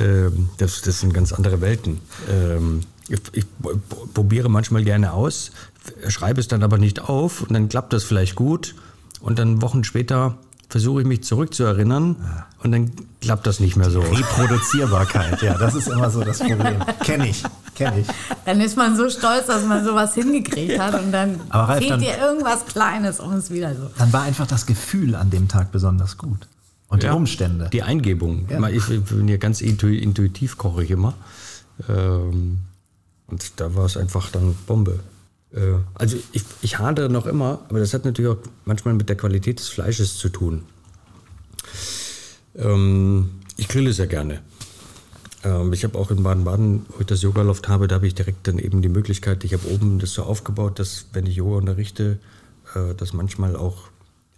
Ähm, 0.00 0.48
das, 0.58 0.82
das 0.82 1.00
sind 1.00 1.14
ganz 1.14 1.32
andere 1.32 1.60
Welten. 1.60 2.00
Ähm, 2.28 2.80
ich, 3.08 3.20
ich 3.32 3.46
probiere 4.12 4.48
manchmal 4.48 4.84
gerne 4.84 5.12
aus, 5.12 5.52
schreibe 6.08 6.40
es 6.40 6.48
dann 6.48 6.62
aber 6.62 6.78
nicht 6.78 7.00
auf 7.00 7.42
und 7.42 7.52
dann 7.52 7.68
klappt 7.68 7.92
das 7.92 8.04
vielleicht 8.04 8.34
gut 8.34 8.74
und 9.20 9.38
dann 9.38 9.62
Wochen 9.62 9.84
später 9.84 10.36
versuche 10.68 11.00
ich 11.02 11.06
mich 11.06 11.24
zurückzuerinnern 11.24 12.16
und 12.62 12.72
dann 12.72 12.90
klappt 13.20 13.46
das 13.46 13.58
nicht 13.60 13.76
mehr 13.76 13.90
so. 13.90 14.00
Reproduzierbarkeit, 14.00 15.40
ja, 15.42 15.56
das 15.56 15.74
ist 15.74 15.88
immer 15.88 16.10
so 16.10 16.22
das 16.22 16.38
Problem. 16.40 16.76
Kenne 17.04 17.28
ich, 17.28 17.42
kenne 17.74 18.00
ich. 18.00 18.06
Dann 18.44 18.60
ist 18.60 18.76
man 18.76 18.96
so 18.96 19.08
stolz, 19.08 19.46
dass 19.46 19.64
man 19.64 19.84
sowas 19.84 20.14
hingekriegt 20.14 20.78
hat 20.78 21.02
und 21.02 21.10
dann 21.12 21.40
Aber 21.48 21.68
Ralf, 21.68 21.78
fehlt 21.78 21.90
dann- 21.92 22.00
dir 22.00 22.18
irgendwas 22.18 22.66
Kleines 22.66 23.18
und 23.20 23.32
es 23.34 23.50
wieder 23.50 23.74
so. 23.74 23.88
Dann 23.98 24.12
war 24.12 24.22
einfach 24.22 24.46
das 24.46 24.66
Gefühl 24.66 25.14
an 25.14 25.30
dem 25.30 25.48
Tag 25.48 25.72
besonders 25.72 26.18
gut. 26.18 26.46
Und 26.88 27.02
Ja. 27.02 27.10
die 27.12 27.16
Umstände. 27.16 27.68
Die 27.72 27.82
Eingebung. 27.82 28.46
Ja. 28.50 28.66
Ich 28.68 28.86
bin 28.86 29.28
ja 29.28 29.36
ganz 29.36 29.60
intu 29.60 29.88
intuitiv 29.88 30.56
koche 30.58 30.84
ich 30.84 30.90
immer. 30.90 31.14
Ähm, 31.88 32.58
und 33.26 33.52
da 33.60 33.74
war 33.74 33.84
es 33.84 33.96
einfach 33.96 34.30
dann 34.30 34.54
Bombe. 34.66 35.00
Äh, 35.52 35.74
also 35.94 36.16
ich, 36.32 36.44
ich 36.62 36.78
hadere 36.78 37.08
noch 37.08 37.26
immer, 37.26 37.60
aber 37.68 37.78
das 37.78 37.94
hat 37.94 38.04
natürlich 38.04 38.30
auch 38.30 38.38
manchmal 38.64 38.94
mit 38.94 39.08
der 39.08 39.16
Qualität 39.16 39.58
des 39.58 39.68
Fleisches 39.68 40.16
zu 40.16 40.28
tun. 40.28 40.64
Ähm, 42.56 43.30
ich 43.56 43.68
grille 43.68 43.92
sehr 43.92 44.06
gerne. 44.06 44.40
Ähm, 45.44 45.72
ich 45.72 45.84
habe 45.84 45.98
auch 45.98 46.10
in 46.10 46.22
Baden-Baden, 46.22 46.86
wo 46.88 47.00
ich 47.00 47.06
das 47.06 47.22
Yoga-Loft 47.22 47.68
habe, 47.68 47.88
da 47.88 47.96
habe 47.96 48.06
ich 48.06 48.14
direkt 48.14 48.46
dann 48.48 48.58
eben 48.58 48.82
die 48.82 48.88
Möglichkeit, 48.88 49.44
ich 49.44 49.52
habe 49.52 49.68
oben 49.68 49.98
das 49.98 50.12
so 50.12 50.22
aufgebaut, 50.24 50.78
dass 50.78 51.06
wenn 51.12 51.26
ich 51.26 51.36
Yoga 51.36 51.58
unterrichte, 51.58 52.18
äh, 52.74 52.94
dass 52.94 53.12
manchmal 53.12 53.56
auch 53.56 53.88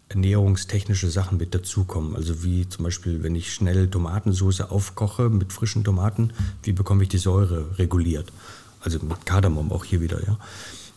ernährungstechnische 0.08 1.08
Sachen 1.08 1.38
mit 1.38 1.54
dazukommen. 1.54 2.16
Also 2.16 2.42
wie 2.42 2.68
zum 2.68 2.84
Beispiel, 2.84 3.22
wenn 3.22 3.36
ich 3.36 3.52
schnell 3.52 3.88
Tomatensauce 3.88 4.62
aufkoche 4.62 5.30
mit 5.30 5.52
frischen 5.52 5.84
Tomaten, 5.84 6.32
wie 6.64 6.72
bekomme 6.72 7.04
ich 7.04 7.08
die 7.08 7.18
Säure 7.18 7.78
reguliert? 7.78 8.32
Also 8.80 8.98
mit 8.98 9.24
Kardamom 9.24 9.70
auch 9.70 9.84
hier 9.84 10.00
wieder, 10.00 10.20
ja. 10.26 10.36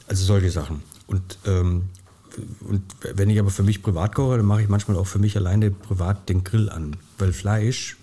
Also 0.07 0.25
solche 0.25 0.51
Sachen. 0.51 0.83
Und, 1.07 1.37
ähm, 1.45 1.83
und 2.61 2.83
wenn 3.13 3.29
ich 3.29 3.39
aber 3.39 3.49
für 3.49 3.63
mich 3.63 3.83
privat 3.83 4.15
koche, 4.15 4.37
dann 4.37 4.45
mache 4.45 4.61
ich 4.61 4.69
manchmal 4.69 4.97
auch 4.97 5.07
für 5.07 5.19
mich 5.19 5.35
alleine 5.37 5.71
privat 5.71 6.29
den 6.29 6.43
Grill 6.43 6.69
an. 6.69 6.95
Weil 7.17 7.33
Fleisch, 7.33 7.97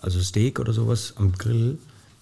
also 0.00 0.20
Steak 0.20 0.58
oder 0.60 0.72
sowas 0.72 1.14
am 1.16 1.32
Grill, 1.32 1.78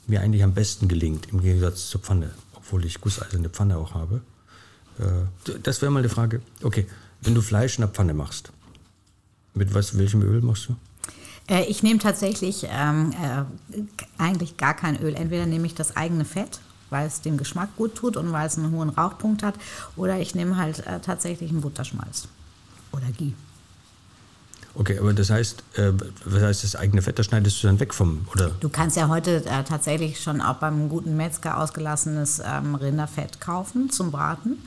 mir 0.06 0.20
eigentlich 0.20 0.42
am 0.42 0.54
besten 0.54 0.88
gelingt, 0.88 1.28
im 1.33 1.42
Gegensatz 1.42 1.88
zur 1.88 2.00
Pfanne. 2.00 2.30
Obwohl 2.54 2.85
ich 2.85 3.00
gusseiserne 3.00 3.48
Pfanne 3.48 3.76
auch 3.76 3.94
habe. 3.94 4.20
Äh, 4.98 5.52
das 5.62 5.83
wäre 5.83 5.90
mal 5.90 6.00
eine 6.00 6.09
Frage. 6.09 6.40
Okay, 6.62 6.87
wenn 7.22 7.35
du 7.35 7.42
Fleisch 7.42 7.78
in 7.78 7.83
der 7.83 7.88
Pfanne 7.88 8.14
machst, 8.14 8.52
mit 9.54 9.74
was, 9.74 9.98
welchem 9.98 10.22
Öl 10.22 10.40
machst 10.40 10.68
du? 10.68 10.76
Äh, 11.48 11.64
ich 11.64 11.83
nehme 11.83 11.98
tatsächlich 11.98 12.66
ähm, 12.70 13.12
äh, 13.12 13.44
eigentlich 14.18 14.56
gar 14.56 14.74
kein 14.74 15.00
Öl. 15.02 15.14
Entweder 15.14 15.46
nehme 15.46 15.66
ich 15.66 15.74
das 15.74 15.96
eigene 15.96 16.24
Fett, 16.24 16.61
weil 16.90 17.07
es 17.07 17.20
dem 17.20 17.37
Geschmack 17.37 17.70
gut 17.76 17.94
tut 17.94 18.16
und 18.16 18.33
weil 18.33 18.46
es 18.46 18.59
einen 18.59 18.72
hohen 18.72 18.90
Rauchpunkt 18.90 19.42
hat, 19.42 19.55
oder 19.96 20.18
ich 20.18 20.35
nehme 20.35 20.57
halt 20.57 20.87
äh, 20.87 21.00
tatsächlich 21.00 21.50
einen 21.50 21.61
Butterschmalz 21.61 22.29
oder 22.92 23.07
Ghee. 23.16 23.33
Okay, 24.74 24.98
aber 24.98 25.12
das 25.12 25.31
heißt, 25.31 25.64
äh, 25.76 25.92
was 26.24 26.42
heißt 26.42 26.64
das 26.64 26.76
eigene 26.76 27.03
Fett, 27.03 27.18
das 27.18 27.26
schneidest 27.26 27.62
du 27.62 27.66
dann 27.66 27.81
weg 27.81 27.92
vom, 27.92 28.26
oder? 28.33 28.53
Du 28.61 28.68
kannst 28.68 28.96
ja 28.96 29.09
heute 29.09 29.44
äh, 29.44 29.64
tatsächlich 29.64 30.20
schon 30.20 30.40
auch 30.40 30.57
beim 30.57 30.88
guten 30.88 31.16
Metzger 31.16 31.59
ausgelassenes 31.59 32.40
ähm, 32.44 32.76
Rinderfett 32.76 33.40
kaufen 33.40 33.90
zum 33.90 34.12
Braten. 34.12 34.59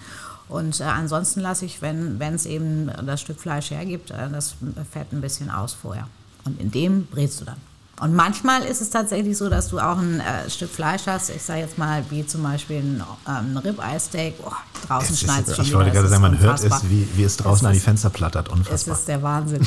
Und 0.50 0.82
äh, 0.82 0.84
ansonsten 0.84 1.40
lasse 1.40 1.66
ich, 1.66 1.82
wenn 1.82 2.22
es 2.22 2.46
eben 2.46 2.92
das 3.06 3.22
Stück 3.22 3.40
Fleisch 3.40 3.72
hergibt, 3.72 4.12
äh, 4.12 4.30
das 4.30 4.56
Fett 4.92 5.14
ein 5.14 5.22
bisschen 5.22 5.50
aus 5.50 5.74
vorher. 5.74 6.08
Und 6.44 6.60
in 6.60 6.70
dem 6.70 7.06
brätst 7.06 7.40
du 7.42 7.46
dann. 7.46 7.73
Und 8.04 8.14
manchmal 8.14 8.64
ist 8.64 8.82
es 8.82 8.90
tatsächlich 8.90 9.38
so, 9.38 9.50
dass 9.50 9.70
du 9.70 9.80
auch 9.80 9.98
ein 9.98 10.20
äh, 10.20 10.50
Stück 10.50 10.70
Fleisch 10.70 11.04
hast, 11.06 11.30
ich 11.30 11.42
sage 11.42 11.62
jetzt 11.62 11.78
mal 11.78 12.04
wie 12.10 12.28
zum 12.28 12.44
Beispiel 12.44 12.80
ein, 12.80 13.02
ähm, 13.26 13.56
ein 13.56 13.58
Ribeye-Steak, 13.58 14.34
oh, 14.44 14.52
draußen 14.86 15.16
schneidet 15.16 15.48
es 15.48 15.52
ist, 15.52 15.56
schon 15.56 15.64
ich 15.64 15.70
wieder, 15.70 15.80
wollte 15.80 15.92
gerade 15.92 16.10
sagen, 16.10 16.22
man 16.22 16.38
hört 16.38 16.62
es, 16.62 16.90
wie, 16.90 17.08
wie 17.16 17.24
es 17.24 17.38
draußen 17.38 17.66
Es 17.66 17.70
an 17.70 17.74
die 17.74 17.80
Fenster 17.80 18.10
plattert. 18.10 18.50
Es 18.50 18.54
Unfassbar. 18.54 18.98
ist 18.98 19.08
der 19.08 19.24
Wahnsinn. 19.24 19.66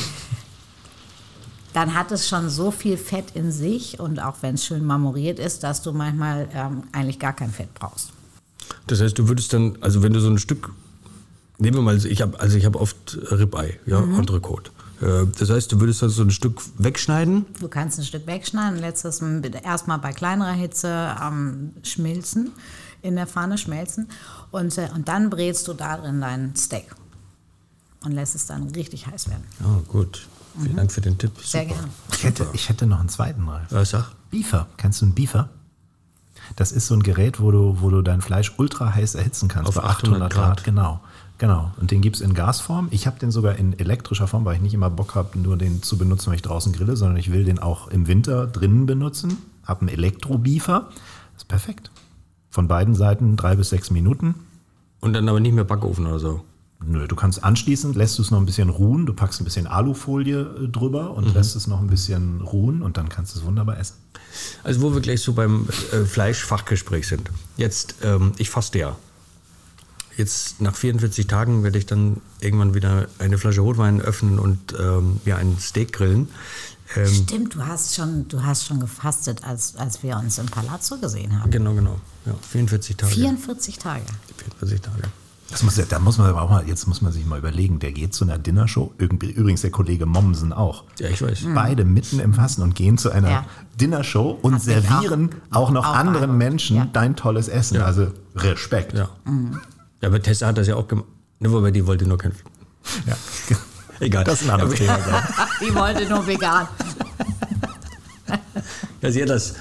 Dann 1.73 1.95
hat 1.95 2.13
es 2.13 2.29
schon 2.29 2.51
so 2.51 2.71
viel 2.71 2.99
Fett 2.99 3.31
in 3.33 3.51
sich 3.53 4.01
und 4.01 4.21
auch 4.21 4.35
wenn 4.43 4.57
es 4.57 4.67
schön 4.67 4.85
marmoriert 4.85 5.39
ist, 5.39 5.63
dass 5.63 5.81
du 5.81 5.93
manchmal 5.93 6.47
ähm, 6.53 6.83
eigentlich 6.93 7.19
gar 7.19 7.33
kein 7.33 7.51
Fett 7.51 7.73
brauchst. 7.73 8.11
Das 8.87 9.01
heißt, 9.01 9.19
du 9.19 9.29
würdest 9.29 9.55
dann, 9.55 9.79
also 9.81 10.03
wenn 10.03 10.13
du 10.13 10.21
so 10.21 10.29
ein 10.29 10.37
Stück, 10.37 10.73
nehmen 11.57 11.79
wir 11.79 11.83
mal, 11.83 12.05
ich 12.05 12.21
habe 12.21 12.39
also 12.39 12.59
ich 12.59 12.67
habe 12.67 12.79
oft 12.79 13.17
Ribeye, 13.31 13.79
ja, 13.87 13.99
Entrecote. 14.01 14.73
Äh, 15.01 15.27
Das 15.39 15.51
heißt, 15.51 15.73
du 15.73 15.81
würdest 15.81 16.03
dann 16.03 16.11
so 16.11 16.23
ein 16.23 16.31
Stück 16.31 16.61
wegschneiden. 16.79 17.47
Du 17.61 17.69
kannst 17.69 17.99
ein 17.99 18.05
Stück 18.05 18.27
wegschneiden, 18.27 18.79
lässt 18.81 19.05
es 19.05 19.21
m- 19.21 19.43
erstmal 19.63 19.99
bei 19.99 20.13
kleinerer 20.13 20.53
Hitze 20.53 21.15
ähm, 21.23 21.73
schmilzen, 21.83 22.53
in 23.03 23.17
der 23.17 23.27
Pfanne 23.27 23.59
schmelzen 23.59 24.09
und, 24.51 24.77
äh, 24.79 24.89
und 24.95 25.09
dann 25.09 25.31
brätst 25.31 25.69
du 25.69 25.75
da 25.75 25.97
drin 25.99 26.21
dein 26.21 26.57
Steak 26.57 26.95
und 28.05 28.13
lässt 28.13 28.35
es 28.35 28.47
dann 28.47 28.65
richtig 28.71 29.07
heiß 29.07 29.29
werden. 29.29 29.45
Ja, 29.61 29.81
gut. 29.89 30.27
Vielen 30.63 30.77
Dank 30.77 30.91
für 30.91 31.03
den 31.03 31.19
Tipp. 31.19 31.33
Sehr 31.45 31.63
Super. 31.65 31.75
gerne. 31.75 31.89
Ich 32.13 32.25
hätte, 32.25 32.47
ich 32.55 32.69
hätte 32.71 32.87
noch 32.87 33.01
einen 33.01 33.11
zweiten 33.11 33.47
Ralf. 33.47 33.67
Was 33.71 33.91
sag? 33.91 34.13
Beefer. 34.31 34.67
Kennst 34.79 35.03
du 35.03 35.05
einen 35.05 35.15
Beefer? 35.15 35.51
Das 36.57 36.73
ist 36.73 36.87
so 36.87 36.95
ein 36.95 37.03
Gerät, 37.03 37.41
wo 37.41 37.51
du, 37.51 37.77
wo 37.81 37.91
du 37.91 38.01
dein 38.03 38.23
Fleisch 38.23 38.55
ultra 38.57 38.95
heiß 38.95 39.17
erhitzen 39.17 39.49
kannst. 39.49 39.69
Auf 39.69 39.75
bei 39.75 39.83
800 39.83 40.23
800 40.23 40.33
Grad. 40.33 40.45
Grad. 40.57 40.65
Genau. 40.65 41.01
Genau. 41.39 41.73
Und 41.79 41.91
den 41.91 42.01
gibt 42.01 42.17
es 42.17 42.23
in 42.23 42.35
Gasform. 42.35 42.89
Ich 42.91 43.07
habe 43.07 43.19
den 43.19 43.31
sogar 43.31 43.57
in 43.57 43.79
elektrischer 43.79 44.27
Form, 44.27 44.45
weil 44.45 44.57
ich 44.57 44.63
nicht 44.63 44.75
immer 44.75 44.91
Bock 44.91 45.15
habe, 45.15 45.39
nur 45.39 45.57
den 45.57 45.83
zu 45.83 45.99
benutzen, 45.99 46.29
wenn 46.31 46.37
ich 46.37 46.43
draußen 46.43 46.73
grille, 46.73 46.97
sondern 46.97 47.19
ich 47.19 47.31
will 47.31 47.45
den 47.45 47.59
auch 47.59 47.89
im 47.89 48.07
Winter 48.07 48.47
drinnen 48.47 48.87
benutzen. 48.87 49.37
Habe 49.65 49.83
einen 49.83 49.91
Elektro-Beefer. 49.91 50.89
Das 51.35 51.43
ist 51.43 51.49
perfekt. 51.49 51.91
Von 52.49 52.69
beiden 52.69 52.95
Seiten 52.95 53.37
drei 53.37 53.57
bis 53.57 53.69
sechs 53.69 53.91
Minuten. 53.91 54.35
Und 55.01 55.13
dann 55.13 55.29
aber 55.29 55.41
nicht 55.41 55.55
mehr 55.55 55.65
Backofen 55.65 56.07
oder 56.07 56.19
so. 56.19 56.43
Nö, 56.85 57.07
du 57.07 57.17
kannst 57.17 57.43
anschließend, 57.43 57.97
lässt 57.97 58.19
du 58.19 58.23
es 58.23 58.31
noch 58.31 58.39
ein 58.39 58.47
bisschen 58.47 58.69
ruhen, 58.69 59.07
du 59.07 59.15
packst 59.15 59.41
ein 59.41 59.45
bisschen 59.45 59.67
Alufolie 59.67 60.41
äh, 60.41 60.69
drüber 60.69 61.13
und 61.13 61.33
lässt 61.35 61.57
es 61.57 61.67
noch 61.67 61.81
ein 61.81 61.87
bisschen 61.87 62.43
ruhen 62.43 62.83
und 62.83 62.99
dann 62.99 63.09
kannst 63.09 63.35
du 63.35 63.41
es 63.41 63.47
wunderbar 63.47 63.79
essen. 63.79 63.97
Also 64.63 64.83
wo 64.83 64.93
wir 64.93 65.01
gleich 65.01 65.23
so 65.23 65.33
beim 65.33 65.67
äh, 65.93 66.05
Fleischfachgespräch 66.05 67.09
sind. 67.09 67.31
Jetzt, 67.57 67.97
ähm, 68.03 68.33
ich 68.37 68.51
faste 68.51 68.79
ja. 68.79 68.97
Jetzt 70.17 70.61
nach 70.61 70.75
44 70.75 71.27
Tagen 71.27 71.63
werde 71.63 71.79
ich 71.79 71.87
dann 71.87 72.21
irgendwann 72.41 72.75
wieder 72.75 73.07
eine 73.19 73.37
Flasche 73.39 73.61
Rotwein 73.61 74.01
öffnen 74.01 74.39
und 74.39 74.75
ähm, 74.79 75.21
mir 75.25 75.37
einen 75.37 75.59
Steak 75.59 75.93
grillen. 75.93 76.29
Ähm, 76.95 77.07
Stimmt, 77.13 77.55
du 77.55 77.67
hast 77.67 77.95
schon, 77.97 78.27
du 78.29 78.43
hast 78.43 78.67
schon 78.67 78.81
gefastet, 78.81 79.45
als, 79.45 79.77
als 79.77 80.03
wir 80.03 80.17
uns 80.17 80.39
im 80.39 80.47
Palazzo 80.47 80.97
gesehen 80.99 81.41
haben. 81.41 81.51
genau, 81.51 81.75
genau. 81.75 82.01
Ja, 82.25 82.33
44 82.51 82.97
Tage. 82.97 83.13
44 83.13 83.79
Tage. 83.79 84.05
44 84.61 84.81
Tage. 84.81 85.03
Das 85.51 85.63
muss, 85.63 85.77
ja- 85.77 85.85
da 85.89 85.99
muss 86.01 86.19
man 86.19 86.29
aber 86.29 86.43
auch 86.43 86.51
mal, 86.51 86.67
jetzt 86.67 86.89
muss 86.89 87.03
man 87.03 87.13
sich 87.13 87.25
mal 87.27 87.39
überlegen, 87.39 87.79
der 87.79 87.93
geht 87.93 88.15
zu 88.15 88.25
einer 88.25 88.39
Dinnershow, 88.39 88.93
irgendwie- 88.99 89.31
übrigens 89.31 89.61
der 89.61 89.71
Kollege 89.71 90.07
Mommsen 90.07 90.53
auch. 90.53 90.85
Ja, 90.99 91.09
ich 91.09 91.21
weiß. 91.23 91.41
Beide 91.55 91.85
mitten 91.85 92.19
im 92.21 92.35
Fasten 92.35 92.63
und 92.63 92.75
gehen 92.75 92.99
zu 92.99 93.11
einer 93.11 93.31
Ja. 93.31 93.47
Dinnershow 93.81 94.31
und 94.43 94.55
Hat 94.55 94.63
servieren 94.63 95.31
auch, 95.51 95.71
noch 95.71 95.87
auch 95.87 95.95
anderen. 95.95 96.37
Menschen 96.39 96.77
Ja. 96.79 96.89
dein 96.93 97.15
tolles 97.17 97.47
Essen. 97.49 97.81
Also 97.81 98.11
Respekt. 98.35 98.95
Ja. 98.95 99.09
Ja, 100.01 100.09
aber 100.09 100.21
Tessa 100.23 100.47
hat 100.49 100.59
das 100.59 100.67
ja 100.67 100.77
auch 100.77 100.87
gemacht. 100.89 101.07
Ne, 101.39 101.51
wobei 101.53 101.71
die 101.71 101.87
wollte 101.87 102.07
nur 102.07 102.19
kein. 102.19 102.33
Ja. 103.07 103.17
Egal. 104.01 104.25
Das 104.25 104.41
ist 104.43 104.49
ein 104.49 104.51
anderes 104.51 104.75
Thema. 104.75 104.99
Die 105.61 105.75
wollte 105.75 106.07
nur 106.09 106.27
vegan. 106.27 106.69
Ja, 109.01 109.11
sie 109.13 109.23
hat 109.23 109.29
das 109.29 109.55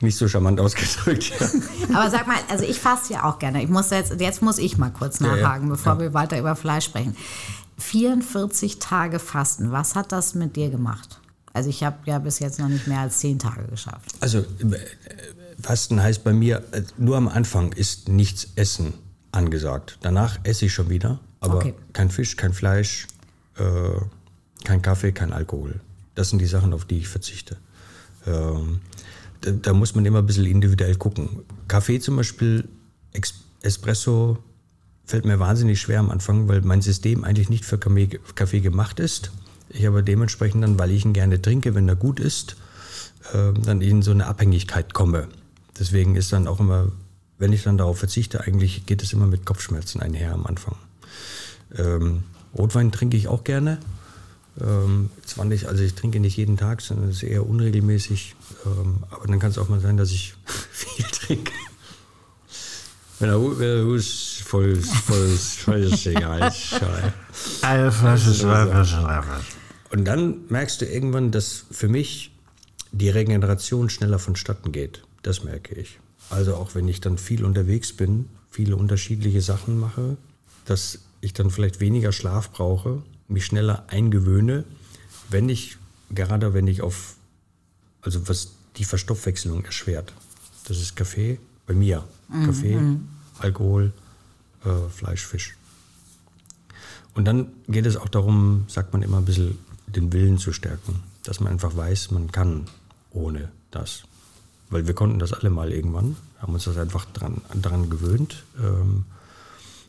nicht 0.00 0.16
so 0.16 0.26
charmant 0.26 0.58
ausgedrückt. 0.60 1.32
Ja. 1.38 1.98
Aber 2.00 2.10
sag 2.10 2.26
mal, 2.26 2.36
also 2.48 2.64
ich 2.64 2.80
faste 2.80 3.14
ja 3.14 3.24
auch 3.24 3.38
gerne. 3.38 3.62
Ich 3.62 3.68
muss 3.68 3.90
jetzt, 3.90 4.20
jetzt 4.20 4.42
muss 4.42 4.58
ich 4.58 4.78
mal 4.78 4.90
kurz 4.90 5.20
Ja, 5.20 5.28
ja. 5.36 5.42
nachhaken, 5.42 5.68
bevor 5.68 5.94
Ja. 5.94 6.00
wir 6.00 6.14
weiter 6.14 6.38
über 6.38 6.56
Fleisch 6.56 6.86
sprechen. 6.86 7.16
44 7.78 8.78
Tage 8.80 9.18
Fasten, 9.18 9.70
was 9.70 9.94
hat 9.94 10.12
das 10.12 10.34
mit 10.34 10.56
dir 10.56 10.70
gemacht? 10.70 11.20
Also 11.52 11.70
ich 11.70 11.84
habe 11.84 11.96
ja 12.06 12.18
bis 12.18 12.38
jetzt 12.40 12.58
noch 12.58 12.68
nicht 12.68 12.86
mehr 12.86 13.00
als 13.00 13.18
10 13.18 13.38
Tage 13.38 13.62
geschafft. 13.68 14.12
Also, 14.20 14.38
äh, 14.38 14.44
Fasten 15.62 16.02
heißt 16.02 16.24
bei 16.24 16.32
mir, 16.32 16.62
äh, 16.72 16.82
nur 16.96 17.16
am 17.16 17.28
Anfang 17.28 17.72
ist 17.72 18.08
nichts 18.08 18.48
essen 18.56 18.94
angesagt. 19.38 19.98
Danach 20.02 20.38
esse 20.42 20.66
ich 20.66 20.74
schon 20.74 20.90
wieder, 20.90 21.20
aber 21.40 21.56
Okay. 21.56 21.74
kein 21.92 22.10
Fisch, 22.10 22.36
kein 22.36 22.52
Fleisch, 22.52 23.06
äh, 23.56 23.64
kein 24.64 24.82
Kaffee, 24.82 25.12
kein 25.12 25.32
Alkohol. 25.32 25.80
Das 26.14 26.30
sind 26.30 26.40
die 26.40 26.46
Sachen, 26.46 26.72
auf 26.72 26.84
die 26.84 26.98
ich 26.98 27.08
verzichte. 27.08 27.56
Ähm, 28.26 28.80
da, 29.40 29.52
da 29.52 29.72
muss 29.72 29.94
man 29.94 30.04
immer 30.04 30.18
ein 30.18 30.26
bisschen 30.26 30.46
individuell 30.46 30.96
gucken. 30.96 31.28
Kaffee 31.68 32.00
zum 32.00 32.16
Beispiel, 32.16 32.68
Ex 33.12 33.34
Espresso 33.62 34.38
fällt 35.04 35.24
mir 35.24 35.38
wahnsinnig 35.40 35.80
schwer 35.80 36.00
am 36.00 36.10
Anfang, 36.10 36.48
weil 36.48 36.60
mein 36.60 36.82
System 36.82 37.24
eigentlich 37.24 37.48
nicht 37.48 37.64
für 37.64 37.78
Kaffee, 37.78 38.60
gemacht 38.60 39.00
ist. 39.00 39.32
Ich 39.70 39.86
aber 39.86 40.02
dementsprechend 40.02 40.62
dann, 40.62 40.78
weil 40.78 40.90
ich 40.90 41.04
ihn 41.04 41.12
gerne 41.12 41.40
trinke, 41.40 41.74
wenn 41.74 41.88
er 41.88 41.96
gut 41.96 42.20
ist, 42.20 42.56
ähm, 43.34 43.62
dann 43.64 43.80
in 43.80 44.02
so 44.02 44.10
eine 44.10 44.26
Abhängigkeit 44.26 44.94
komme. 44.94 45.28
Deswegen 45.78 46.14
ist 46.16 46.32
dann 46.32 46.46
auch 46.46 46.60
immer, 46.60 46.92
wenn 47.38 47.52
ich 47.52 47.62
dann 47.62 47.78
darauf 47.78 47.98
verzichte, 47.98 48.40
eigentlich 48.40 48.86
geht 48.86 49.02
es 49.02 49.12
immer 49.12 49.26
mit 49.26 49.46
Kopfschmerzen 49.46 50.00
einher 50.00 50.32
am 50.32 50.46
Anfang. 50.46 50.76
Ähm, 51.76 52.24
Rotwein 52.56 52.92
trinke 52.92 53.16
ich 53.16 53.28
auch 53.28 53.44
gerne. 53.44 53.78
Ähm, 54.60 55.10
zwar 55.24 55.44
nicht, 55.44 55.66
also 55.66 55.82
ich 55.84 55.94
trinke 55.94 56.18
nicht 56.18 56.36
jeden 56.36 56.56
Tag, 56.56 56.80
sondern 56.80 57.10
es 57.10 57.16
ist 57.16 57.22
eher 57.22 57.46
unregelmäßig. 57.48 58.34
Ähm, 58.66 59.04
aber 59.10 59.26
dann 59.26 59.38
kann 59.38 59.50
es 59.50 59.58
auch 59.58 59.68
mal 59.68 59.80
sein, 59.80 59.96
dass 59.96 60.10
ich 60.10 60.34
viel 60.72 61.06
trinke. 61.06 61.52
Wenn 63.20 63.30
der 63.30 63.84
Hus 63.84 64.42
voll, 64.44 64.76
voll, 64.76 65.28
voll 65.28 65.78
ist, 65.78 66.06
egal. 66.06 66.48
ist 66.48 66.72
egal. 66.72 67.12
Eine 67.62 67.90
Flasche, 67.90 68.32
zwei 68.32 68.66
Flaschen, 68.66 69.02
drei 69.02 69.22
Flaschen. 69.22 69.58
Und 69.90 70.04
dann 70.04 70.46
merkst 70.48 70.80
du 70.80 70.86
irgendwann, 70.86 71.32
dass 71.32 71.64
für 71.70 71.88
mich 71.88 72.32
die 72.92 73.10
Regeneration 73.10 73.90
schneller 73.90 74.18
vonstatten 74.18 74.70
geht. 74.70 75.02
Das 75.22 75.42
merke 75.42 75.74
ich. 75.74 75.98
Also 76.30 76.56
auch 76.56 76.74
wenn 76.74 76.88
ich 76.88 77.00
dann 77.00 77.18
viel 77.18 77.44
unterwegs 77.44 77.92
bin, 77.92 78.28
viele 78.50 78.76
unterschiedliche 78.76 79.40
Sachen 79.40 79.78
mache, 79.78 80.16
dass 80.64 80.98
ich 81.20 81.32
dann 81.32 81.50
vielleicht 81.50 81.80
weniger 81.80 82.12
Schlaf 82.12 82.50
brauche, 82.50 83.02
mich 83.28 83.46
schneller 83.46 83.84
eingewöhne, 83.88 84.64
wenn 85.30 85.48
ich, 85.48 85.76
gerade 86.10 86.54
wenn 86.54 86.66
ich 86.66 86.82
auf, 86.82 87.14
also 88.02 88.28
was 88.28 88.52
die 88.76 88.84
Verstoffwechselung 88.84 89.64
erschwert. 89.64 90.12
Das 90.66 90.78
ist 90.78 90.96
Kaffee, 90.96 91.38
bei 91.66 91.74
mir. 91.74 92.04
Kaffee, 92.46 92.78
Alkohol, 93.38 93.92
äh, 94.64 94.88
Fleisch, 94.90 95.24
Fisch. 95.26 95.56
Und 97.14 97.24
dann 97.24 97.48
geht 97.66 97.86
es 97.86 97.96
auch 97.96 98.08
darum, 98.08 98.64
sagt 98.68 98.92
man 98.92 99.02
immer 99.02 99.18
ein 99.18 99.24
bisschen, 99.24 99.58
den 99.86 100.12
Willen 100.12 100.38
zu 100.38 100.52
stärken. 100.52 101.02
Dass 101.24 101.40
man 101.40 101.52
einfach 101.52 101.76
weiß, 101.76 102.10
man 102.10 102.30
kann 102.30 102.66
ohne 103.10 103.50
das. 103.70 104.04
Weil 104.70 104.86
wir 104.86 104.94
konnten 104.94 105.18
das 105.18 105.32
alle 105.32 105.50
mal 105.50 105.72
irgendwann, 105.72 106.16
haben 106.38 106.52
uns 106.52 106.64
das 106.64 106.76
einfach 106.76 107.06
dran, 107.06 107.40
daran 107.54 107.88
gewöhnt. 107.88 108.44
Ähm, 108.58 109.04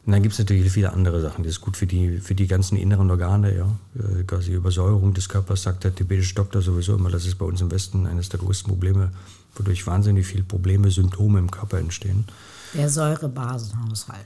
und 0.06 0.14
dann 0.14 0.24
gibt 0.24 0.34
es 0.34 0.40
natürlich 0.40 0.72
viele 0.72 0.94
andere 0.94 1.22
Sachen. 1.22 1.44
Das 1.44 1.52
ist 1.52 1.62
gut 1.62 1.78
für 1.78 1.86
die, 1.86 2.20
für 2.20 2.34
die 2.34 2.48
ganzen 2.48 2.78
inneren 2.78 3.12
Organe, 3.12 3.56
ja. 3.56 3.70
Äh, 3.96 4.24
Quasi 4.24 4.54
Übersäuerung 4.54 5.14
des 5.14 5.28
Körpers, 5.28 5.64
sagt 5.64 5.84
der 5.84 5.94
tibetische 5.94 6.36
Doktor 6.36 6.62
sowieso 6.62 6.96
immer. 6.96 7.10
Das 7.10 7.26
ist 7.26 7.36
bei 7.36 7.46
uns 7.46 7.62
im 7.62 7.70
Westen 7.70 8.08
eines 8.08 8.30
der 8.30 8.40
größten 8.40 8.70
Probleme, 8.70 9.12
wodurch 9.56 9.86
wahnsinnig 9.86 10.26
viele 10.26 10.44
Probleme, 10.44 10.90
Symptome 10.90 11.40
im 11.40 11.52
Körper 11.52 11.78
entstehen. 11.78 12.26
Der 12.74 12.90
Säurebasenhaushalt 12.90 14.26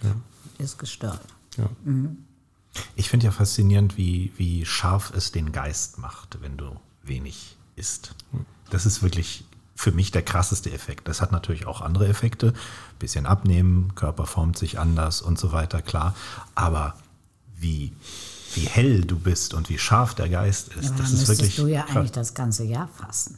ist 0.60 0.78
gestört. 0.78 1.22
Ja. 1.58 1.70
Ich 2.96 3.10
finde 3.10 3.26
ja 3.26 3.32
faszinierend, 3.32 3.98
wie, 3.98 4.32
wie 4.38 4.66
scharf 4.66 5.12
es 5.16 5.32
den 5.32 5.52
Geist 5.52 5.98
macht, 5.98 6.38
wenn 6.42 6.58
du 6.58 6.76
wenig 7.04 7.58
isst. 7.76 8.16
Das 8.70 8.86
ist 8.86 9.04
wirklich 9.04 9.46
für 9.84 9.92
mich 9.92 10.12
der 10.12 10.22
krasseste 10.22 10.72
Effekt. 10.72 11.10
Das 11.10 11.20
hat 11.22 11.34
natürlich 11.34 11.68
auch 11.68 11.82
andere 11.82 12.08
Effekte. 12.08 12.54
Bisschen 13.00 13.26
abnehmen, 13.26 13.94
Körper 13.96 14.26
formt 14.26 14.58
sich 14.58 14.80
anders 14.80 15.22
und 15.22 15.38
so 15.38 15.52
weiter, 15.52 15.82
klar. 15.82 16.16
Aber 16.56 16.96
wie, 17.60 17.92
wie 18.56 18.62
hell 18.62 19.02
du 19.02 19.20
bist 19.20 19.54
und 19.54 19.68
wie 19.68 19.78
scharf 19.78 20.14
der 20.16 20.30
Geist 20.30 20.70
ist, 20.70 20.92
Ja, 20.92 20.96
das 20.98 21.12
ist 21.12 21.28
wirklich. 21.28 21.58
du 21.58 21.68
ja 21.68 21.82
krass. 21.82 21.96
eigentlich 21.98 22.12
das 22.14 22.34
ganze 22.34 22.64
Jahr 22.64 22.88
fasten. 22.98 23.38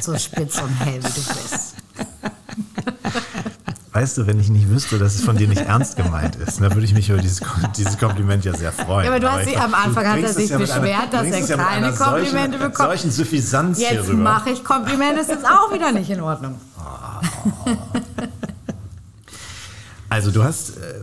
So 0.00 0.16
spitz 0.16 0.58
und 0.62 0.70
hell 0.80 1.02
wie 1.02 1.08
du 1.08 1.22
bist. 1.42 1.74
Weißt 3.98 4.16
du, 4.16 4.28
wenn 4.28 4.38
ich 4.38 4.48
nicht 4.48 4.70
wüsste, 4.70 4.96
dass 5.00 5.16
es 5.16 5.22
von 5.22 5.36
dir 5.36 5.48
nicht 5.48 5.62
ernst 5.62 5.96
gemeint 5.96 6.36
ist, 6.36 6.60
dann 6.60 6.72
würde 6.72 6.84
ich 6.84 6.94
mich 6.94 7.08
über 7.10 7.18
dieses, 7.20 7.40
dieses 7.76 7.98
Kompliment 7.98 8.44
ja 8.44 8.54
sehr 8.56 8.70
freuen. 8.70 9.06
Ja, 9.06 9.10
aber 9.10 9.18
du 9.18 9.28
hast 9.28 9.42
ich 9.42 9.54
sie- 9.54 9.56
am 9.56 9.74
Anfang 9.74 10.06
hat 10.06 10.20
er 10.20 10.32
sich 10.32 10.50
ja 10.50 10.56
mit 10.58 10.70
einer- 10.70 10.80
beschwert, 10.82 11.12
dass 11.12 11.26
er 11.50 11.56
keine 11.56 11.92
Komplimente 11.92 12.32
solchen, 12.32 12.58
bekommt. 12.70 12.76
Solchen 12.76 13.10
Suffisanz 13.10 13.80
Jetzt 13.80 14.06
rüber. 14.08 14.22
mache 14.22 14.50
ich 14.50 14.62
Komplimente, 14.62 15.20
ist 15.22 15.30
jetzt 15.30 15.44
auch 15.44 15.72
wieder 15.74 15.90
nicht 15.90 16.08
in 16.10 16.20
Ordnung. 16.20 16.60
Also 20.08 20.30
du 20.30 20.44
hast 20.44 20.76
äh, 20.76 21.00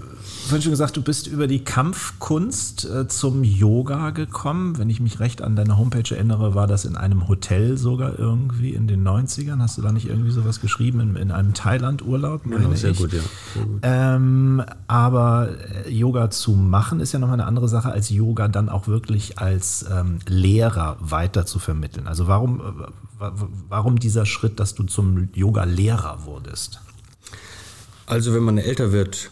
vorhin 0.48 0.62
schon 0.62 0.72
gesagt, 0.72 0.96
du 0.98 1.02
bist 1.02 1.28
über 1.28 1.48
die 1.48 1.64
Kampfkunst 1.64 2.86
äh, 2.86 3.08
zum 3.08 3.44
Yoga 3.44 4.12
gekommen. 4.12 4.78
Wenn 4.78 4.90
ich 4.90 5.00
mich 5.00 5.20
recht 5.20 5.42
an 5.42 5.56
deine 5.56 5.78
Homepage 5.78 6.14
erinnere, 6.16 6.56
war 6.56 6.68
das 6.68 6.86
in 6.86 6.96
einem 6.96 7.28
Hotel 7.28 7.78
sogar 7.78 8.18
irgendwie 8.18 8.72
in 8.72 8.88
den 8.88 9.04
90ern. 9.08 9.60
Hast 9.62 9.78
du 9.78 9.82
da 9.82 9.92
nicht 9.92 10.08
irgendwie 10.08 10.32
sowas 10.32 10.62
geschrieben 10.62 11.00
in, 11.00 11.16
in 11.16 11.32
einem 11.32 11.54
Thailand-Urlaub? 11.54 12.44
Genau, 12.44 12.74
sehr 12.74 12.92
ich? 12.92 12.98
gut, 12.98 13.14
ja. 13.14 13.20
Sehr 13.54 13.64
gut. 13.66 13.80
Ähm, 13.84 14.64
aber 14.88 15.50
äh, 15.86 15.92
Yoga 15.92 16.30
zu 16.30 16.52
machen 16.54 17.00
ist 17.00 17.12
ja 17.12 17.20
nochmal 17.20 17.40
eine 17.40 17.48
andere 17.48 17.68
Sache, 17.70 17.92
als 17.92 18.10
Yoga 18.10 18.48
dann 18.48 18.70
auch 18.70 18.88
wirklich 18.88 19.40
als 19.40 19.86
ähm, 19.92 20.20
Lehrer 20.28 20.98
weiter 21.00 21.46
zu 21.46 21.60
vermitteln. 21.60 22.08
Also 22.08 22.28
warum, 22.28 22.60
äh, 22.60 22.64
wa- 22.64 22.90
wa- 23.36 23.50
warum 23.70 24.00
dieser 24.00 24.26
Schritt, 24.26 24.60
dass 24.60 24.76
du 24.76 24.84
zum 24.84 25.30
Yoga-Lehrer 25.34 26.26
wurdest? 26.26 26.82
Also 28.08 28.34
wenn 28.36 28.44
man 28.44 28.58
älter 28.60 28.92
wird 28.92 29.32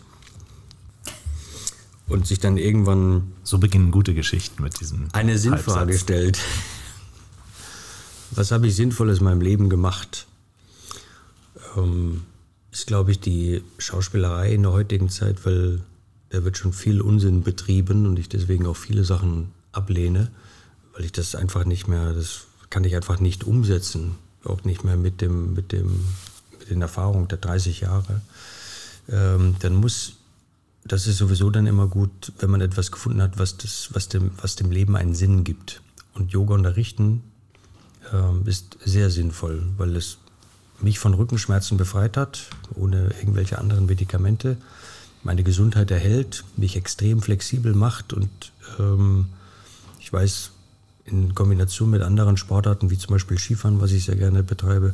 und 2.08 2.28
sich 2.28 2.40
dann 2.40 2.58
irgendwann 2.58 3.34
So 3.44 3.58
beginnen 3.58 3.92
gute 3.92 4.14
Geschichten 4.14 4.62
mit 4.64 4.80
diesem 4.80 5.08
eine 5.14 5.38
Sinnfrage 5.38 5.80
Halbsatz. 5.80 6.02
stellt, 6.02 6.40
was 8.32 8.52
habe 8.52 8.68
ich 8.68 8.76
Sinnvolles 8.76 9.20
in 9.20 9.26
meinem 9.26 9.42
Leben 9.42 9.70
gemacht, 9.70 10.28
ähm, 11.78 12.24
ist, 12.72 12.88
glaube 12.88 13.12
ich, 13.12 13.20
die 13.20 13.64
Schauspielerei 13.78 14.54
in 14.54 14.64
der 14.64 14.72
heutigen 14.72 15.10
Zeit, 15.10 15.46
weil 15.46 15.82
da 16.30 16.44
wird 16.44 16.58
schon 16.58 16.74
viel 16.74 17.02
Unsinn 17.02 17.44
betrieben 17.44 18.08
und 18.08 18.18
ich 18.18 18.28
deswegen 18.28 18.66
auch 18.66 18.76
viele 18.76 19.04
Sachen 19.04 19.52
ablehne, 19.72 20.32
weil 20.94 21.06
ich 21.06 21.12
das 21.12 21.36
einfach 21.36 21.66
nicht 21.66 21.88
mehr, 21.88 22.14
das 22.14 22.46
kann 22.72 22.84
ich 22.84 22.96
einfach 22.96 23.20
nicht 23.20 23.44
umsetzen, 23.44 24.16
auch 24.44 24.64
nicht 24.64 24.84
mehr 24.84 24.98
mit 24.98 25.22
dem, 25.22 25.54
mit 25.54 25.72
dem, 25.72 26.04
mit 26.60 26.70
den 26.72 26.82
Erfahrungen 26.82 27.28
der 27.28 27.38
30 27.38 27.82
Jahre. 27.82 28.22
Ähm, 29.10 29.56
dann 29.60 29.76
muss, 29.76 30.14
das 30.86 31.08
ist 31.08 31.18
sowieso 31.18 31.50
dann 31.50 31.68
immer 31.68 31.88
gut, 31.88 32.34
wenn 32.40 32.50
man 32.50 32.62
etwas 32.62 32.92
gefunden 32.92 33.22
hat, 33.22 33.40
was, 33.40 33.58
das, 33.58 33.90
was, 33.94 34.10
dem, 34.10 34.32
was 34.42 34.56
dem 34.56 34.72
Leben 34.72 34.96
einen 34.96 35.16
Sinn 35.16 35.44
gibt. 35.44 35.82
Und 36.14 36.32
Yoga 36.32 36.56
unterrichten 36.56 37.24
ähm, 38.12 38.44
ist 38.46 38.78
sehr 38.84 39.10
sinnvoll, 39.10 39.64
weil 39.78 39.96
es 39.96 40.18
mich 40.82 41.00
von 41.00 41.14
Rückenschmerzen 41.14 41.78
befreit 41.78 42.18
hat, 42.18 42.50
ohne 42.76 43.12
irgendwelche 43.20 43.58
anderen 43.58 43.86
Medikamente, 43.86 44.58
meine 45.24 45.44
Gesundheit 45.44 45.90
erhält, 45.90 46.44
mich 46.58 46.76
extrem 46.76 47.22
flexibel 47.22 47.74
macht 47.74 48.12
und 48.12 48.30
ähm, 48.78 49.28
ich 50.00 50.12
weiß, 50.12 50.52
in 51.06 51.34
Kombination 51.34 51.90
mit 51.90 52.02
anderen 52.02 52.38
Sportarten, 52.38 52.90
wie 52.90 52.98
zum 52.98 53.12
Beispiel 53.12 53.38
Skifahren, 53.38 53.80
was 53.80 53.92
ich 53.92 54.06
sehr 54.06 54.16
gerne 54.16 54.44
betreibe, 54.44 54.94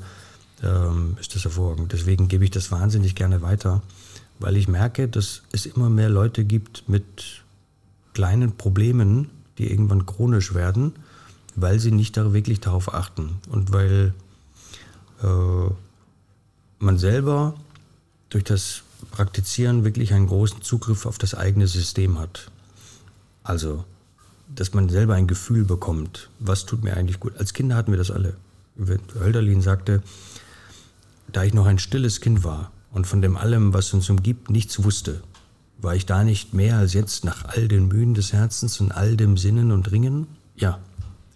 ähm, 0.63 1.17
ist 1.19 1.35
das 1.35 1.43
hervorragend. 1.43 1.93
Deswegen 1.93 2.27
gebe 2.27 2.43
ich 2.43 2.51
das 2.51 2.71
wahnsinnig 2.71 3.15
gerne 3.15 3.41
weiter, 3.41 3.81
weil 4.39 4.55
ich 4.55 4.67
merke, 4.67 5.07
dass 5.07 5.43
es 5.51 5.65
immer 5.65 5.89
mehr 5.89 6.09
Leute 6.09 6.45
gibt 6.45 6.87
mit 6.87 7.43
kleinen 8.13 8.55
Problemen, 8.55 9.29
die 9.57 9.69
irgendwann 9.69 10.05
chronisch 10.05 10.53
werden, 10.53 10.93
weil 11.55 11.79
sie 11.79 11.91
nicht 11.91 12.15
da 12.15 12.33
wirklich 12.33 12.61
darauf 12.61 12.93
achten 12.93 13.37
und 13.49 13.73
weil 13.73 14.13
äh, 15.21 15.71
man 16.79 16.97
selber 16.97 17.53
durch 18.29 18.45
das 18.45 18.83
Praktizieren 19.11 19.83
wirklich 19.83 20.13
einen 20.13 20.27
großen 20.27 20.61
Zugriff 20.61 21.05
auf 21.05 21.17
das 21.17 21.35
eigene 21.35 21.67
System 21.67 22.19
hat. 22.19 22.51
Also, 23.43 23.83
dass 24.53 24.73
man 24.73 24.89
selber 24.89 25.15
ein 25.15 25.27
Gefühl 25.27 25.63
bekommt, 25.63 26.29
was 26.39 26.65
tut 26.65 26.83
mir 26.83 26.95
eigentlich 26.95 27.19
gut. 27.19 27.37
Als 27.37 27.53
Kinder 27.53 27.75
hatten 27.75 27.91
wir 27.91 27.97
das 27.97 28.11
alle. 28.11 28.35
Hölderlin 29.19 29.61
sagte, 29.61 30.01
da 31.31 31.43
ich 31.43 31.53
noch 31.53 31.65
ein 31.65 31.79
stilles 31.79 32.21
Kind 32.21 32.43
war 32.43 32.71
und 32.91 33.07
von 33.07 33.21
dem 33.21 33.37
allem, 33.37 33.73
was 33.73 33.93
uns 33.93 34.09
umgibt, 34.09 34.49
nichts 34.49 34.83
wusste, 34.83 35.21
war 35.77 35.95
ich 35.95 36.05
da 36.05 36.23
nicht 36.23 36.53
mehr 36.53 36.77
als 36.77 36.93
jetzt 36.93 37.23
nach 37.23 37.45
all 37.45 37.67
den 37.67 37.87
Mühen 37.87 38.13
des 38.13 38.33
Herzens 38.33 38.81
und 38.81 38.91
all 38.91 39.15
dem 39.15 39.37
Sinnen 39.37 39.71
und 39.71 39.91
Ringen? 39.91 40.27
Ja, 40.55 40.79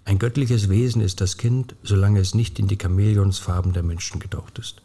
ein 0.06 0.20
göttliches 0.20 0.70
Wesen 0.70 1.02
ist 1.02 1.22
das 1.22 1.38
Kind, 1.38 1.76
solange 1.84 2.20
es 2.20 2.36
nicht 2.36 2.60
in 2.60 2.68
die 2.68 2.78
Chamäleonsfarben 2.78 3.72
der 3.72 3.84
Menschen 3.84 4.20
getaucht 4.20 4.60
ist. 4.60 4.82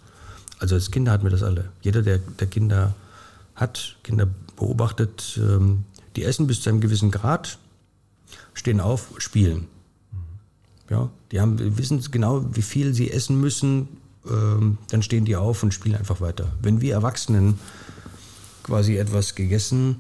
Also 0.61 0.77
als 0.77 0.91
Kinder 0.91 1.13
hatten 1.13 1.25
wir 1.25 1.31
das 1.31 1.43
alle. 1.43 1.71
Jeder, 1.81 2.03
der, 2.03 2.19
der 2.19 2.47
Kinder 2.47 2.95
hat, 3.55 3.97
Kinder 4.05 4.29
beobachtet, 4.57 5.41
ähm, 5.43 5.85
die 6.15 6.25
essen 6.25 6.47
bis 6.47 6.63
zu 6.63 6.71
einem 6.71 6.81
gewissen 6.81 7.11
Grad, 7.11 7.59
stehen 8.55 8.81
auf, 8.81 9.13
spielen. 9.19 9.67
Ja, 10.91 11.11
die 11.33 11.41
haben, 11.41 11.79
wissen 11.79 12.01
genau, 12.11 12.45
wie 12.55 12.63
viel 12.63 12.95
sie 12.95 13.11
essen 13.11 13.41
müssen, 13.41 13.89
dann 14.25 15.03
stehen 15.03 15.25
die 15.25 15.37
auf 15.37 15.63
und 15.63 15.73
spielen 15.73 15.95
einfach 15.95 16.21
weiter. 16.21 16.53
Wenn 16.61 16.81
wir 16.81 16.93
Erwachsenen 16.93 17.59
quasi 18.63 18.97
etwas 18.97 19.35
gegessen 19.35 19.97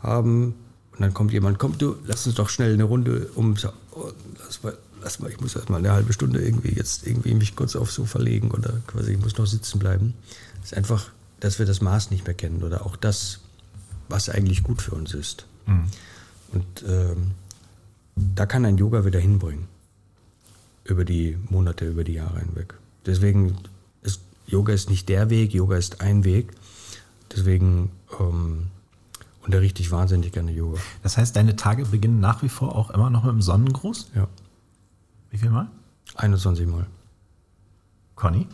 haben 0.00 0.54
und 0.92 1.00
dann 1.00 1.12
kommt 1.12 1.32
jemand, 1.32 1.58
komm 1.58 1.76
du, 1.76 1.96
lass 2.06 2.26
uns 2.26 2.36
doch 2.36 2.48
schnell 2.48 2.72
eine 2.74 2.84
Runde 2.84 3.28
um, 3.34 3.56
oh, 3.92 4.12
lass 4.44 4.62
mal, 4.62 4.78
lass 5.02 5.18
mal, 5.18 5.30
ich 5.30 5.40
muss 5.40 5.56
erst 5.56 5.68
mal 5.68 5.78
eine 5.78 5.92
halbe 5.92 6.12
Stunde 6.12 6.40
irgendwie 6.40 6.74
jetzt 6.74 7.06
irgendwie 7.06 7.34
mich 7.34 7.56
kurz 7.56 7.74
aufs 7.76 7.94
Sofa 7.94 8.18
legen 8.18 8.50
oder 8.52 8.80
quasi 8.86 9.12
ich 9.12 9.18
muss 9.18 9.36
noch 9.36 9.46
sitzen 9.46 9.78
bleiben. 9.78 10.14
Das 10.60 10.72
ist 10.72 10.78
einfach, 10.78 11.10
dass 11.40 11.58
wir 11.58 11.66
das 11.66 11.80
Maß 11.80 12.10
nicht 12.10 12.24
mehr 12.26 12.34
kennen 12.34 12.62
oder 12.62 12.86
auch 12.86 12.96
das, 12.96 13.40
was 14.08 14.28
eigentlich 14.28 14.62
gut 14.62 14.80
für 14.80 14.94
uns 14.94 15.12
ist. 15.12 15.46
Mhm. 15.66 15.84
Und 16.52 16.84
ähm, 16.88 17.30
da 18.14 18.46
kann 18.46 18.64
ein 18.64 18.78
Yoga 18.78 19.04
wieder 19.04 19.20
hinbringen. 19.20 19.66
Über 20.84 21.04
die 21.04 21.36
Monate, 21.50 21.88
über 21.88 22.04
die 22.04 22.14
Jahre 22.14 22.38
hinweg. 22.38 22.74
Deswegen 23.06 23.56
ist 24.02 24.20
Yoga 24.46 24.72
ist 24.72 24.90
nicht 24.90 25.08
der 25.08 25.30
Weg, 25.30 25.54
Yoga 25.54 25.76
ist 25.76 26.00
ein 26.00 26.24
Weg. 26.24 26.52
Deswegen 27.34 27.90
ähm, 28.20 28.66
unterrichte 29.44 29.82
ich 29.82 29.90
wahnsinnig 29.90 30.32
gerne 30.32 30.52
Yoga. 30.52 30.80
Das 31.02 31.16
heißt, 31.16 31.34
deine 31.36 31.56
Tage 31.56 31.86
beginnen 31.86 32.20
nach 32.20 32.42
wie 32.42 32.48
vor 32.48 32.76
auch 32.76 32.90
immer 32.90 33.10
noch 33.10 33.24
mit 33.24 33.32
dem 33.32 33.42
Sonnengruß? 33.42 34.10
Ja. 34.14 34.28
Wie 35.30 35.38
viel 35.38 35.50
Mal? 35.50 35.68
21 36.16 36.66
Mal. 36.66 36.86
Conny, 38.14 38.46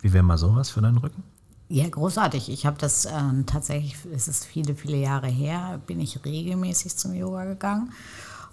wie 0.00 0.12
wäre 0.12 0.22
mal 0.22 0.38
sowas 0.38 0.70
für 0.70 0.80
deinen 0.80 0.98
Rücken? 0.98 1.22
Ja, 1.68 1.88
großartig. 1.88 2.48
Ich 2.48 2.66
habe 2.66 2.78
das 2.78 3.04
äh, 3.04 3.10
tatsächlich, 3.46 3.96
es 4.12 4.26
ist 4.28 4.44
viele, 4.44 4.74
viele 4.74 4.96
Jahre 4.96 5.28
her, 5.28 5.80
bin 5.86 6.00
ich 6.00 6.24
regelmäßig 6.24 6.96
zum 6.96 7.14
Yoga 7.14 7.44
gegangen. 7.44 7.92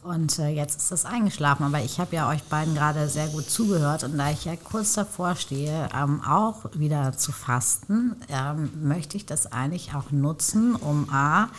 Und 0.03 0.39
äh, 0.39 0.49
jetzt 0.49 0.77
ist 0.77 0.91
das 0.91 1.05
eingeschlafen. 1.05 1.65
Aber 1.65 1.79
ich 1.79 1.99
habe 1.99 2.15
ja 2.15 2.29
euch 2.29 2.43
beiden 2.43 2.75
gerade 2.75 3.09
sehr 3.09 3.27
gut 3.27 3.49
zugehört. 3.49 4.03
Und 4.03 4.17
da 4.17 4.31
ich 4.31 4.45
ja 4.45 4.55
kurz 4.55 4.93
davor 4.93 5.35
stehe, 5.35 5.89
ähm, 5.93 6.21
auch 6.23 6.65
wieder 6.73 7.13
zu 7.17 7.31
fasten, 7.31 8.15
ähm, 8.29 8.69
möchte 8.81 9.17
ich 9.17 9.25
das 9.25 9.51
eigentlich 9.51 9.93
auch 9.93 10.11
nutzen, 10.11 10.75
um 10.75 11.09
A, 11.11 11.49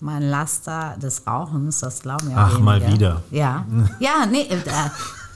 mein 0.00 0.22
Laster 0.22 0.96
des 1.02 1.26
Rauchens, 1.26 1.80
das 1.80 2.00
glauben 2.00 2.30
ja 2.30 2.36
Ach, 2.38 2.50
wenige. 2.50 2.64
mal 2.64 2.92
wieder. 2.92 3.22
Ja, 3.30 3.66
ja, 4.00 4.26
nee, 4.26 4.42
äh, 4.42 4.56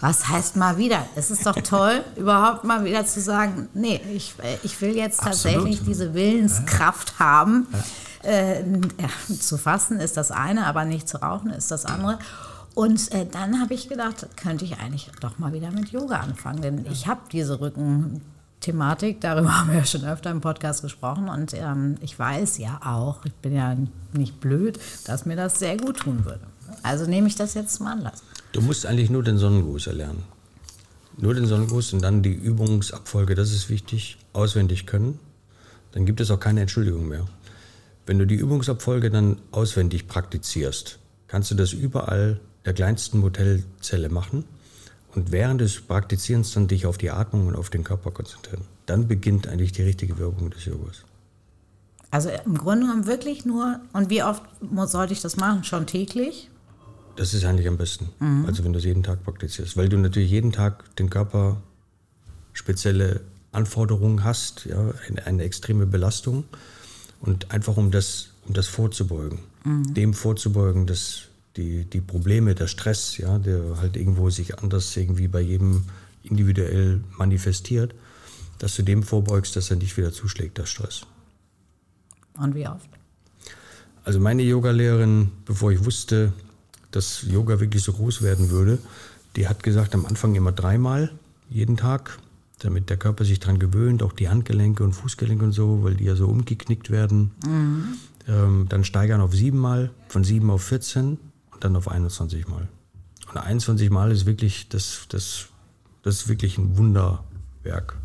was 0.01 0.29
heißt 0.29 0.57
mal 0.57 0.79
wieder? 0.79 1.07
Es 1.15 1.31
ist 1.31 1.47
doch 1.47 1.55
toll, 1.55 2.03
überhaupt 2.17 2.65
mal 2.65 2.85
wieder 2.85 3.07
zu 3.07 3.21
sagen, 3.21 3.69
nee, 3.73 4.01
ich, 4.13 4.35
äh, 4.43 4.59
ich 4.63 4.81
will 4.81 4.97
jetzt 4.97 5.21
tatsächlich 5.21 5.79
Absolut. 5.79 5.87
diese 5.87 6.15
Willenskraft 6.15 7.19
haben. 7.19 7.69
Ja. 7.73 7.79
Äh, 8.31 8.63
ja, 8.63 9.37
zu 9.37 9.59
fasten 9.59 9.97
ist 9.97 10.17
das 10.17 10.31
eine, 10.31 10.67
aber 10.67 10.85
nicht 10.85 11.09
zu 11.09 11.21
rauchen 11.21 11.51
ist 11.51 11.71
das 11.71 11.87
andere. 11.87 12.19
Und 12.75 13.12
äh, 13.12 13.27
dann 13.31 13.61
habe 13.61 13.75
ich 13.75 13.89
gedacht, 13.89 14.27
könnte 14.37 14.64
ich 14.64 14.79
eigentlich 14.79 15.11
doch 15.20 15.39
mal 15.39 15.53
wieder 15.53 15.70
mit 15.70 15.91
Yoga 15.91 16.20
anfangen, 16.20 16.62
denn 16.62 16.87
ich 16.91 17.07
habe 17.07 17.20
diese 17.31 17.61
Rückenthematik, 17.61 19.20
darüber 19.20 19.59
haben 19.59 19.70
wir 19.70 19.79
ja 19.79 19.85
schon 19.85 20.05
öfter 20.05 20.31
im 20.31 20.41
Podcast 20.41 20.83
gesprochen 20.83 21.29
und 21.29 21.53
ähm, 21.55 21.97
ich 22.01 22.18
weiß 22.18 22.59
ja 22.59 22.81
auch, 22.85 23.25
ich 23.25 23.35
bin 23.35 23.55
ja 23.55 23.77
nicht 24.14 24.41
blöd, 24.41 24.79
dass 25.05 25.27
mir 25.27 25.37
das 25.37 25.59
sehr 25.59 25.77
gut 25.77 25.99
tun 25.99 26.25
würde. 26.25 26.41
Also 26.83 27.07
nehme 27.07 27.29
ich 27.29 27.35
das 27.35 27.55
jetzt 27.55 27.75
zum 27.75 27.87
Anlass. 27.87 28.23
Du 28.53 28.62
musst 28.62 28.87
eigentlich 28.87 29.11
nur 29.11 29.23
den 29.23 29.37
Sonnengruß 29.37 29.89
erlernen. 29.89 30.23
Nur 31.18 31.35
den 31.35 31.47
Sonnengruß 31.47 31.93
und 31.93 32.03
dann 32.03 32.23
die 32.23 32.33
Übungsabfolge, 32.33 33.35
das 33.35 33.53
ist 33.53 33.68
wichtig, 33.68 34.16
auswendig 34.33 34.87
können. 34.87 35.18
Dann 35.93 36.07
gibt 36.07 36.20
es 36.20 36.31
auch 36.31 36.41
keine 36.41 36.62
Entschuldigung 36.62 37.07
mehr. 37.07 37.27
Wenn 38.07 38.18
du 38.18 38.27
die 38.27 38.35
Übungsabfolge 38.35 39.11
dann 39.11 39.37
auswendig 39.51 40.09
praktizierst, 40.09 40.99
kannst 41.29 41.51
du 41.51 41.55
das 41.55 41.75
überall 41.75 42.41
der 42.65 42.73
kleinsten 42.73 43.19
Modellzelle 43.19 44.09
machen 44.09 44.45
und 45.15 45.33
während 45.33 45.61
des 45.61 45.81
Praktizierens 45.81 46.53
dann 46.53 46.69
dich 46.69 46.87
auf 46.87 46.99
die 46.99 47.11
Atmung 47.11 47.47
und 47.47 47.57
auf 47.57 47.71
den 47.71 47.85
Körper 47.85 48.11
konzentrieren. 48.11 48.63
Dann 48.87 49.09
beginnt 49.09 49.47
eigentlich 49.49 49.73
die 49.73 49.83
richtige 49.83 50.19
Wirkung 50.19 50.51
des 50.51 50.65
Yogas. 50.65 51.05
Also 52.11 52.31
im 52.45 52.59
Grunde 52.59 52.87
genommen 52.87 53.07
wirklich 53.07 53.45
nur, 53.45 53.81
und 53.93 54.11
wie 54.11 54.23
oft 54.23 54.43
sollte 54.85 55.13
ich 55.15 55.21
das 55.21 55.37
machen? 55.37 55.65
Schon 55.65 55.87
täglich? 55.87 56.51
Das 57.17 57.35
ist 57.35 57.45
eigentlich 57.45 57.69
am 57.69 57.77
besten. 57.77 58.11
Mhm. 58.21 58.45
Also 58.47 58.65
wenn 58.65 58.73
du 58.73 58.79
es 58.79 58.85
jeden 58.85 59.03
Tag 59.03 59.23
praktizierst, 59.25 59.77
weil 59.77 59.89
du 59.89 59.99
natürlich 59.99 60.31
jeden 60.31 60.53
Tag 60.53 60.95
den 60.97 61.11
Körper 61.11 61.63
spezielle 62.53 63.23
Anforderungen 63.51 64.25
hast, 64.25 64.67
ja, 64.67 64.93
eine, 65.09 65.27
eine 65.27 65.43
extreme 65.43 65.87
Belastung 65.87 66.45
und 67.21 67.51
einfach 67.51 67.77
um 67.77 67.91
das, 67.91 68.29
um 68.47 68.55
das 68.55 68.67
vorzubeugen, 68.67 69.41
mhm. 69.65 69.95
dem 69.95 70.15
vorzubeugen, 70.15 70.87
dass 70.87 71.29
die, 71.57 71.85
die 71.85 72.01
Probleme, 72.01 72.55
der 72.55 72.67
Stress, 72.67 73.19
ja, 73.19 73.39
der 73.39 73.77
halt 73.79 73.97
irgendwo 73.97 74.31
sich 74.31 74.59
anders 74.59 74.97
irgendwie 74.97 75.29
bei 75.29 75.41
jedem 75.41 75.85
individuell 76.23 77.01
manifestiert, 77.19 77.95
dass 78.59 78.77
du 78.77 78.83
dem 78.83 79.03
vorbeugst, 79.03 79.57
dass 79.57 79.71
er 79.71 79.77
nicht 79.77 79.97
wieder 79.97 80.13
zuschlägt, 80.13 80.59
der 80.59 80.67
Stress. 80.67 81.03
Und 82.39 82.55
wie 82.55 82.67
oft? 82.67 82.89
Also 84.05 84.19
meine 84.19 84.43
Yogalehrerin, 84.43 85.31
bevor 85.45 85.73
ich 85.73 85.85
wusste, 85.85 86.33
dass 86.91 87.23
Yoga 87.23 87.61
wirklich 87.61 87.83
so 87.83 87.93
groß 87.93 88.23
werden 88.23 88.51
würde, 88.51 88.79
die 89.37 89.49
hat 89.49 89.63
gesagt, 89.63 89.95
am 89.95 90.07
Anfang 90.07 90.35
immer 90.35 90.53
dreimal 90.53 91.13
jeden 91.49 91.77
Tag, 91.77 92.19
damit 92.59 92.91
der 92.91 92.97
Körper 92.97 93.25
sich 93.25 93.41
daran 93.41 93.59
gewöhnt, 93.59 94.03
auch 94.03 94.13
die 94.13 94.29
Handgelenke 94.29 94.85
und 94.85 94.93
Fußgelenke 94.93 95.45
und 95.45 95.53
so, 95.53 95.83
weil 95.83 95.95
die 95.95 96.05
ja 96.05 96.17
so 96.17 96.27
umgeknickt 96.29 96.91
werden. 96.91 97.33
Mhm. 97.45 97.85
Ähm, 98.29 98.67
dann 98.69 98.85
steigern 98.85 99.21
auf 99.21 99.35
siebenmal, 99.35 99.91
von 100.09 100.25
sieben 100.25 100.51
auf 100.51 100.63
14 100.63 101.19
dann 101.65 101.77
auf 101.77 101.89
21 101.89 102.49
Mal. 102.49 102.69
Und 103.29 103.37
21 103.37 103.91
Mal 103.91 104.11
ist 104.11 104.27
wirklich, 104.27 104.69
das, 104.69 105.07
das, 105.09 105.47
das 106.03 106.17
ist 106.17 106.29
wirklich 106.29 106.59
ein 106.59 106.77
Wunderwerk. 106.77 107.97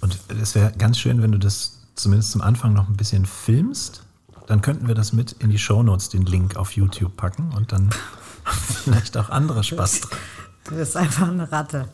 Und 0.00 0.18
es 0.40 0.54
wäre 0.54 0.72
ganz 0.72 0.98
schön, 0.98 1.22
wenn 1.22 1.32
du 1.32 1.38
das 1.38 1.80
zumindest 1.94 2.32
zum 2.32 2.40
Anfang 2.40 2.72
noch 2.72 2.88
ein 2.88 2.96
bisschen 2.96 3.26
filmst. 3.26 4.04
Dann 4.46 4.62
könnten 4.62 4.88
wir 4.88 4.94
das 4.94 5.12
mit 5.12 5.32
in 5.32 5.50
die 5.50 5.58
Shownotes, 5.58 6.08
den 6.08 6.22
Link 6.22 6.56
auf 6.56 6.72
YouTube 6.72 7.16
packen 7.16 7.52
und 7.54 7.72
dann 7.72 7.90
vielleicht 8.44 9.16
auch 9.16 9.28
andere 9.28 9.64
Spaß 9.64 10.00
dran. 10.02 10.18
Du 10.64 10.74
bist 10.74 10.96
einfach 10.98 11.28
eine 11.28 11.50
Ratte. 11.50 11.88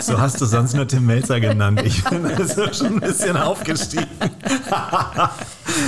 so 0.00 0.20
hast 0.20 0.40
du 0.40 0.44
sonst 0.44 0.74
nur 0.74 0.86
Tim 0.86 1.06
Melzer 1.06 1.40
genannt. 1.40 1.80
Ich 1.84 2.04
bin 2.04 2.26
also 2.26 2.70
schon 2.72 2.94
ein 2.94 3.00
bisschen 3.00 3.34
aufgestiegen. 3.36 4.06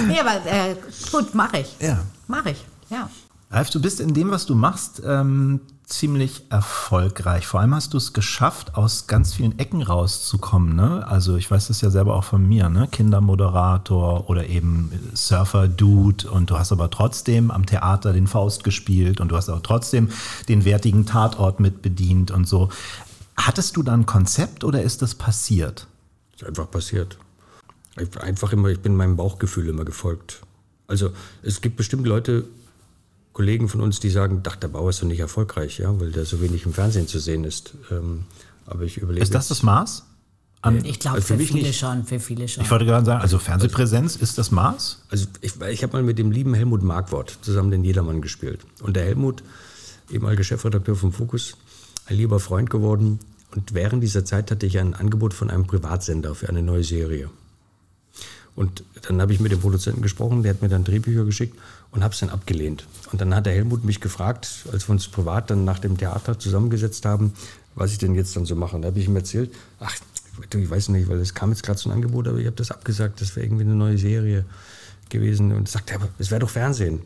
nee, 0.07 0.19
aber 0.19 0.47
äh, 0.47 0.77
gut, 1.13 1.35
mache 1.35 1.59
ich. 1.59 1.77
Ja. 1.79 1.99
Mache 2.27 2.51
ich. 2.51 2.65
Ja. 2.91 3.11
Ralf, 3.51 3.71
du 3.71 3.81
bist 3.81 4.01
in 4.01 4.13
dem, 4.13 4.31
was 4.31 4.45
du 4.45 4.55
machst, 4.55 5.03
ähm, 5.05 5.61
ziemlich 5.87 6.43
erfolgreich. 6.51 7.47
Vor 7.47 7.61
allem 7.61 7.75
hast 7.75 7.95
du 7.95 7.97
es 7.97 8.13
geschafft, 8.13 8.75
aus 8.75 9.07
ganz 9.07 9.33
vielen 9.33 9.59
Ecken 9.59 9.81
rauszukommen. 9.81 10.77
Ne? 10.77 11.07
Also 11.07 11.37
ich 11.37 11.51
weiß 11.51 11.69
das 11.69 11.81
ja 11.81 11.89
selber 11.89 12.15
auch 12.15 12.25
von 12.25 12.47
mir, 12.47 12.69
ne? 12.69 12.89
Kindermoderator 12.93 14.29
oder 14.29 14.47
eben 14.47 14.93
Surfer-Dude 15.15 16.31
und 16.31 16.51
du 16.51 16.59
hast 16.59 16.73
aber 16.73 16.91
trotzdem 16.91 17.51
am 17.51 17.65
Theater 17.65 18.13
den 18.13 18.27
Faust 18.27 18.65
gespielt 18.65 19.19
und 19.19 19.29
du 19.29 19.37
hast 19.37 19.49
auch 19.49 19.63
trotzdem 19.63 20.11
den 20.51 20.67
wertigen 20.67 21.07
Tatort 21.07 21.59
mitbedient 21.59 22.31
und 22.31 22.47
so. 22.47 22.69
Hattest 23.39 23.79
du 23.79 23.83
da 23.83 23.95
ein 23.95 24.05
Konzept 24.05 24.65
oder 24.65 24.83
ist 24.83 25.01
das 25.01 25.15
passiert? 25.15 25.87
ist 26.37 26.47
einfach 26.47 26.71
passiert. 26.71 27.19
Einfach 28.21 28.53
immer, 28.53 28.69
ich 28.69 28.81
bin 28.81 28.95
meinem 28.95 29.17
Bauchgefühl 29.17 29.69
immer 29.69 29.85
gefolgt. 29.85 30.43
Also 30.87 31.11
es 31.43 31.61
gibt 31.61 31.77
bestimmt 31.77 32.07
Leute, 32.07 32.45
Kollegen 33.39 33.69
von 33.69 33.81
uns, 33.81 34.01
die 34.01 34.11
sagen, 34.11 34.43
ach, 34.49 34.57
der 34.57 34.67
Bauer 34.67 34.91
ist 34.91 35.01
doch 35.01 35.07
nicht 35.07 35.21
erfolgreich, 35.21 35.79
ja, 35.79 36.01
weil 36.01 36.11
der 36.11 36.25
so 36.25 36.41
wenig 36.41 36.67
im 36.67 36.73
Fernsehen 36.73 37.07
zu 37.07 37.21
sehen 37.21 37.45
ist. 37.45 37.73
Ähm, 37.89 38.25
aber 38.67 38.83
ich 38.83 38.97
überlege. 38.97 39.23
Ist 39.23 39.33
das 39.33 39.47
das 39.47 39.63
Maß? 39.63 40.03
An 40.61 40.85
ich 40.85 40.99
glaube, 40.99 41.19
also 41.19 41.29
für, 41.29 41.39
für 41.39 41.45
viele 41.45 41.69
nicht. 41.69 41.79
schon, 41.79 42.03
für 42.03 42.19
viele 42.19 42.49
schon. 42.49 42.65
Ich 42.65 42.71
wollte 42.73 42.85
gerade 42.85 43.07
sagen, 43.07 43.23
also 43.23 43.39
Fernsehpräsenz 43.39 44.15
also, 44.15 44.25
ist 44.25 44.39
das 44.39 44.51
Maß? 44.51 45.05
Also 45.11 45.27
ich, 45.41 45.53
ich 45.61 45.83
habe 45.85 45.93
mal 45.93 46.03
mit 46.03 46.19
dem 46.19 46.33
lieben 46.33 46.53
Helmut 46.53 46.83
Markwort 46.83 47.39
zusammen 47.43 47.71
den 47.71 47.85
Jedermann 47.85 48.23
gespielt. 48.23 48.63
Und 48.83 48.97
der 48.97 49.05
Helmut, 49.05 49.45
ehemaliger 50.11 50.43
Chefredakteur 50.43 50.97
vom 50.97 51.13
Fokus, 51.13 51.57
ein 52.07 52.17
lieber 52.17 52.41
Freund 52.41 52.71
geworden. 52.71 53.21
Und 53.55 53.73
während 53.73 54.03
dieser 54.03 54.25
Zeit 54.25 54.51
hatte 54.51 54.67
ich 54.67 54.81
ein 54.81 54.95
Angebot 54.95 55.33
von 55.33 55.49
einem 55.49 55.65
Privatsender 55.65 56.35
für 56.35 56.49
eine 56.49 56.65
neue 56.65 56.83
Serie. 56.83 57.31
Und 58.57 58.83
dann 59.03 59.21
habe 59.21 59.33
ich 59.33 59.39
mit 59.39 59.53
dem 59.53 59.61
Produzenten 59.61 60.03
gesprochen, 60.03 60.43
der 60.43 60.55
hat 60.55 60.61
mir 60.61 60.69
dann 60.69 60.83
Drehbücher 60.83 61.25
geschickt 61.25 61.57
und 61.91 62.05
habe 62.05 62.13
es 62.15 62.21
dann 62.21 62.31
abgelehnt. 62.31 62.87
Und 63.13 63.21
dann 63.21 63.35
hat 63.35 63.47
der 63.47 63.55
Helmut 63.55 63.85
mich 63.85 64.01
gefragt, 64.01 64.67
als 64.73 64.89
wir 64.89 64.93
uns 64.93 65.09
privat 65.09 65.51
dann 65.51 65.65
nach 65.65 65.79
dem 65.79 65.97
Theater 65.97 66.39
zusammengesetzt 66.39 67.05
haben, 67.05 67.33
was 67.75 67.93
ich 67.93 67.99
denn 67.99 68.15
jetzt 68.15 68.37
dann 68.37 68.45
so 68.45 68.55
mache. 68.55 68.79
Da 68.81 68.89
habe 68.89 68.99
ich 68.99 69.07
ihm 69.07 69.17
erzählt, 69.17 69.55
ach, 69.81 69.97
ich 70.55 70.71
weiß 70.71 70.91
nicht, 70.91 71.09
weil 71.09 71.19
es 71.19 71.35
kam 71.35 71.51
jetzt 71.51 71.63
gerade 71.63 71.79
so 71.79 71.89
ein 71.89 71.95
Angebot, 71.95 72.29
aber 72.29 72.39
ich 72.39 72.47
habe 72.47 72.57
das 72.57 72.71
abgesagt, 72.71 73.21
das 73.21 73.35
wäre 73.37 73.47
irgendwie 73.47 73.65
eine 73.65 73.75
neue 73.75 73.99
Serie 73.99 74.45
gewesen. 75.09 75.53
Und 75.53 75.69
sagt 75.69 75.91
er, 75.91 75.97
aber 75.97 76.09
es 76.19 76.31
wäre 76.31 76.41
doch 76.41 76.51
Fernsehen. 76.51 77.01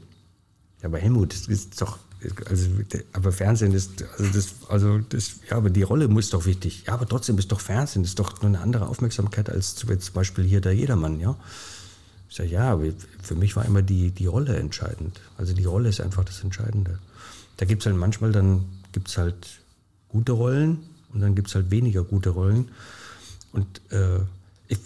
Ja, 0.82 0.88
aber 0.88 0.98
Helmut, 0.98 1.32
das 1.32 1.46
ist 1.46 1.80
doch, 1.80 1.98
also, 2.46 2.66
aber 3.12 3.32
Fernsehen 3.32 3.72
ist, 3.72 4.04
also 4.18 4.32
das, 4.32 4.54
also 4.68 4.98
das, 4.98 5.34
ja, 5.48 5.56
aber 5.56 5.70
die 5.70 5.82
Rolle 5.82 6.08
muss 6.08 6.30
doch 6.30 6.44
wichtig. 6.44 6.84
Ja, 6.86 6.94
aber 6.94 7.06
trotzdem 7.06 7.38
ist 7.38 7.52
doch 7.52 7.60
Fernsehen, 7.60 8.04
ist 8.04 8.18
doch 8.18 8.42
nur 8.42 8.48
eine 8.48 8.60
andere 8.60 8.88
Aufmerksamkeit 8.88 9.48
als 9.48 9.76
zum 9.76 9.90
Beispiel 10.12 10.44
hier 10.44 10.60
der 10.60 10.74
Jedermann, 10.74 11.20
ja. 11.20 11.36
Ich 12.32 12.38
sage, 12.38 12.48
ja, 12.48 12.80
für 13.22 13.34
mich 13.34 13.56
war 13.56 13.66
immer 13.66 13.82
die, 13.82 14.10
die 14.10 14.24
Rolle 14.24 14.56
entscheidend. 14.56 15.20
Also 15.36 15.52
die 15.52 15.66
Rolle 15.66 15.90
ist 15.90 16.00
einfach 16.00 16.24
das 16.24 16.42
Entscheidende. 16.42 16.98
Da 17.58 17.66
gibt 17.66 17.82
es 17.82 17.86
halt 17.86 17.96
manchmal, 17.98 18.32
dann 18.32 18.64
gibt 18.92 19.08
es 19.08 19.18
halt 19.18 19.60
gute 20.08 20.32
Rollen 20.32 20.78
und 21.12 21.20
dann 21.20 21.34
gibt 21.34 21.48
es 21.48 21.54
halt 21.54 21.70
weniger 21.70 22.04
gute 22.04 22.30
Rollen. 22.30 22.70
Und 23.52 23.82
äh, 23.90 24.20
ich, 24.68 24.78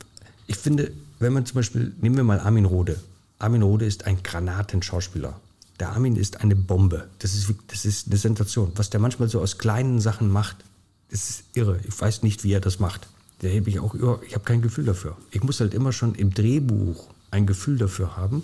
ich 0.48 0.56
finde, 0.56 0.90
wenn 1.20 1.32
man 1.32 1.46
zum 1.46 1.54
Beispiel, 1.54 1.94
nehmen 2.00 2.16
wir 2.16 2.24
mal 2.24 2.40
Armin 2.40 2.64
Rode. 2.64 2.98
Armin 3.38 3.62
Rode 3.62 3.84
ist 3.84 4.06
ein 4.06 4.24
Granatenschauspieler. 4.24 5.40
Der 5.78 5.90
Armin 5.90 6.16
ist 6.16 6.40
eine 6.40 6.56
Bombe. 6.56 7.06
Das 7.20 7.32
ist, 7.32 7.54
das 7.68 7.84
ist 7.84 8.08
eine 8.08 8.16
Sensation. 8.16 8.72
Was 8.74 8.90
der 8.90 8.98
manchmal 8.98 9.28
so 9.28 9.40
aus 9.40 9.56
kleinen 9.56 10.00
Sachen 10.00 10.32
macht, 10.32 10.56
das 11.12 11.30
ist 11.30 11.44
irre. 11.54 11.78
Ich 11.86 12.00
weiß 12.00 12.24
nicht, 12.24 12.42
wie 12.42 12.54
er 12.54 12.60
das 12.60 12.80
macht. 12.80 13.06
Da 13.38 13.48
habe 13.48 13.70
ich 13.70 13.78
auch 13.78 13.94
über, 13.94 14.20
ich 14.26 14.34
habe 14.34 14.44
kein 14.44 14.62
Gefühl 14.62 14.86
dafür. 14.86 15.16
Ich 15.30 15.44
muss 15.44 15.60
halt 15.60 15.74
immer 15.74 15.92
schon 15.92 16.16
im 16.16 16.34
Drehbuch 16.34 17.14
ein 17.36 17.46
Gefühl 17.46 17.78
dafür 17.78 18.16
haben. 18.16 18.42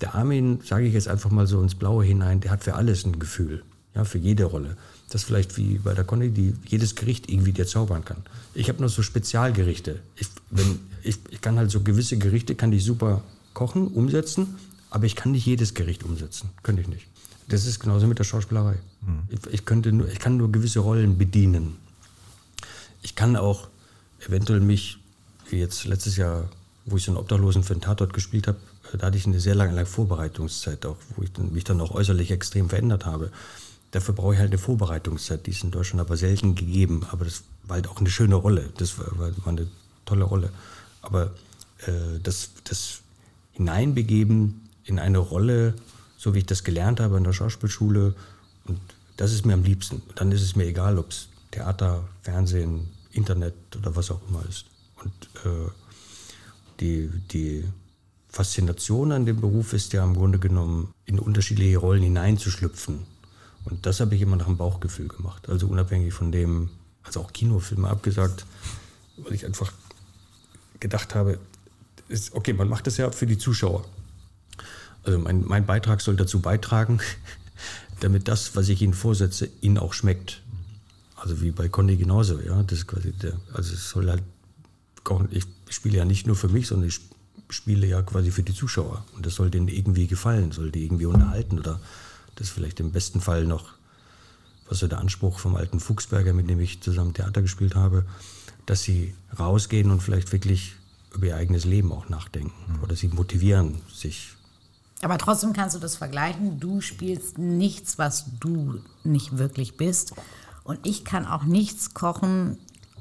Der 0.00 0.14
Armin, 0.14 0.60
sage 0.64 0.86
ich 0.86 0.94
jetzt 0.94 1.08
einfach 1.08 1.30
mal 1.30 1.46
so 1.46 1.60
ins 1.62 1.74
Blaue 1.74 2.04
hinein, 2.04 2.40
der 2.40 2.50
hat 2.50 2.64
für 2.64 2.74
alles 2.74 3.04
ein 3.04 3.18
Gefühl. 3.18 3.62
Ja, 3.94 4.04
für 4.04 4.18
jede 4.18 4.44
Rolle. 4.44 4.76
Das 5.08 5.22
ist 5.22 5.26
vielleicht 5.26 5.56
wie 5.56 5.78
bei 5.78 5.94
der 5.94 6.04
Conny, 6.04 6.30
die 6.30 6.54
jedes 6.66 6.94
Gericht 6.94 7.30
irgendwie 7.30 7.52
dir 7.52 7.66
zaubern 7.66 8.04
kann. 8.04 8.18
Ich 8.54 8.68
habe 8.68 8.80
nur 8.80 8.90
so 8.90 9.02
Spezialgerichte. 9.02 10.00
Ich, 10.16 10.28
wenn, 10.50 10.78
ich, 11.02 11.18
ich 11.30 11.40
kann 11.40 11.56
halt 11.56 11.70
so 11.70 11.80
gewisse 11.80 12.18
Gerichte, 12.18 12.54
kann 12.54 12.72
ich 12.72 12.84
super 12.84 13.22
kochen, 13.54 13.88
umsetzen, 13.88 14.56
aber 14.90 15.06
ich 15.06 15.16
kann 15.16 15.32
nicht 15.32 15.46
jedes 15.46 15.74
Gericht 15.74 16.04
umsetzen. 16.04 16.50
Könnte 16.62 16.82
ich 16.82 16.88
nicht. 16.88 17.06
Das 17.48 17.66
ist 17.66 17.80
genauso 17.80 18.06
mit 18.06 18.18
der 18.18 18.24
Schauspielerei. 18.24 18.76
Mhm. 19.00 19.22
Ich, 19.30 19.54
ich, 19.54 19.64
könnte 19.64 19.90
nur, 19.92 20.08
ich 20.08 20.18
kann 20.18 20.36
nur 20.36 20.52
gewisse 20.52 20.80
Rollen 20.80 21.16
bedienen. 21.16 21.76
Ich 23.02 23.14
kann 23.14 23.36
auch 23.36 23.68
eventuell 24.26 24.60
mich, 24.60 24.98
wie 25.48 25.56
jetzt 25.56 25.86
letztes 25.86 26.16
Jahr, 26.16 26.48
wo 26.90 26.96
ich 26.96 27.04
so 27.04 27.12
einen 27.12 27.18
Obdachlosen 27.18 27.62
für 27.62 27.74
einen 27.74 27.80
Tatort 27.80 28.12
gespielt 28.12 28.46
habe, 28.46 28.58
äh, 28.92 28.96
da 28.96 29.06
hatte 29.06 29.16
ich 29.18 29.26
eine 29.26 29.40
sehr 29.40 29.54
lange, 29.54 29.74
lange 29.74 29.86
Vorbereitungszeit 29.86 30.84
auch, 30.86 30.96
wo 31.16 31.22
ich 31.22 31.30
mich 31.38 31.64
dann 31.64 31.80
auch 31.80 31.92
äußerlich 31.92 32.30
extrem 32.30 32.68
verändert 32.68 33.06
habe. 33.06 33.30
Dafür 33.90 34.14
brauche 34.14 34.34
ich 34.34 34.40
halt 34.40 34.50
eine 34.50 34.58
Vorbereitungszeit, 34.58 35.46
die 35.46 35.50
ist 35.50 35.64
in 35.64 35.70
Deutschland 35.70 36.00
aber 36.00 36.16
selten 36.16 36.54
gegeben. 36.54 37.06
Aber 37.10 37.24
das 37.24 37.42
war 37.64 37.76
halt 37.76 37.88
auch 37.88 37.98
eine 37.98 38.10
schöne 38.10 38.34
Rolle. 38.34 38.68
Das 38.76 38.98
war, 38.98 39.06
war 39.18 39.32
eine 39.46 39.66
tolle 40.04 40.24
Rolle. 40.24 40.50
Aber 41.00 41.32
äh, 41.86 42.18
das, 42.22 42.50
das 42.64 43.00
Hineinbegeben 43.52 44.68
in 44.84 44.98
eine 44.98 45.18
Rolle, 45.18 45.74
so 46.16 46.34
wie 46.34 46.38
ich 46.38 46.46
das 46.46 46.64
gelernt 46.64 47.00
habe 47.00 47.16
in 47.16 47.24
der 47.24 47.32
Schauspielschule, 47.32 48.14
und 48.66 48.80
das 49.16 49.32
ist 49.32 49.46
mir 49.46 49.54
am 49.54 49.64
liebsten. 49.64 50.02
Dann 50.14 50.32
ist 50.32 50.42
es 50.42 50.54
mir 50.54 50.64
egal, 50.64 50.98
ob 50.98 51.10
es 51.10 51.28
Theater, 51.50 52.04
Fernsehen, 52.22 52.88
Internet 53.12 53.54
oder 53.76 53.96
was 53.96 54.10
auch 54.10 54.20
immer 54.28 54.44
ist. 54.48 54.66
Und 55.02 55.12
äh, 55.44 55.70
die, 56.80 57.10
die 57.32 57.64
Faszination 58.28 59.12
an 59.12 59.26
dem 59.26 59.40
Beruf 59.40 59.72
ist 59.72 59.92
ja 59.92 60.04
im 60.04 60.14
Grunde 60.14 60.38
genommen, 60.38 60.92
in 61.04 61.18
unterschiedliche 61.18 61.78
Rollen 61.78 62.02
hineinzuschlüpfen 62.02 63.06
und 63.64 63.84
das 63.84 64.00
habe 64.00 64.14
ich 64.14 64.22
immer 64.22 64.36
nach 64.36 64.46
dem 64.46 64.56
Bauchgefühl 64.56 65.08
gemacht. 65.08 65.48
Also 65.48 65.66
unabhängig 65.66 66.14
von 66.14 66.32
dem, 66.32 66.70
also 67.02 67.20
auch 67.20 67.32
Kinofilme 67.32 67.88
abgesagt, 67.88 68.46
weil 69.18 69.34
ich 69.34 69.44
einfach 69.44 69.72
gedacht 70.80 71.14
habe, 71.14 71.38
ist, 72.08 72.34
okay, 72.34 72.52
man 72.52 72.68
macht 72.68 72.86
das 72.86 72.96
ja 72.96 73.10
für 73.10 73.26
die 73.26 73.38
Zuschauer. 73.38 73.84
Also 75.04 75.18
mein, 75.18 75.44
mein 75.46 75.66
Beitrag 75.66 76.00
soll 76.00 76.16
dazu 76.16 76.40
beitragen, 76.40 77.00
damit 78.00 78.28
das, 78.28 78.56
was 78.56 78.68
ich 78.68 78.80
ihnen 78.80 78.94
vorsetze, 78.94 79.50
ihnen 79.60 79.78
auch 79.78 79.92
schmeckt. 79.92 80.42
Also 81.16 81.42
wie 81.42 81.50
bei 81.50 81.68
Conny 81.68 81.96
genauso, 81.96 82.40
ja. 82.40 82.62
Das 82.62 82.86
quasi 82.86 83.12
der, 83.12 83.34
also 83.52 83.74
es 83.74 83.90
soll 83.90 84.08
halt, 84.08 84.22
ich 85.30 85.44
spiele 85.74 85.98
ja 85.98 86.04
nicht 86.04 86.26
nur 86.26 86.36
für 86.36 86.48
mich, 86.48 86.66
sondern 86.66 86.88
ich 86.88 87.00
spiele 87.50 87.86
ja 87.86 88.02
quasi 88.02 88.30
für 88.30 88.42
die 88.42 88.54
Zuschauer. 88.54 89.04
Und 89.14 89.26
das 89.26 89.34
soll 89.34 89.50
denen 89.50 89.68
irgendwie 89.68 90.06
gefallen, 90.06 90.52
soll 90.52 90.70
die 90.70 90.84
irgendwie 90.84 91.06
unterhalten 91.06 91.58
oder 91.58 91.80
das 92.36 92.48
ist 92.48 92.52
vielleicht 92.52 92.78
im 92.80 92.92
besten 92.92 93.20
Fall 93.20 93.44
noch, 93.44 93.70
was 94.68 94.78
so 94.78 94.86
der 94.86 94.98
Anspruch 94.98 95.38
vom 95.38 95.56
alten 95.56 95.80
Fuchsberger, 95.80 96.32
mit 96.32 96.48
dem 96.48 96.60
ich 96.60 96.80
zusammen 96.80 97.14
Theater 97.14 97.42
gespielt 97.42 97.74
habe, 97.74 98.04
dass 98.66 98.82
sie 98.82 99.14
rausgehen 99.38 99.90
und 99.90 100.02
vielleicht 100.02 100.30
wirklich 100.30 100.74
über 101.14 101.26
ihr 101.26 101.36
eigenes 101.36 101.64
Leben 101.64 101.90
auch 101.92 102.08
nachdenken 102.08 102.52
mhm. 102.74 102.82
oder 102.82 102.94
sie 102.94 103.08
motivieren 103.08 103.80
sich. 103.92 104.34
Aber 105.00 105.16
trotzdem 105.18 105.52
kannst 105.52 105.76
du 105.76 105.80
das 105.80 105.96
vergleichen. 105.96 106.60
Du 106.60 106.80
spielst 106.80 107.38
nichts, 107.38 107.98
was 107.98 108.26
du 108.40 108.80
nicht 109.04 109.38
wirklich 109.38 109.76
bist. 109.76 110.12
Und 110.64 110.84
ich 110.84 111.04
kann 111.04 111.24
auch 111.24 111.44
nichts 111.44 111.94
kochen, 111.94 112.58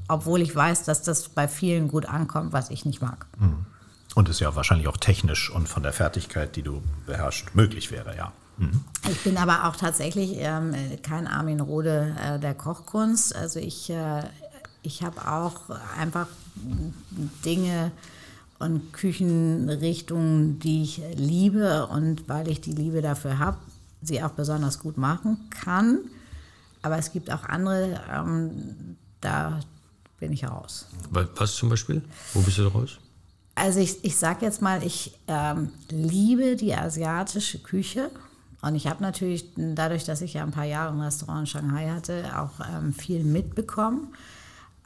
obwohl 0.07 0.41
ich 0.41 0.55
weiß, 0.55 0.83
dass 0.83 1.03
das 1.03 1.29
bei 1.29 1.47
vielen 1.47 1.87
gut 1.87 2.05
ankommt, 2.05 2.53
was 2.53 2.69
ich 2.69 2.85
nicht 2.85 3.01
mag. 3.01 3.25
Mhm. 3.39 3.65
Und 4.15 4.29
es 4.29 4.39
ja 4.39 4.55
wahrscheinlich 4.55 4.87
auch 4.87 4.97
technisch 4.97 5.51
und 5.51 5.67
von 5.67 5.83
der 5.83 5.93
Fertigkeit, 5.93 6.55
die 6.55 6.63
du 6.63 6.81
beherrschst, 7.05 7.55
möglich 7.55 7.91
wäre, 7.91 8.15
ja. 8.15 8.31
Mhm. 8.57 8.83
Ich 9.09 9.23
bin 9.23 9.37
aber 9.37 9.67
auch 9.67 9.75
tatsächlich 9.75 10.37
ähm, 10.37 10.73
kein 11.03 11.27
Armin 11.27 11.59
Rode 11.59 12.15
äh, 12.19 12.39
der 12.39 12.55
Kochkunst. 12.55 13.35
Also 13.35 13.59
ich, 13.59 13.89
äh, 13.89 14.23
ich 14.81 15.03
habe 15.03 15.27
auch 15.27 15.69
einfach 15.99 16.27
Dinge 17.45 17.91
und 18.59 18.91
Küchenrichtungen, 18.93 20.59
die 20.59 20.83
ich 20.83 21.01
liebe 21.15 21.85
und 21.87 22.27
weil 22.27 22.47
ich 22.47 22.61
die 22.61 22.71
Liebe 22.71 23.01
dafür 23.01 23.37
habe, 23.37 23.57
sie 24.01 24.23
auch 24.23 24.31
besonders 24.31 24.79
gut 24.79 24.97
machen 24.97 25.37
kann. 25.51 25.99
Aber 26.81 26.97
es 26.97 27.11
gibt 27.11 27.31
auch 27.31 27.43
andere, 27.43 28.01
ähm, 28.11 28.97
da 29.21 29.59
bin 30.19 30.33
ich 30.33 30.45
raus. 30.45 30.87
Was 31.11 31.55
zum 31.55 31.69
Beispiel? 31.69 32.01
Wo 32.33 32.41
bist 32.41 32.57
du 32.57 32.67
raus? 32.67 32.99
Also 33.55 33.79
ich, 33.79 34.03
ich 34.03 34.15
sage 34.15 34.45
jetzt 34.45 34.61
mal, 34.61 34.83
ich 34.83 35.17
ähm, 35.27 35.71
liebe 35.89 36.55
die 36.55 36.75
asiatische 36.75 37.59
Küche 37.59 38.11
und 38.61 38.75
ich 38.75 38.87
habe 38.87 39.01
natürlich 39.01 39.45
dadurch, 39.55 40.03
dass 40.03 40.21
ich 40.21 40.35
ja 40.35 40.43
ein 40.43 40.51
paar 40.51 40.65
Jahre 40.65 40.93
im 40.93 40.99
Restaurant 40.99 41.41
in 41.41 41.47
Shanghai 41.47 41.89
hatte, 41.89 42.25
auch 42.37 42.59
ähm, 42.59 42.93
viel 42.93 43.23
mitbekommen. 43.23 44.13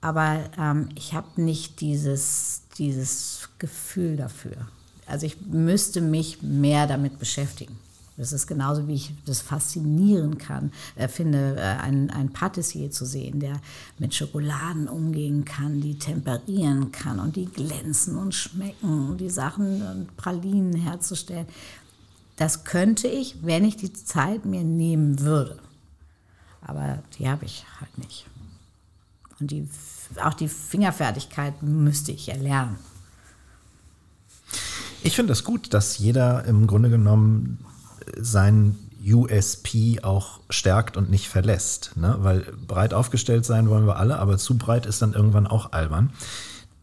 Aber 0.02 0.40
ähm, 0.58 0.90
ich 0.96 1.14
habe 1.14 1.42
nicht 1.42 1.82
dieses, 1.82 2.64
dieses 2.78 3.50
Gefühl 3.60 4.18
dafür. 4.18 4.68
Also 5.06 5.26
ich 5.26 5.42
müsste 5.42 6.02
mich 6.02 6.42
mehr 6.42 6.88
damit 6.88 7.20
beschäftigen. 7.20 7.78
Das 8.22 8.34
ist 8.34 8.46
genauso, 8.46 8.88
wie 8.88 8.94
ich 8.94 9.16
das 9.26 9.42
faszinieren 9.42 10.38
kann, 10.38 10.72
äh, 10.96 11.08
finde, 11.08 11.56
äh, 11.58 11.62
ein, 11.62 12.12
ein 12.12 12.30
Patissier 12.30 12.92
zu 12.92 13.04
sehen, 13.04 13.40
der 13.40 13.60
mit 13.98 14.14
Schokoladen 14.14 14.88
umgehen 14.88 15.44
kann, 15.44 15.82
die 15.82 15.98
temperieren 15.98 16.92
kann 16.92 17.20
und 17.20 17.36
die 17.36 17.48
glänzen 17.48 18.20
und 18.20 18.36
schmecken 18.36 19.10
und 19.10 19.18
die 19.22 19.32
Sachen 19.32 19.82
und 19.82 20.18
Pralinen 20.18 20.76
herzustellen. 20.76 21.48
Das 22.36 22.64
könnte 22.64 23.08
ich, 23.08 23.38
wenn 23.42 23.66
ich 23.66 23.76
die 23.76 23.92
Zeit 23.92 24.46
mir 24.46 24.64
nehmen 24.64 25.22
würde. 25.22 25.58
Aber 26.62 27.02
die 27.18 27.28
habe 27.28 27.46
ich 27.46 27.66
halt 27.80 27.98
nicht. 27.98 28.28
Und 29.40 29.50
die, 29.50 29.68
auch 30.24 30.36
die 30.36 30.48
Fingerfertigkeit 30.48 31.64
müsste 31.64 32.12
ich 32.12 32.30
erlernen. 32.30 32.76
Ich 35.02 35.16
finde 35.16 35.34
es 35.34 35.40
das 35.40 35.44
gut, 35.44 35.74
dass 35.74 35.98
jeder 35.98 36.46
im 36.46 36.68
Grunde 36.68 36.92
genommen 36.92 37.66
sein 38.18 38.78
USP 39.04 40.00
auch 40.04 40.40
stärkt 40.50 40.96
und 40.96 41.10
nicht 41.10 41.28
verlässt. 41.28 41.94
Ne? 41.96 42.18
Weil 42.20 42.46
breit 42.68 42.94
aufgestellt 42.94 43.46
sein 43.46 43.70
wollen 43.70 43.88
wir 43.88 43.98
alle, 43.98 44.20
aber 44.20 44.38
zu 44.38 44.58
breit 44.58 44.86
ist 44.86 45.02
dann 45.02 45.14
irgendwann 45.14 45.48
auch 45.48 45.72
albern. 45.74 46.12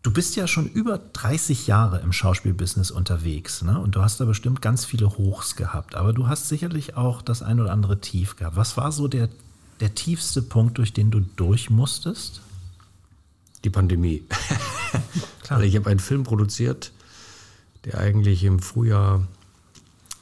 Du 0.02 0.12
bist 0.12 0.36
ja 0.36 0.46
schon 0.46 0.68
über 0.68 0.98
30 0.98 1.66
Jahre 1.66 2.00
im 2.00 2.12
Schauspielbusiness 2.12 2.90
unterwegs, 2.90 3.62
ne? 3.62 3.78
Und 3.80 3.96
du 3.96 4.00
hast 4.00 4.20
da 4.20 4.24
bestimmt 4.24 4.62
ganz 4.62 4.84
viele 4.84 5.18
Hochs 5.18 5.56
gehabt, 5.56 5.96
aber 5.96 6.12
du 6.12 6.28
hast 6.28 6.48
sicherlich 6.48 6.96
auch 6.96 7.20
das 7.20 7.42
ein 7.42 7.60
oder 7.60 7.72
andere 7.72 8.00
Tief 8.00 8.36
gehabt. 8.36 8.56
Was 8.56 8.76
war 8.76 8.92
so 8.92 9.08
der, 9.08 9.28
der 9.80 9.94
tiefste 9.94 10.40
Punkt, 10.40 10.78
durch 10.78 10.92
den 10.92 11.10
du 11.10 11.20
durch 11.20 11.68
musstest? 11.68 12.40
Die 13.64 13.70
Pandemie. 13.70 14.22
Klar. 15.42 15.62
ich 15.62 15.74
habe 15.74 15.90
einen 15.90 16.00
Film 16.00 16.22
produziert, 16.22 16.92
der 17.84 17.98
eigentlich 17.98 18.44
im 18.44 18.60
Frühjahr 18.60 19.26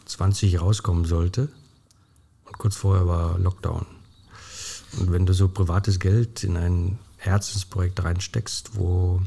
20 0.07 0.61
rauskommen 0.61 1.05
sollte. 1.05 1.49
Und 2.45 2.59
kurz 2.59 2.77
vorher 2.77 3.07
war 3.07 3.39
Lockdown. 3.39 3.87
Und 4.99 5.13
wenn 5.13 5.27
du 5.27 5.35
so 5.35 5.49
privates 5.49 5.99
Geld 5.99 6.45
in 6.45 6.57
ein 6.57 6.99
Herzensprojekt 7.19 8.03
reinsteckst, 8.03 8.77
wo 8.77 9.21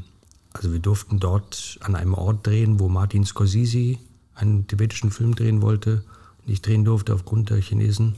Also 0.52 0.72
wir 0.72 0.80
durften 0.80 1.20
dort 1.20 1.78
an 1.82 1.94
einem 1.94 2.14
Ort 2.14 2.46
drehen, 2.46 2.80
wo 2.80 2.88
Martin 2.88 3.24
Scorsese 3.24 3.98
einen 4.34 4.66
tibetischen 4.66 5.10
Film 5.10 5.34
drehen 5.34 5.62
wollte, 5.62 6.02
nicht 6.46 6.66
drehen 6.66 6.84
durfte 6.84 7.14
aufgrund 7.14 7.50
der 7.50 7.60
Chinesen. 7.60 8.16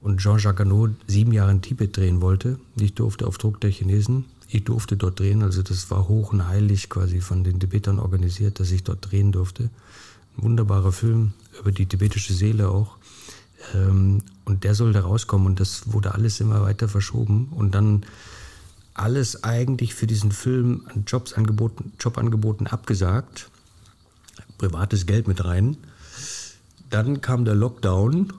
Und 0.00 0.20
Jean-Jacques 0.20 0.60
Arnaud 0.60 0.90
sieben 1.08 1.32
Jahre 1.32 1.50
in 1.50 1.62
Tibet 1.62 1.96
drehen 1.96 2.20
wollte, 2.20 2.60
nicht 2.76 2.98
durfte 3.00 3.26
auf 3.26 3.38
Druck 3.38 3.60
der 3.60 3.70
Chinesen. 3.70 4.26
Ich 4.48 4.64
durfte 4.64 4.96
dort 4.96 5.18
drehen, 5.18 5.42
also 5.42 5.62
das 5.62 5.90
war 5.90 6.08
hoch 6.08 6.32
und 6.32 6.46
heilig 6.46 6.88
quasi 6.88 7.20
von 7.20 7.42
den 7.42 7.58
Tibetern 7.58 7.98
organisiert, 7.98 8.60
dass 8.60 8.70
ich 8.70 8.84
dort 8.84 9.10
drehen 9.10 9.32
durfte. 9.32 9.70
Wunderbarer 10.38 10.92
Film 10.92 11.32
über 11.58 11.72
die 11.72 11.86
tibetische 11.86 12.32
Seele 12.32 12.68
auch. 12.68 12.96
Ähm, 13.74 14.22
und 14.44 14.64
der 14.64 14.74
sollte 14.74 15.00
rauskommen 15.00 15.46
und 15.46 15.60
das 15.60 15.92
wurde 15.92 16.14
alles 16.14 16.40
immer 16.40 16.62
weiter 16.62 16.88
verschoben. 16.88 17.48
Und 17.50 17.74
dann 17.74 18.04
alles 18.94 19.44
eigentlich 19.44 19.94
für 19.94 20.06
diesen 20.06 20.32
Film 20.32 20.86
an 20.92 21.04
Jobs 21.06 21.34
angeboten, 21.34 21.92
Jobangeboten 22.00 22.66
abgesagt. 22.66 23.50
Privates 24.58 25.06
Geld 25.06 25.28
mit 25.28 25.44
rein. 25.44 25.76
Dann 26.90 27.20
kam 27.20 27.44
der 27.44 27.54
Lockdown. 27.54 28.32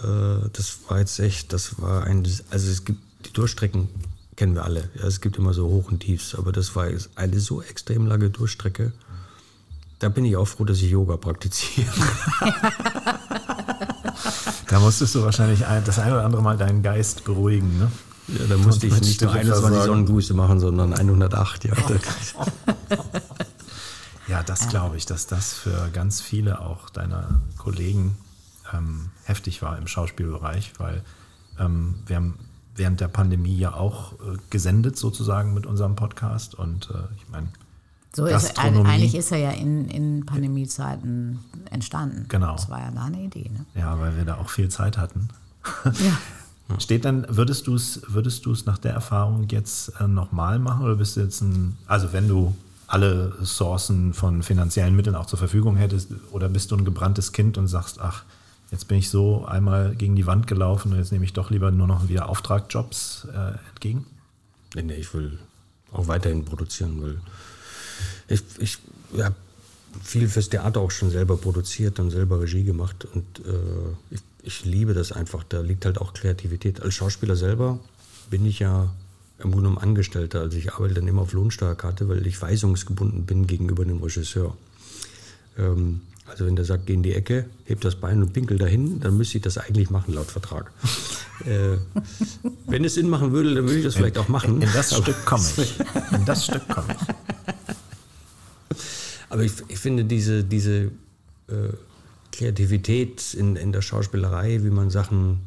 Äh, 0.00 0.48
das 0.52 0.80
war 0.88 0.98
jetzt 0.98 1.18
echt, 1.18 1.52
das 1.52 1.80
war 1.80 2.04
ein, 2.04 2.26
also 2.50 2.70
es 2.70 2.84
gibt 2.84 3.00
die 3.26 3.32
Durchstrecken 3.32 3.88
kennen 4.36 4.54
wir 4.54 4.64
alle. 4.64 4.90
Ja, 4.94 5.06
es 5.06 5.20
gibt 5.20 5.36
immer 5.38 5.54
so 5.54 5.66
Hoch 5.68 5.90
und 5.90 6.00
Tiefs, 6.00 6.34
aber 6.34 6.52
das 6.52 6.74
war 6.74 6.88
eine 7.14 7.40
so 7.40 7.62
extrem 7.62 8.06
lange 8.06 8.30
Durchstrecke. 8.30 8.92
Da 10.02 10.08
bin 10.08 10.24
ich 10.24 10.36
auch 10.36 10.48
froh, 10.48 10.64
dass 10.64 10.78
ich 10.78 10.90
Yoga 10.90 11.16
praktiziere. 11.16 11.86
da 14.66 14.80
musstest 14.80 15.14
du 15.14 15.22
wahrscheinlich 15.22 15.64
ein, 15.64 15.84
das 15.84 16.00
ein 16.00 16.12
oder 16.12 16.24
andere 16.24 16.42
Mal 16.42 16.56
deinen 16.56 16.82
Geist 16.82 17.22
beruhigen, 17.22 17.78
ne? 17.78 17.92
Ja, 18.26 18.46
da 18.48 18.56
musste 18.56 18.88
ich 18.88 19.00
nicht 19.00 19.20
nur 19.20 19.32
21 19.32 19.82
Sonnengrüße 19.84 20.34
machen, 20.34 20.58
sondern 20.58 20.92
108. 20.92 21.64
Ja, 21.66 21.74
ja 24.28 24.42
das 24.42 24.68
glaube 24.68 24.96
ich, 24.96 25.06
dass 25.06 25.28
das 25.28 25.52
für 25.52 25.88
ganz 25.92 26.20
viele 26.20 26.60
auch 26.60 26.90
deiner 26.90 27.40
Kollegen 27.56 28.16
ähm, 28.72 29.10
heftig 29.22 29.62
war 29.62 29.78
im 29.78 29.86
Schauspielbereich, 29.86 30.72
weil 30.78 31.04
ähm, 31.60 32.02
wir 32.06 32.16
haben 32.16 32.40
während 32.74 33.00
der 33.00 33.06
Pandemie 33.08 33.56
ja 33.56 33.74
auch 33.74 34.14
äh, 34.14 34.36
gesendet 34.50 34.96
sozusagen 34.96 35.54
mit 35.54 35.64
unserem 35.64 35.94
Podcast 35.94 36.56
und 36.56 36.90
äh, 36.90 36.94
ich 37.16 37.28
meine, 37.28 37.46
so 38.14 38.26
ist, 38.26 38.58
eigentlich 38.58 39.14
ist 39.14 39.32
er 39.32 39.38
ja 39.38 39.50
in, 39.52 39.88
in 39.88 40.26
Pandemiezeiten 40.26 41.38
entstanden. 41.70 42.26
Genau. 42.28 42.52
Das 42.52 42.68
war 42.68 42.80
ja 42.80 42.90
da 42.90 43.04
eine 43.04 43.22
Idee. 43.22 43.50
Ne? 43.50 43.64
Ja, 43.74 43.98
weil 43.98 44.16
wir 44.16 44.24
da 44.24 44.36
auch 44.36 44.50
viel 44.50 44.68
Zeit 44.68 44.98
hatten. 44.98 45.28
Ja. 45.84 46.18
Steht 46.78 47.04
dann, 47.04 47.26
würdest 47.28 47.66
du 47.66 47.74
es 47.74 48.00
würdest 48.06 48.46
nach 48.66 48.78
der 48.78 48.92
Erfahrung 48.92 49.46
jetzt 49.50 49.92
äh, 50.00 50.06
nochmal 50.06 50.58
machen 50.58 50.84
oder 50.84 50.96
bist 50.96 51.16
du 51.16 51.20
jetzt 51.20 51.40
ein, 51.42 51.76
also 51.86 52.12
wenn 52.12 52.28
du 52.28 52.54
alle 52.86 53.34
Sourcen 53.42 54.12
von 54.12 54.42
finanziellen 54.42 54.94
Mitteln 54.94 55.16
auch 55.16 55.26
zur 55.26 55.38
Verfügung 55.38 55.76
hättest, 55.76 56.10
oder 56.30 56.48
bist 56.48 56.70
du 56.70 56.76
ein 56.76 56.84
gebranntes 56.84 57.32
Kind 57.32 57.56
und 57.56 57.66
sagst, 57.66 58.00
ach, 58.00 58.24
jetzt 58.70 58.88
bin 58.88 58.98
ich 58.98 59.08
so 59.08 59.46
einmal 59.46 59.94
gegen 59.94 60.14
die 60.14 60.26
Wand 60.26 60.46
gelaufen 60.46 60.92
und 60.92 60.98
jetzt 60.98 61.12
nehme 61.12 61.24
ich 61.24 61.32
doch 61.32 61.50
lieber 61.50 61.70
nur 61.70 61.86
noch 61.86 62.08
wieder 62.08 62.28
Auftragjobs 62.28 63.28
äh, 63.34 63.58
entgegen? 63.70 64.06
Nee, 64.74 64.82
nee, 64.82 64.94
ich 64.94 65.12
will 65.14 65.38
auch 65.92 66.08
weiterhin 66.08 66.44
produzieren, 66.44 67.02
weil 67.02 67.18
ich, 68.28 68.42
ich 68.58 68.78
habe 69.18 69.34
viel 70.02 70.28
fürs 70.28 70.48
Theater 70.48 70.80
auch 70.80 70.90
schon 70.90 71.10
selber 71.10 71.36
produziert 71.36 72.00
und 72.00 72.10
selber 72.10 72.40
Regie 72.40 72.64
gemacht 72.64 73.06
und 73.14 73.40
äh, 73.40 74.14
ich 74.14 74.20
ich 74.42 74.64
liebe 74.64 74.94
das 74.94 75.12
einfach. 75.12 75.44
Da 75.44 75.60
liegt 75.60 75.84
halt 75.84 75.98
auch 75.98 76.12
Kreativität. 76.14 76.82
Als 76.82 76.94
Schauspieler 76.94 77.36
selber 77.36 77.78
bin 78.30 78.44
ich 78.44 78.58
ja 78.58 78.92
im 79.38 79.50
Grunde 79.50 79.68
genommen 79.68 79.78
Angestellter. 79.78 80.40
Also 80.40 80.58
ich 80.58 80.74
arbeite 80.74 80.94
dann 80.94 81.08
immer 81.08 81.22
auf 81.22 81.32
Lohnsteuerkarte, 81.32 82.08
weil 82.08 82.26
ich 82.26 82.40
weisungsgebunden 82.40 83.24
bin 83.24 83.46
gegenüber 83.46 83.84
dem 83.84 84.02
Regisseur. 84.02 84.56
Ähm, 85.58 86.02
also 86.26 86.46
wenn 86.46 86.56
der 86.56 86.64
sagt, 86.64 86.86
geh 86.86 86.94
in 86.94 87.02
die 87.02 87.14
Ecke, 87.14 87.46
heb 87.64 87.80
das 87.80 87.96
Bein 87.96 88.22
und 88.22 88.32
pinkel 88.32 88.56
dahin, 88.56 89.00
dann 89.00 89.16
müsste 89.16 89.38
ich 89.38 89.42
das 89.42 89.58
eigentlich 89.58 89.90
machen 89.90 90.14
laut 90.14 90.30
Vertrag. 90.30 90.70
äh, 91.44 91.76
wenn 92.66 92.84
es 92.84 92.94
Sinn 92.94 93.08
machen 93.08 93.32
würde, 93.32 93.54
dann 93.54 93.64
würde 93.64 93.78
ich 93.78 93.84
das 93.84 93.96
vielleicht 93.96 94.18
auch 94.18 94.28
machen. 94.28 94.62
In 94.62 94.72
das 94.72 94.96
Stück 94.96 95.24
komme 95.24 95.44
ich. 95.56 95.80
In 96.12 96.24
das 96.24 96.44
Stück 96.44 96.68
komme 96.68 96.96
ich. 96.98 97.31
Aber 99.32 99.44
ich, 99.44 99.52
ich 99.68 99.78
finde 99.78 100.04
diese, 100.04 100.44
diese 100.44 100.90
äh, 101.48 101.72
Kreativität 102.32 103.32
in, 103.32 103.56
in 103.56 103.72
der 103.72 103.80
Schauspielerei, 103.80 104.62
wie 104.62 104.68
man 104.68 104.90
Sachen 104.90 105.40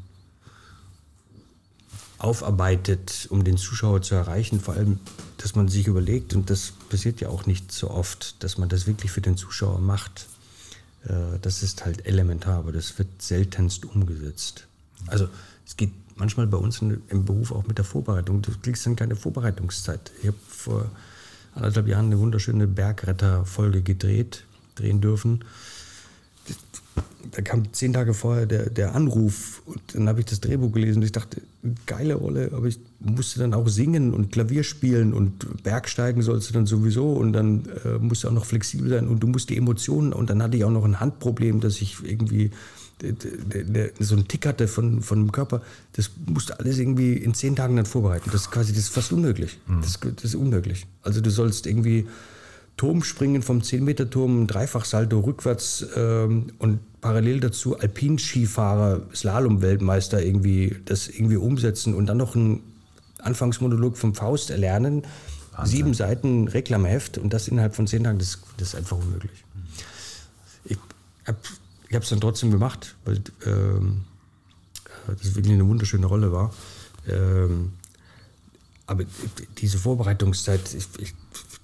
aufarbeitet, 2.18 3.28
um 3.30 3.44
den 3.44 3.58
Zuschauer 3.58 4.02
zu 4.02 4.16
erreichen. 4.16 4.60
Vor 4.60 4.74
allem, 4.74 4.98
dass 5.38 5.54
man 5.54 5.68
sich 5.68 5.86
überlegt, 5.86 6.34
und 6.34 6.50
das 6.50 6.74
passiert 6.90 7.22
ja 7.22 7.30
auch 7.30 7.46
nicht 7.46 7.72
so 7.72 7.92
oft, 7.92 8.42
dass 8.44 8.58
man 8.58 8.70
das 8.70 8.88
wirklich 8.88 9.12
für 9.12 9.22
den 9.22 9.38
Zuschauer 9.38 9.78
macht. 9.78 10.30
Äh, 11.04 11.38
das 11.44 11.62
ist 11.62 11.86
halt 11.86 12.08
elementar, 12.08 12.58
aber 12.58 12.72
das 12.72 12.98
wird 12.98 13.22
seltenst 13.22 13.86
umgesetzt. 13.86 14.66
Also 15.06 15.28
es 15.64 15.78
geht 15.78 15.92
manchmal 16.16 16.48
bei 16.48 16.58
uns 16.58 16.82
im 16.82 17.24
Beruf 17.24 17.52
auch 17.52 17.68
mit 17.68 17.78
der 17.78 17.86
Vorbereitung. 17.86 18.42
Du 18.42 18.52
kriegst 18.64 18.84
dann 18.88 18.96
keine 18.96 19.16
Vorbereitungszeit. 19.16 20.12
Ich 20.24 20.28
habe 20.30 20.38
vor 20.48 20.90
anderthalb 21.56 21.88
Jahren 21.88 22.08
eine 22.08 22.20
wunderschöne 22.20 22.68
Bergretter-Folge 22.68 23.82
gedreht, 23.82 24.44
drehen 24.76 25.02
dürfen. 25.02 25.44
Da 27.32 27.42
kam 27.42 27.74
zehn 27.74 27.94
Tage 27.94 28.14
vorher 28.14 28.46
der, 28.46 28.70
der 28.70 28.94
Anruf 28.94 29.64
und 29.66 29.82
dann 29.94 30.08
habe 30.08 30.20
ich 30.20 30.28
das 30.28 30.42
Drehbuch 30.42 30.72
gelesen 30.72 31.00
und 31.00 31.06
ich 31.06 31.12
dachte, 31.12 31.42
geile 31.88 32.16
Rolle, 32.16 32.52
aber 32.54 32.68
ich 32.68 32.80
musste 33.00 33.40
dann 33.40 33.54
auch 33.54 33.68
singen 33.68 34.14
und 34.14 34.32
Klavier 34.32 34.64
spielen 34.64 35.12
und 35.12 35.64
Bergsteigen 35.64 36.22
sollst 36.22 36.50
du 36.50 36.54
dann 36.54 36.68
sowieso 36.68 37.14
und 37.14 37.34
dann 37.34 37.68
äh, 37.84 37.98
musst 37.98 38.24
du 38.24 38.28
auch 38.28 38.34
noch 38.34 38.46
flexibel 38.46 38.90
sein 38.90 39.08
und 39.08 39.22
du 39.22 39.28
musst 39.28 39.50
die 39.50 39.58
Emotionen 39.58 40.14
und 40.14 40.30
dann 40.30 40.44
hatte 40.44 40.56
ich 40.58 40.64
auch 40.64 40.72
noch 40.72 40.86
ein 40.86 41.00
Handproblem, 41.00 41.62
dass 41.62 41.82
ich 41.82 41.98
irgendwie 42.04 42.52
so 44.00 44.16
einen 44.16 44.28
Tick 44.28 44.46
hatte 44.46 44.68
von, 44.68 45.02
von 45.02 45.20
dem 45.20 45.32
Körper, 45.32 45.62
das 45.94 46.12
musste 46.26 46.60
alles 46.60 46.78
irgendwie 46.78 47.14
in 47.14 47.34
zehn 47.34 47.56
Tagen 47.56 47.76
dann 47.76 47.86
vorbereiten. 47.86 48.30
Das 48.32 48.42
ist 48.42 48.52
quasi, 48.52 48.72
das 48.72 48.84
ist 48.84 48.90
fast 48.90 49.12
unmöglich. 49.12 49.60
Mhm. 49.68 49.82
Das, 49.82 50.00
das 50.00 50.24
ist 50.24 50.36
unmöglich. 50.36 50.88
Also 51.02 51.22
du 51.22 51.30
sollst 51.30 51.68
irgendwie 51.68 52.08
Turmspringen 52.78 53.42
vom 53.42 53.60
10-Meter-Turm, 53.60 54.48
Dreifachsalto 54.48 55.20
rückwärts 55.20 55.86
ähm, 55.96 56.48
und 56.60 56.80
parallel 57.02 57.40
dazu 57.40 57.78
Alpinskifahrer, 57.78 59.02
Slalom-Weltmeister 59.14 60.22
irgendwie 60.24 60.76
das 60.86 61.08
irgendwie 61.08 61.38
umsetzen 61.38 61.94
und 61.94 62.08
dann 62.08 62.18
noch 62.18 62.36
ein 62.36 62.62
Anfangsmonolog 63.20 63.98
vom 63.98 64.14
Faust 64.14 64.50
erlernen. 64.52 65.04
Wahnsinn. 65.52 65.78
Sieben 65.78 65.94
Seiten 65.94 66.48
Reklamheft 66.48 67.18
und 67.18 67.34
das 67.34 67.48
innerhalb 67.48 67.76
von 67.76 67.88
zehn 67.88 68.04
Tagen, 68.04 68.20
das, 68.20 68.40
das 68.58 68.70
ist 68.70 68.76
einfach 68.76 68.98
unmöglich. 68.98 69.44
Ich 70.66 70.78
habe 71.26 71.38
es 72.04 72.10
dann 72.10 72.22
trotzdem 72.22 72.52
gemacht, 72.52 72.96
weil 73.06 73.22
ähm, 73.46 74.04
das 75.08 75.36
wirklich 75.36 75.54
eine 75.54 75.68
wunderschöne 75.68 76.06
Rolle 76.06 76.32
war. 76.32 76.54
Ähm, 77.08 77.74
aber 78.88 79.04
diese 79.58 79.80
Vorbereitungszeit, 79.80 80.74
ich, 80.74 80.88
ich 81.00 81.14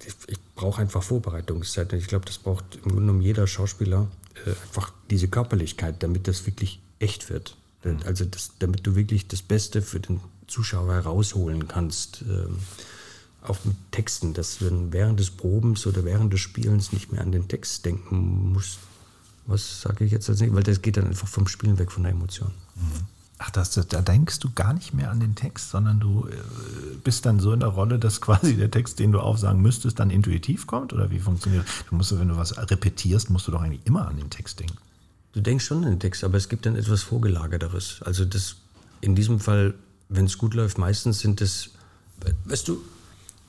ich, 0.06 0.14
ich 0.26 0.38
brauche 0.54 0.80
einfach 0.80 1.02
Vorbereitungszeit. 1.02 1.92
Ich 1.92 2.06
glaube, 2.06 2.24
das 2.24 2.38
braucht 2.38 2.64
im 2.76 2.82
Grunde 2.82 3.00
genommen 3.00 3.22
jeder 3.22 3.46
Schauspieler 3.46 4.08
äh, 4.46 4.50
einfach 4.50 4.92
diese 5.10 5.28
Körperlichkeit, 5.28 6.02
damit 6.02 6.28
das 6.28 6.46
wirklich 6.46 6.80
echt 6.98 7.30
wird. 7.30 7.56
Mhm. 7.84 7.98
Also 8.04 8.24
das, 8.24 8.52
damit 8.58 8.86
du 8.86 8.94
wirklich 8.94 9.28
das 9.28 9.42
Beste 9.42 9.82
für 9.82 10.00
den 10.00 10.20
Zuschauer 10.46 10.92
herausholen 10.92 11.68
kannst. 11.68 12.22
Ähm, 12.22 12.58
auch 13.42 13.58
mit 13.64 13.74
Texten, 13.90 14.34
dass 14.34 14.58
du 14.58 14.92
während 14.92 15.18
des 15.18 15.30
Probens 15.30 15.84
oder 15.88 16.04
während 16.04 16.32
des 16.32 16.40
Spielens 16.40 16.92
nicht 16.92 17.10
mehr 17.10 17.22
an 17.22 17.32
den 17.32 17.48
Text 17.48 17.84
denken 17.84 18.52
musst. 18.52 18.78
Was 19.46 19.82
sage 19.82 20.04
ich 20.04 20.12
jetzt 20.12 20.28
als 20.28 20.40
nicht? 20.40 20.54
Weil 20.54 20.62
das 20.62 20.82
geht 20.82 20.96
dann 20.96 21.06
einfach 21.06 21.28
vom 21.28 21.46
Spielen 21.46 21.78
weg, 21.78 21.90
von 21.90 22.04
der 22.04 22.12
Emotion. 22.12 22.50
Mhm. 22.76 23.06
Ach, 23.38 23.50
das, 23.50 23.70
da 23.72 24.00
denkst 24.00 24.38
du 24.38 24.52
gar 24.52 24.72
nicht 24.72 24.94
mehr 24.94 25.10
an 25.10 25.18
den 25.18 25.34
Text, 25.34 25.70
sondern 25.70 25.98
du 25.98 26.28
äh, 26.28 26.34
bist 27.02 27.26
dann 27.26 27.40
so 27.40 27.52
in 27.52 27.58
der 27.58 27.70
Rolle, 27.70 27.98
dass 27.98 28.20
quasi 28.20 28.56
der 28.56 28.70
Text, 28.70 29.00
den 29.00 29.10
du 29.10 29.18
aufsagen 29.18 29.60
müsstest, 29.60 29.98
dann 29.98 30.10
intuitiv 30.10 30.68
kommt? 30.68 30.92
Oder 30.92 31.10
wie 31.10 31.18
funktioniert 31.18 31.66
das? 31.66 31.86
Du 31.88 31.96
musst, 31.96 32.16
wenn 32.16 32.28
du 32.28 32.36
was 32.36 32.56
repetierst, 32.56 33.30
musst 33.30 33.48
du 33.48 33.52
doch 33.52 33.62
eigentlich 33.62 33.84
immer 33.84 34.06
an 34.06 34.16
den 34.16 34.30
Text 34.30 34.60
denken. 34.60 34.78
Du 35.32 35.40
denkst 35.40 35.64
schon 35.64 35.78
an 35.78 35.90
den 35.90 35.98
Text, 36.00 36.22
aber 36.22 36.36
es 36.36 36.48
gibt 36.48 36.66
dann 36.66 36.76
etwas 36.76 37.02
Vorgelagerteres. 37.02 38.02
Also 38.02 38.24
das 38.24 38.56
in 39.00 39.16
diesem 39.16 39.40
Fall, 39.40 39.74
wenn 40.08 40.26
es 40.26 40.38
gut 40.38 40.54
läuft, 40.54 40.78
meistens 40.78 41.18
sind 41.18 41.40
es, 41.40 41.70
weißt 42.44 42.68
du, 42.68 42.80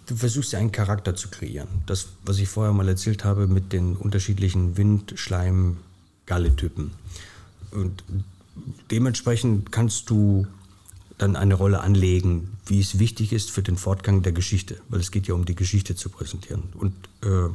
du 0.05 0.15
versuchst 0.15 0.53
ja 0.53 0.59
einen 0.59 0.71
Charakter 0.71 1.15
zu 1.15 1.29
kreieren. 1.29 1.67
Das, 1.85 2.07
was 2.25 2.37
ich 2.39 2.49
vorher 2.49 2.73
mal 2.73 2.87
erzählt 2.87 3.23
habe 3.23 3.47
mit 3.47 3.73
den 3.73 3.95
unterschiedlichen 3.95 4.77
Wind-, 4.77 5.13
Schleim-, 5.15 5.77
Galle-Typen. 6.25 6.91
Und 7.71 8.03
dementsprechend 8.91 9.71
kannst 9.71 10.09
du 10.09 10.47
dann 11.17 11.35
eine 11.35 11.53
Rolle 11.53 11.81
anlegen, 11.81 12.57
wie 12.65 12.79
es 12.79 12.99
wichtig 12.99 13.33
ist 13.33 13.51
für 13.51 13.61
den 13.61 13.77
Fortgang 13.77 14.23
der 14.23 14.31
Geschichte, 14.31 14.77
weil 14.89 14.99
es 14.99 15.11
geht 15.11 15.27
ja 15.27 15.35
um 15.35 15.45
die 15.45 15.55
Geschichte 15.55 15.95
zu 15.95 16.09
präsentieren. 16.09 16.63
Und 16.75 16.93
äh, 17.21 17.53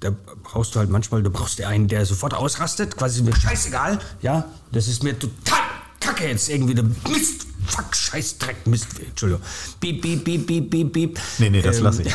da 0.00 0.14
brauchst 0.42 0.74
du 0.74 0.80
halt 0.80 0.90
manchmal, 0.90 1.22
du 1.22 1.30
brauchst 1.30 1.60
einen, 1.60 1.88
der 1.88 2.04
sofort 2.06 2.34
ausrastet, 2.34 2.96
quasi 2.96 3.22
mir 3.22 3.34
scheißegal, 3.34 4.00
ja, 4.20 4.50
das 4.72 4.88
ist 4.88 5.02
mir 5.04 5.16
total 5.18 5.62
kacke 6.02 6.26
jetzt 6.26 6.48
irgendwie, 6.48 6.74
der 6.74 6.84
Mist, 6.84 7.46
fuck, 7.66 7.94
scheiß 7.94 8.38
Dreck, 8.38 8.66
Mist, 8.66 8.86
Entschuldigung. 9.04 9.42
Piep, 9.80 10.02
piep, 10.02 10.24
piep, 10.24 10.46
piep, 10.46 10.70
piep, 10.70 10.92
piep. 10.92 11.18
Nee, 11.38 11.50
nee, 11.50 11.62
das 11.62 11.78
Ähm, 11.78 11.84
lasse 11.84 12.02
ich. 12.04 12.14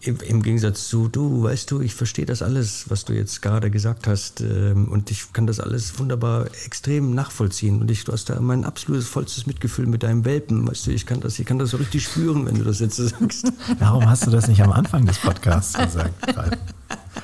Im, 0.00 0.20
Im 0.20 0.42
Gegensatz 0.42 0.88
zu, 0.88 1.08
du, 1.08 1.42
weißt 1.42 1.68
du, 1.72 1.80
ich 1.80 1.92
verstehe 1.94 2.26
das 2.26 2.40
alles, 2.40 2.88
was 2.90 3.04
du 3.04 3.12
jetzt 3.12 3.42
gerade 3.42 3.72
gesagt 3.72 4.06
hast 4.06 4.40
ähm, 4.40 4.86
und 4.88 5.10
ich 5.10 5.32
kann 5.32 5.48
das 5.48 5.58
alles 5.58 5.98
wunderbar 5.98 6.46
extrem 6.64 7.12
nachvollziehen 7.12 7.80
und 7.80 7.90
ich, 7.90 8.04
du 8.04 8.12
hast 8.12 8.30
da 8.30 8.40
mein 8.40 8.64
absolutes 8.64 9.08
vollstes 9.08 9.46
Mitgefühl 9.46 9.86
mit 9.86 10.04
deinem 10.04 10.24
Welpen, 10.24 10.68
weißt 10.68 10.86
du, 10.86 10.90
ich 10.92 11.06
kann 11.06 11.18
das, 11.20 11.36
ich 11.40 11.46
kann 11.46 11.58
das 11.58 11.70
so 11.70 11.78
richtig 11.78 12.04
spüren, 12.04 12.46
wenn 12.46 12.54
du 12.54 12.62
das 12.62 12.78
jetzt 12.78 12.94
so 12.96 13.08
sagst. 13.08 13.50
Warum 13.80 14.08
hast 14.08 14.24
du 14.26 14.30
das 14.30 14.46
nicht 14.46 14.62
am 14.62 14.70
Anfang 14.70 15.06
des 15.06 15.18
Podcasts 15.18 15.74
gesagt? 15.76 16.36
Ralf? 16.36 16.52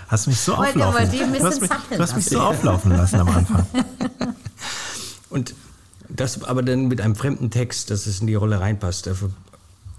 Hast 0.09 0.27
mich 0.27 0.41
so 0.41 0.55
auflaufen. 0.55 0.99
ein 0.99 1.33
Du 1.39 1.45
hast 1.45 1.61
mich, 1.61 1.71
zappeln 1.71 1.99
du 1.99 2.03
hast 2.03 2.17
mich 2.17 2.25
lassen. 2.25 2.35
so 2.35 2.41
auflaufen 2.41 2.91
lassen 2.97 3.21
am 3.21 3.29
Anfang. 3.29 3.65
Und 5.31 5.55
das 6.15 6.43
aber 6.45 6.63
dann 6.63 6.89
mit 6.89 7.01
einem 7.01 7.17
fremden 7.17 7.51
Text, 7.51 7.91
dass 7.91 8.07
es 8.07 8.21
in 8.21 8.27
die 8.27 8.35
Rolle 8.35 8.61
reinpasst. 8.61 9.09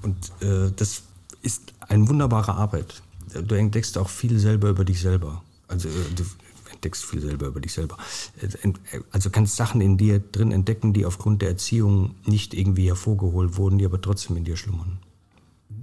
Und 0.01 0.15
äh, 0.41 0.71
das 0.75 1.03
ist 1.41 1.73
eine 1.79 2.07
wunderbare 2.07 2.53
Arbeit. 2.53 3.01
Du 3.47 3.55
entdeckst 3.55 3.97
auch 3.97 4.09
viel 4.09 4.37
selber 4.39 4.69
über 4.69 4.85
dich 4.85 5.01
selber. 5.01 5.41
Also 5.67 5.89
äh, 5.89 5.91
du 6.15 6.23
entdeckst 6.71 7.03
viel 7.03 7.21
selber 7.21 7.47
über 7.47 7.59
dich 7.59 7.73
selber. 7.73 7.97
Äh, 8.41 8.67
äh, 8.67 9.01
Also 9.11 9.29
kannst 9.29 9.55
Sachen 9.55 9.81
in 9.81 9.97
dir 9.97 10.19
drin 10.19 10.51
entdecken, 10.51 10.93
die 10.93 11.05
aufgrund 11.05 11.41
der 11.41 11.49
Erziehung 11.49 12.15
nicht 12.25 12.53
irgendwie 12.53 12.87
hervorgeholt 12.87 13.57
wurden, 13.57 13.77
die 13.77 13.85
aber 13.85 14.01
trotzdem 14.01 14.37
in 14.37 14.43
dir 14.43 14.57
schlummern. 14.57 14.99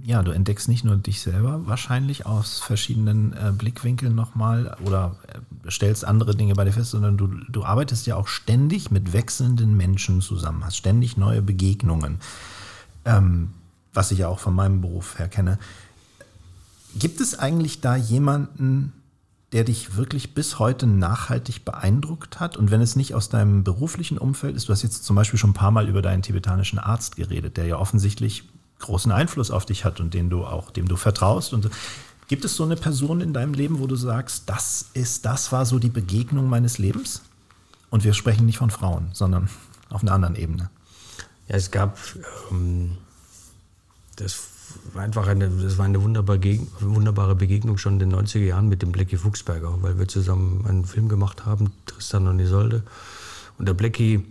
Ja, 0.03 0.23
du 0.23 0.31
entdeckst 0.31 0.67
nicht 0.67 0.83
nur 0.83 0.95
dich 0.95 1.21
selber 1.21 1.67
wahrscheinlich 1.67 2.25
aus 2.25 2.59
verschiedenen 2.59 3.33
äh, 3.33 3.51
Blickwinkeln 3.51 4.15
nochmal 4.15 4.75
oder 4.83 5.15
äh, 5.27 5.69
stellst 5.69 6.05
andere 6.05 6.35
Dinge 6.35 6.55
bei 6.55 6.65
dir 6.65 6.71
fest, 6.71 6.91
sondern 6.91 7.17
du, 7.17 7.27
du 7.27 7.63
arbeitest 7.63 8.07
ja 8.07 8.15
auch 8.15 8.27
ständig 8.27 8.89
mit 8.89 9.13
wechselnden 9.13 9.77
Menschen 9.77 10.21
zusammen, 10.21 10.65
hast 10.65 10.77
ständig 10.77 11.17
neue 11.17 11.41
Begegnungen, 11.41 12.19
ähm, 13.05 13.51
was 13.93 14.11
ich 14.11 14.19
ja 14.19 14.27
auch 14.27 14.39
von 14.39 14.55
meinem 14.55 14.81
Beruf 14.81 15.19
her 15.19 15.27
kenne. 15.27 15.59
Gibt 16.95 17.21
es 17.21 17.37
eigentlich 17.37 17.81
da 17.81 17.95
jemanden, 17.95 18.93
der 19.51 19.65
dich 19.65 19.97
wirklich 19.97 20.33
bis 20.33 20.57
heute 20.59 20.87
nachhaltig 20.87 21.63
beeindruckt 21.63 22.39
hat? 22.39 22.57
Und 22.57 22.71
wenn 22.71 22.81
es 22.81 22.95
nicht 22.95 23.13
aus 23.13 23.29
deinem 23.29 23.63
beruflichen 23.63 24.17
Umfeld 24.17 24.55
ist, 24.55 24.67
du 24.67 24.73
hast 24.73 24.81
jetzt 24.81 25.03
zum 25.03 25.15
Beispiel 25.15 25.37
schon 25.37 25.51
ein 25.51 25.55
paar 25.55 25.71
Mal 25.71 25.87
über 25.87 26.01
deinen 26.01 26.21
tibetanischen 26.21 26.79
Arzt 26.79 27.17
geredet, 27.17 27.57
der 27.57 27.65
ja 27.65 27.77
offensichtlich 27.77 28.43
großen 28.81 29.11
Einfluss 29.11 29.51
auf 29.51 29.65
dich 29.65 29.85
hat 29.85 29.99
und 29.99 30.13
den 30.13 30.29
du 30.29 30.45
auch, 30.45 30.71
dem 30.71 30.87
du 30.87 30.95
vertraust. 30.95 31.53
Und 31.53 31.69
gibt 32.27 32.45
es 32.45 32.55
so 32.55 32.63
eine 32.63 32.75
Person 32.75 33.21
in 33.21 33.33
deinem 33.33 33.53
Leben, 33.53 33.79
wo 33.79 33.87
du 33.87 33.95
sagst, 33.95 34.43
das 34.49 34.89
ist, 34.93 35.25
das 35.25 35.51
war 35.51 35.65
so 35.65 35.79
die 35.79 35.89
Begegnung 35.89 36.49
meines 36.49 36.77
Lebens? 36.77 37.21
Und 37.89 38.03
wir 38.03 38.13
sprechen 38.13 38.45
nicht 38.45 38.57
von 38.57 38.69
Frauen, 38.69 39.09
sondern 39.13 39.49
auf 39.89 40.01
einer 40.01 40.13
anderen 40.13 40.35
Ebene. 40.35 40.69
Ja, 41.47 41.55
es 41.57 41.71
gab, 41.71 41.97
ähm, 42.49 42.97
das 44.15 44.39
war 44.93 45.03
einfach 45.03 45.27
eine, 45.27 45.49
das 45.49 45.77
war 45.77 45.85
eine 45.85 46.01
wunderbare, 46.01 46.39
Geg 46.39 46.61
wunderbare 46.79 47.35
Begegnung 47.35 47.77
schon 47.77 47.99
in 47.99 48.09
den 48.09 48.15
90er 48.15 48.39
Jahren 48.39 48.69
mit 48.69 48.81
dem 48.81 48.91
Blackie 48.91 49.17
Fuchsberger, 49.17 49.81
weil 49.81 49.99
wir 49.99 50.07
zusammen 50.07 50.65
einen 50.65 50.85
Film 50.85 51.09
gemacht 51.09 51.45
haben, 51.45 51.73
Tristan 51.85 52.27
und 52.27 52.39
Isolde. 52.39 52.83
Und 53.57 53.67
der 53.67 53.73
Blackie, 53.73 54.25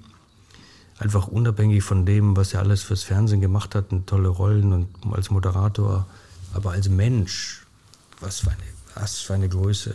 einfach 1.00 1.26
unabhängig 1.26 1.82
von 1.82 2.06
dem, 2.06 2.36
was 2.36 2.54
er 2.54 2.60
alles 2.60 2.82
fürs 2.82 3.02
Fernsehen 3.02 3.40
gemacht 3.40 3.74
hat, 3.74 3.90
und 3.90 4.06
tolle 4.06 4.28
Rollen 4.28 4.72
und 4.72 4.88
als 5.12 5.30
Moderator, 5.30 6.06
aber 6.52 6.72
als 6.72 6.88
Mensch, 6.88 7.66
was 8.20 8.40
für 8.40 8.50
eine, 8.50 8.62
was 8.94 9.18
für 9.18 9.34
eine 9.34 9.48
Größe. 9.48 9.94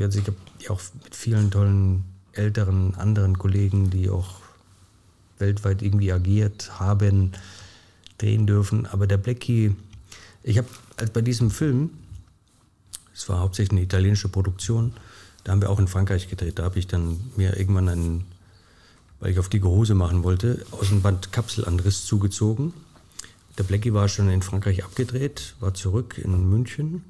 Also 0.00 0.18
ich 0.20 0.26
habe 0.26 0.36
ja 0.60 0.70
auch 0.70 0.80
mit 1.02 1.16
vielen 1.16 1.50
tollen 1.50 2.04
älteren 2.32 2.94
anderen 2.94 3.38
Kollegen, 3.38 3.90
die 3.90 4.10
auch 4.10 4.40
weltweit 5.38 5.82
irgendwie 5.82 6.12
agiert 6.12 6.78
haben, 6.78 7.32
drehen 8.18 8.46
dürfen. 8.46 8.86
Aber 8.86 9.06
der 9.06 9.16
Blackie, 9.18 9.74
ich 10.42 10.58
habe 10.58 10.68
als 10.96 11.10
bei 11.10 11.22
diesem 11.22 11.50
Film, 11.50 11.90
es 13.14 13.28
war 13.28 13.40
hauptsächlich 13.40 13.72
eine 13.72 13.82
italienische 13.82 14.28
Produktion, 14.28 14.92
da 15.44 15.52
haben 15.52 15.60
wir 15.60 15.70
auch 15.70 15.78
in 15.78 15.88
Frankreich 15.88 16.28
gedreht. 16.28 16.58
Da 16.58 16.64
habe 16.64 16.78
ich 16.78 16.86
dann 16.86 17.18
mir 17.36 17.56
irgendwann 17.56 17.88
einen, 17.88 18.24
weil 19.22 19.30
ich 19.30 19.38
auf 19.38 19.48
dicke 19.48 19.68
Hose 19.68 19.94
machen 19.94 20.24
wollte, 20.24 20.66
aus 20.72 20.88
dem 20.88 21.00
Band 21.00 21.30
Kapselanriss 21.30 22.04
zugezogen. 22.06 22.74
Der 23.56 23.62
Blackie 23.62 23.94
war 23.94 24.08
schon 24.08 24.28
in 24.28 24.42
Frankreich 24.42 24.82
abgedreht, 24.82 25.54
war 25.60 25.74
zurück 25.74 26.18
in 26.18 26.50
München 26.50 27.04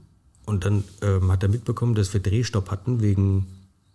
und 0.44 0.66
dann 0.66 0.84
ähm, 1.00 1.32
hat 1.32 1.42
er 1.42 1.48
mitbekommen, 1.48 1.94
dass 1.94 2.12
wir 2.12 2.20
Drehstopp 2.20 2.70
hatten 2.70 3.00
wegen, 3.00 3.46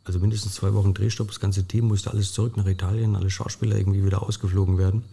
also 0.03 0.17
mindestens 0.17 0.55
zwei 0.55 0.73
Wochen 0.73 0.95
Drehstopp. 0.95 1.27
Das 1.27 1.39
ganze 1.39 1.65
Team 1.65 1.89
musste 1.89 2.09
alles 2.09 2.33
zurück 2.33 2.57
nach 2.57 2.65
Italien, 2.65 3.15
alle 3.15 3.29
Schauspieler 3.29 3.77
irgendwie 3.77 4.03
wieder 4.03 4.23
ausgeflogen 4.23 4.79
werden. 4.79 5.03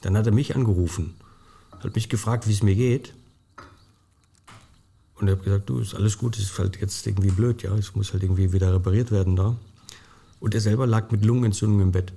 Dann 0.00 0.16
hat 0.16 0.26
er 0.26 0.32
mich 0.32 0.56
angerufen, 0.56 1.14
hat 1.78 1.94
mich 1.94 2.08
gefragt, 2.08 2.48
wie 2.48 2.52
es 2.52 2.64
mir 2.64 2.74
geht. 2.74 3.14
Und 5.14 5.28
er 5.28 5.36
hat 5.36 5.44
gesagt, 5.44 5.70
du, 5.70 5.78
ist 5.78 5.94
alles 5.94 6.18
gut, 6.18 6.36
ist 6.36 6.58
halt 6.58 6.80
jetzt 6.80 7.06
irgendwie 7.06 7.30
blöd, 7.30 7.62
ja, 7.62 7.72
es 7.76 7.94
muss 7.94 8.12
halt 8.12 8.24
irgendwie 8.24 8.52
wieder 8.52 8.74
repariert 8.74 9.12
werden 9.12 9.36
da. 9.36 9.54
Und 10.40 10.54
er 10.54 10.60
selber 10.60 10.88
lag 10.88 11.12
mit 11.12 11.24
Lungenentzündung 11.24 11.82
im 11.82 11.92
Bett. 11.92 12.12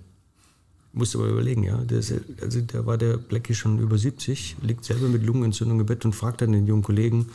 Musste 0.93 1.17
aber 1.19 1.27
überlegen, 1.27 1.63
ja. 1.63 1.77
Der, 1.77 1.99
ist, 1.99 2.13
also 2.41 2.59
da 2.61 2.85
war 2.85 2.97
der 2.97 3.17
Blackie 3.17 3.55
schon 3.55 3.79
über 3.79 3.97
70, 3.97 4.57
liegt 4.61 4.83
selber 4.83 5.07
mit 5.07 5.23
Lungenentzündung 5.23 5.79
im 5.79 5.85
Bett 5.85 6.03
und 6.03 6.13
fragt 6.13 6.41
dann 6.41 6.51
den 6.51 6.67
jungen 6.67 6.83
Kollegen, 6.83 7.29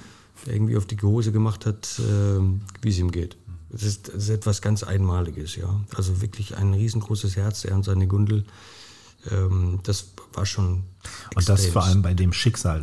der 0.44 0.54
irgendwie 0.54 0.76
auf 0.76 0.84
die 0.84 0.98
Hose 1.00 1.32
gemacht 1.32 1.64
hat, 1.64 2.00
ähm, 2.00 2.61
wie 2.82 2.90
es 2.90 2.98
ihm 2.98 3.11
geht. 3.11 3.36
Das 3.70 3.82
ist, 3.82 4.09
das 4.09 4.24
ist 4.24 4.28
etwas 4.28 4.61
ganz 4.61 4.82
Einmaliges, 4.82 5.57
ja. 5.57 5.80
Also 5.94 6.20
wirklich 6.20 6.57
ein 6.57 6.74
riesengroßes 6.74 7.36
Herz, 7.36 7.64
er 7.64 7.74
und 7.74 7.84
seine 7.84 8.07
Gundel. 8.07 8.44
Ähm, 9.30 9.80
das 9.84 10.09
war 10.34 10.46
schon. 10.46 10.84
Und 11.34 11.48
das 11.48 11.61
extrem. 11.61 11.72
vor 11.72 11.84
allem 11.84 12.02
bei 12.02 12.14
dem 12.14 12.32
Schicksal. 12.32 12.82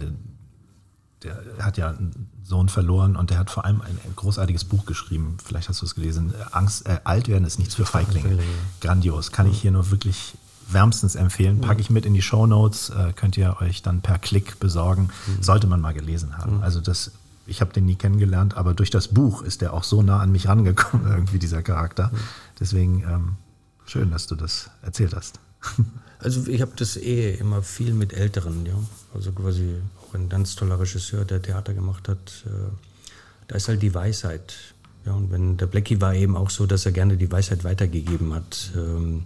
Der, 1.22 1.36
der 1.36 1.66
hat 1.66 1.78
ja 1.78 1.90
einen 1.90 2.30
Sohn 2.44 2.68
verloren 2.68 3.16
und 3.16 3.30
der 3.30 3.38
hat 3.38 3.50
vor 3.50 3.64
allem 3.64 3.82
ein 3.82 3.98
großartiges 4.16 4.66
Buch 4.66 4.86
geschrieben. 4.86 5.38
Vielleicht 5.44 5.70
hast 5.70 5.82
du 5.82 5.86
es 5.86 5.96
gelesen. 5.96 6.34
Angst, 6.52 6.86
äh, 6.86 7.00
alt 7.04 7.30
werden 7.30 7.46
ist 7.46 7.60
nichts 7.60 7.76
für 7.76 7.86
Feiglinge. 7.86 8.40
Grandios. 8.82 9.32
Kann 9.32 9.50
ich 9.50 9.62
hier 9.62 9.72
nur 9.72 9.90
wirklich 9.92 10.34
wärmstens 10.70 11.16
empfehlen. 11.16 11.62
Packe 11.62 11.82
ich 11.82 11.90
mit 11.90 12.06
in 12.06 12.14
die 12.14 12.22
Show 12.22 12.46
Notes. 12.48 12.90
Äh, 12.90 13.14
könnt 13.14 13.38
ihr 13.38 13.58
euch 13.62 13.82
dann 13.82 14.02
per 14.02 14.20
Klick 14.20 14.60
besorgen. 14.60 15.10
Sollte 15.42 15.68
man 15.68 15.82
mal 15.82 15.94
gelesen 15.94 16.38
haben. 16.38 16.62
Also 16.62 16.82
das, 16.82 17.12
ich 17.46 17.62
habe 17.62 17.74
den 17.74 17.86
nie 17.86 17.96
kennengelernt, 17.96 18.56
aber 18.56 18.74
durch 18.74 18.90
das 18.90 19.08
Buch 19.08 19.42
ist 19.42 19.62
der 19.62 19.74
auch 19.74 19.84
so 19.84 20.02
nah 20.02 20.20
an 20.20 20.32
mich 20.32 20.48
rangekommen, 20.48 21.08
irgendwie 21.12 21.40
dieser 21.40 21.62
Charakter. 21.62 22.12
Deswegen 22.60 23.04
ähm, 23.04 23.36
schön, 23.86 24.12
dass 24.12 24.28
du 24.28 24.36
das 24.36 24.70
erzählt 24.82 25.16
hast. 25.16 25.40
Also 26.20 26.48
ich 26.48 26.62
habe 26.62 26.72
das 26.78 26.96
eh 26.96 27.34
immer 27.34 27.62
viel 27.62 27.94
mit 27.94 28.14
Älteren, 28.14 28.66
ja. 28.66 28.76
Also 29.14 29.34
quasi 29.34 29.76
auch 30.02 30.14
ein 30.14 30.30
ganz 30.30 30.56
toller 30.56 30.80
Regisseur, 30.80 31.26
der 31.26 31.42
Theater 31.42 31.74
gemacht 31.74 32.08
hat. 32.08 32.46
Äh, 32.46 32.72
da 33.50 33.58
ist 33.58 33.68
halt 33.68 33.82
die 33.82 33.94
Weisheit. 33.94 34.56
Ja, 35.06 35.12
und 35.12 35.32
wenn 35.32 35.58
der 35.58 35.66
Blackie 35.66 36.00
war 36.00 36.16
eben 36.16 36.38
auch 36.38 36.50
so, 36.50 36.66
dass 36.66 36.86
er 36.86 36.94
gerne 36.94 37.18
die 37.18 37.30
Weisheit 37.30 37.66
weitergegeben 37.66 38.34
hat. 38.34 38.72
Ähm, 38.74 39.26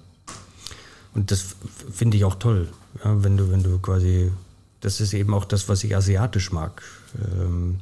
und 1.17 1.31
das 1.31 1.55
finde 1.91 2.15
ich 2.15 2.23
auch 2.25 2.35
toll. 2.35 2.69
Ja, 3.03 3.23
wenn 3.23 3.37
du, 3.37 3.51
wenn 3.51 3.63
du 3.63 3.79
quasi, 3.79 4.31
das 4.81 5.01
ist 5.01 5.13
eben 5.13 5.33
auch 5.33 5.45
das, 5.45 5.67
was 5.67 5.83
ich 5.83 5.95
asiatisch 5.95 6.51
mag. 6.51 6.83
Ähm, 7.19 7.79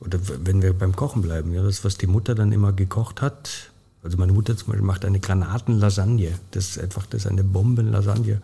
oder 0.00 0.20
wenn 0.44 0.62
wir 0.62 0.72
beim 0.72 0.94
Kochen 0.94 1.20
bleiben, 1.20 1.52
ja, 1.52 1.62
das, 1.62 1.84
was 1.84 1.98
die 1.98 2.06
Mutter 2.06 2.36
dann 2.36 2.52
immer 2.52 2.72
gekocht 2.72 3.20
hat. 3.22 3.70
Also 4.04 4.16
meine 4.16 4.32
Mutter 4.32 4.56
zum 4.56 4.68
Beispiel 4.68 4.86
macht 4.86 5.04
eine 5.04 5.18
Granatenlasagne. 5.18 6.38
Das 6.52 6.70
ist 6.70 6.78
einfach, 6.78 7.06
das 7.06 7.22
ist 7.22 7.26
eine 7.26 7.42
Bombenlasagne. 7.42 8.40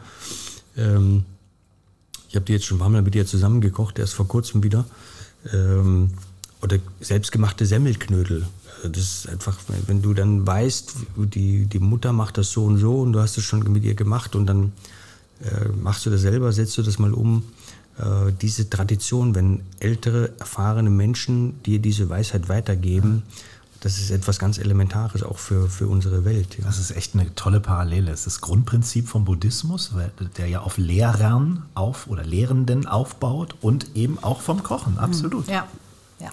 Ähm, 0.76 1.24
ich 2.28 2.34
habe 2.34 2.44
die 2.46 2.52
jetzt 2.54 2.64
schon 2.64 2.78
ein 2.78 2.80
paar 2.80 2.90
Mal 2.90 3.02
mit 3.02 3.14
ihr 3.14 3.26
zusammen 3.26 3.60
gekocht, 3.60 4.00
erst 4.00 4.14
vor 4.14 4.26
kurzem 4.26 4.64
wieder. 4.64 4.84
Ähm, 5.52 6.10
oder 6.60 6.78
selbstgemachte 7.00 7.64
Semmelknödel. 7.64 8.48
Das 8.88 9.02
ist 9.02 9.28
einfach, 9.28 9.58
wenn- 9.86 10.02
du 10.02 10.14
dann 10.14 10.46
weißt, 10.46 10.92
die, 11.16 11.66
die 11.66 11.78
Mutter 11.78 12.12
macht 12.12 12.38
das 12.38 12.50
so 12.50 12.64
und 12.64 12.78
so 12.78 13.00
und 13.00 13.12
du 13.12 13.20
hast 13.20 13.36
es 13.38 13.44
schon 13.44 13.60
mit 13.72 13.84
ihr 13.84 13.94
gemacht 13.94 14.34
und 14.36 14.46
dann 14.46 14.72
äh, 15.42 15.68
machst 15.82 16.06
du 16.06 16.10
das 16.10 16.20
selber, 16.22 16.52
setzt 16.52 16.76
du 16.78 16.82
das 16.82 16.98
mal 16.98 17.12
um. 17.12 17.42
Äh, 17.98 18.32
diese 18.40 18.68
Tradition, 18.70 19.34
wenn 19.34 19.60
ältere, 19.80 20.32
erfahrene 20.38 20.90
Menschen 20.90 21.62
dir 21.64 21.78
diese 21.78 22.08
Weisheit 22.08 22.48
weitergeben, 22.48 23.22
das 23.80 23.98
ist 23.98 24.10
etwas 24.10 24.38
ganz 24.38 24.56
Elementares 24.56 25.22
auch 25.22 25.36
für, 25.38 25.68
für 25.68 25.86
unsere 25.88 26.24
Welt. 26.24 26.56
Ja. 26.58 26.64
Das 26.64 26.78
ist 26.78 26.90
echt 26.96 27.14
eine 27.14 27.34
tolle 27.34 27.60
Parallele. 27.60 28.10
Es 28.12 28.20
ist 28.20 28.26
das 28.26 28.40
Grundprinzip 28.40 29.08
vom 29.08 29.26
Buddhismus, 29.26 29.90
der 30.38 30.46
ja 30.48 30.60
auf 30.60 30.78
Lehrern 30.78 31.64
auf 31.74 32.06
oder 32.06 32.24
Lehrenden 32.24 32.86
aufbaut 32.86 33.54
und 33.60 33.94
eben 33.94 34.18
auch 34.22 34.40
vom 34.40 34.62
Kochen. 34.62 34.98
Absolut. 34.98 35.46
Ja, 35.48 35.68
ja. 36.18 36.30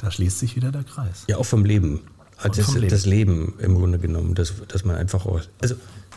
Da 0.00 0.10
schließt 0.10 0.38
sich 0.38 0.56
wieder 0.56 0.72
der 0.72 0.84
Kreis. 0.84 1.24
Ja, 1.28 1.36
auch 1.36 1.44
vom 1.44 1.64
Leben. 1.64 2.00
Also 2.38 2.62
vom 2.62 2.74
das, 2.74 2.80
Leben. 2.80 2.90
das 2.90 3.06
Leben 3.06 3.54
im 3.58 3.74
Grunde 3.74 3.98
genommen, 3.98 4.34
dass, 4.34 4.54
dass 4.66 4.84
man 4.84 4.96
einfach 4.96 5.26
auch. 5.26 5.40
Also 5.60 5.74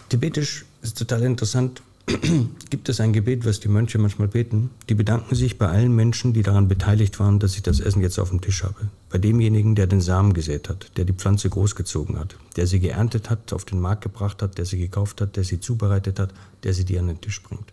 tibetisch 0.10 0.66
ist 0.82 0.98
total 0.98 1.24
interessant. 1.24 1.82
gibt 2.70 2.90
es 2.90 3.00
ein 3.00 3.14
Gebet, 3.14 3.46
was 3.46 3.62
die 3.62 3.70
Mönche 3.70 3.98
manchmal 3.98 4.28
beten. 4.28 4.70
Die 4.90 4.94
bedanken 4.94 5.36
sich 5.36 5.58
bei 5.58 5.68
allen 5.68 5.96
Menschen, 5.96 6.34
die 6.34 6.44
daran 6.44 6.68
beteiligt 6.68 7.20
waren, 7.20 7.40
dass 7.40 7.56
ich 7.56 7.64
das 7.64 7.80
Essen 7.80 8.02
jetzt 8.02 8.20
auf 8.20 8.30
dem 8.30 8.42
Tisch 8.42 8.64
habe. 8.64 8.90
Bei 9.10 9.18
demjenigen, 9.18 9.76
der 9.76 9.88
den 9.88 10.02
Samen 10.02 10.34
gesät 10.34 10.68
hat, 10.68 10.92
der 10.98 11.06
die 11.06 11.14
Pflanze 11.14 11.50
großgezogen 11.50 12.20
hat, 12.20 12.36
der 12.58 12.68
sie 12.68 12.80
geerntet 12.80 13.30
hat, 13.30 13.54
auf 13.54 13.64
den 13.64 13.80
Markt 13.80 14.04
gebracht 14.04 14.42
hat, 14.42 14.58
der 14.58 14.66
sie 14.66 14.78
gekauft 14.78 15.22
hat, 15.22 15.38
der 15.38 15.46
sie 15.46 15.62
zubereitet 15.62 16.20
hat, 16.20 16.34
der 16.64 16.74
sie 16.74 16.84
dir 16.84 17.00
an 17.00 17.08
den 17.08 17.22
Tisch 17.22 17.42
bringt. 17.42 17.72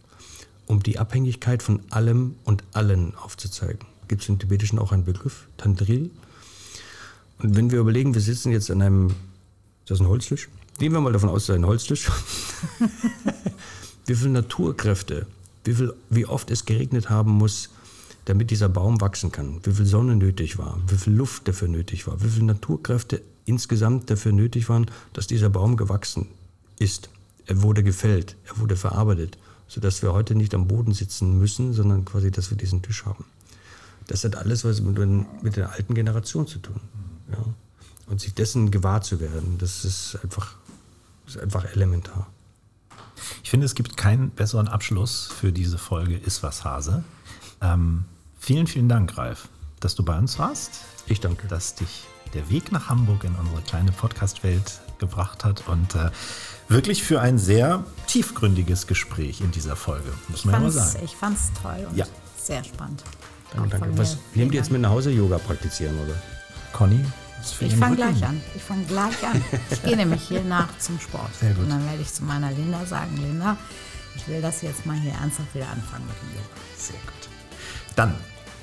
Um 0.67 0.81
die 0.81 0.99
Abhängigkeit 0.99 1.63
von 1.63 1.81
allem 1.91 2.37
und 2.45 2.63
allen 2.73 3.15
aufzuzeigen. 3.17 3.87
Gibt 4.11 4.23
es 4.23 4.29
im 4.29 4.41
Tibetischen 4.41 4.81
auch 4.81 4.91
einen 4.91 5.05
Begriff, 5.05 5.47
Tandril. 5.57 6.11
Und 7.39 7.55
wenn 7.55 7.71
wir 7.71 7.79
überlegen, 7.79 8.13
wir 8.13 8.21
sitzen 8.21 8.51
jetzt 8.51 8.69
an 8.69 8.83
einem, 8.83 9.07
ist 9.11 9.91
das 9.91 10.01
ein 10.01 10.09
Holztisch? 10.09 10.49
Nehmen 10.81 10.97
wir 10.97 11.01
mal 11.01 11.13
davon 11.13 11.29
aus, 11.29 11.45
es 11.45 11.49
ist 11.51 11.55
ein 11.55 11.65
Holztisch. 11.65 12.11
wie 14.07 14.15
viele 14.17 14.31
Naturkräfte, 14.31 15.29
wie, 15.63 15.75
viel, 15.75 15.95
wie 16.09 16.27
oft 16.27 16.51
es 16.51 16.65
geregnet 16.65 17.09
haben 17.09 17.31
muss, 17.31 17.71
damit 18.25 18.51
dieser 18.51 18.69
Baum 18.69 19.01
wachsen 19.01 19.31
kann, 19.31 19.61
wie 19.63 19.75
viel 19.75 19.87
Sonne 19.87 20.17
nötig 20.17 20.59
war, 20.59 20.81
wie 20.89 20.97
viel 20.97 21.13
Luft 21.13 21.47
dafür 21.47 21.69
nötig 21.69 22.09
war, 22.09 22.21
wie 22.21 22.31
viele 22.31 22.47
Naturkräfte 22.47 23.23
insgesamt 23.45 24.11
dafür 24.11 24.33
nötig 24.33 24.69
waren, 24.69 24.87
dass 25.13 25.29
dieser 25.29 25.51
Baum 25.51 25.77
gewachsen 25.77 26.27
ist. 26.81 27.11
Er 27.47 27.63
wurde 27.63 27.85
gefällt, 27.85 28.35
er 28.45 28.59
wurde 28.59 28.75
verarbeitet, 28.75 29.39
sodass 29.69 30.03
wir 30.03 30.13
heute 30.13 30.35
nicht 30.35 30.53
am 30.53 30.67
Boden 30.67 30.95
sitzen 30.95 31.39
müssen, 31.39 31.73
sondern 31.75 32.05
quasi, 32.05 32.33
dass 32.33 32.51
wir 32.51 32.59
diesen 32.59 32.83
Tisch 32.83 33.07
haben. 33.07 33.25
Das 34.11 34.25
hat 34.25 34.35
alles 34.35 34.65
was 34.65 34.81
mit, 34.81 34.99
mit 35.43 35.55
der 35.55 35.71
alten 35.71 35.95
Generation 35.95 36.45
zu 36.45 36.59
tun. 36.59 36.81
Ja. 37.31 37.39
Und 38.09 38.21
sich 38.21 38.35
dessen 38.35 38.73
gewahr 38.73 39.03
zu 39.03 39.21
werden, 39.21 39.57
das 39.59 39.85
ist 39.85 40.19
einfach, 40.25 40.57
ist 41.29 41.39
einfach 41.39 41.65
elementar. 41.65 42.27
Ich 43.45 43.51
finde, 43.51 43.67
es 43.67 43.77
gibt 43.77 43.97
keinen 43.97 44.31
besseren 44.31 44.67
Abschluss 44.67 45.29
für 45.29 45.53
diese 45.53 45.79
Folge 45.79 46.17
Ist 46.17 46.43
was 46.43 46.65
Hase. 46.65 47.05
Ähm, 47.61 48.05
vielen, 48.37 48.67
vielen 48.67 48.89
Dank, 48.89 49.17
Ralf, 49.17 49.49
dass 49.79 49.95
du 49.95 50.03
bei 50.03 50.19
uns 50.19 50.41
warst. 50.41 50.73
Ich 51.07 51.21
danke. 51.21 51.47
Dass 51.47 51.77
dich 51.77 52.03
der 52.35 52.51
Weg 52.51 52.73
nach 52.73 52.89
Hamburg 52.89 53.23
in 53.23 53.37
unsere 53.37 53.63
kleine 53.63 53.93
Podcast-Welt 53.93 54.81
gebracht 54.99 55.45
hat 55.45 55.69
und 55.69 55.95
äh, 55.95 56.11
wirklich 56.67 57.05
für 57.05 57.21
ein 57.21 57.39
sehr 57.39 57.85
tiefgründiges 58.09 58.89
Gespräch 58.89 59.41
in 59.41 59.53
dieser 59.53 59.77
Folge, 59.77 60.13
muss 60.27 60.45
man 60.45 60.55
ja 60.55 60.61
mal 60.63 60.71
sagen. 60.73 61.05
Ich 61.05 61.15
fand 61.15 61.37
es 61.39 61.53
toll 61.63 61.87
und 61.89 61.97
Ja. 61.97 62.07
sehr 62.37 62.65
spannend. 62.65 63.05
Danke, 63.55 63.77
Auch 63.77 63.81
danke. 63.81 63.99
Was, 63.99 64.17
nehmt 64.35 64.53
ihr 64.53 64.59
jetzt 64.59 64.71
mit 64.71 64.81
nach 64.81 64.91
Hause 64.91 65.11
Yoga 65.11 65.39
praktizieren, 65.39 65.99
oder? 65.99 66.15
Conny, 66.73 67.05
was 67.39 67.53
für 67.53 67.65
Ich 67.65 67.77
fange 67.77 67.97
gleich 67.97 68.25
an. 68.25 68.41
Ich 68.55 68.63
fange 68.63 68.85
gleich 68.85 69.27
an. 69.27 69.43
Ich 69.71 69.83
gehe 69.83 69.97
nämlich 69.97 70.23
hier 70.23 70.43
nach 70.43 70.69
zum 70.79 70.99
Sport. 71.01 71.35
Sehr 71.35 71.51
gut. 71.51 71.65
Und 71.65 71.71
dann 71.71 71.85
werde 71.87 72.03
ich 72.03 72.13
zu 72.13 72.25
meiner 72.25 72.51
Linda 72.53 72.85
sagen, 72.87 73.17
Linda, 73.17 73.57
ich 74.17 74.27
will 74.29 74.41
das 74.41 74.63
jetzt 74.63 74.87
mal 74.87 74.97
hier 74.97 75.13
ernsthaft 75.13 75.55
wieder 75.55 75.69
anfangen 75.69 76.07
mit 76.07 76.17
dem 76.23 76.37
Yoga. 76.37 76.61
Sehr 76.77 76.95
gut. 76.95 77.29
Dann, 77.97 78.15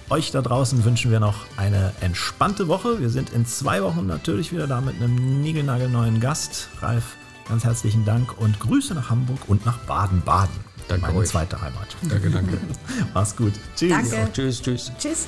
euch 0.09 0.31
da 0.31 0.41
draußen 0.41 0.83
wünschen 0.85 1.11
wir 1.11 1.19
noch 1.19 1.45
eine 1.57 1.91
entspannte 2.01 2.67
Woche. 2.67 2.99
Wir 2.99 3.09
sind 3.09 3.31
in 3.31 3.45
zwei 3.45 3.83
Wochen 3.83 4.07
natürlich 4.07 4.51
wieder 4.51 4.67
da 4.67 4.81
mit 4.81 4.95
einem 4.95 5.41
niegelnagelneuen 5.41 6.19
Gast. 6.19 6.69
Ralf, 6.81 7.17
ganz 7.49 7.65
herzlichen 7.65 8.05
Dank 8.05 8.39
und 8.39 8.59
Grüße 8.59 8.93
nach 8.93 9.09
Hamburg 9.09 9.39
und 9.47 9.65
nach 9.65 9.77
Baden-Baden. 9.79 10.66
Danke 10.87 11.07
Meine 11.07 11.19
euch. 11.19 11.29
zweite 11.29 11.59
Heimat. 11.61 11.95
Danke, 12.03 12.29
danke. 12.29 12.57
Mach's 13.13 13.35
gut. 13.35 13.53
Tschüss. 13.75 13.89
Danke. 13.89 14.29
Tschüss, 14.33 14.61
tschüss. 14.61 14.91
Tschüss. 14.97 15.27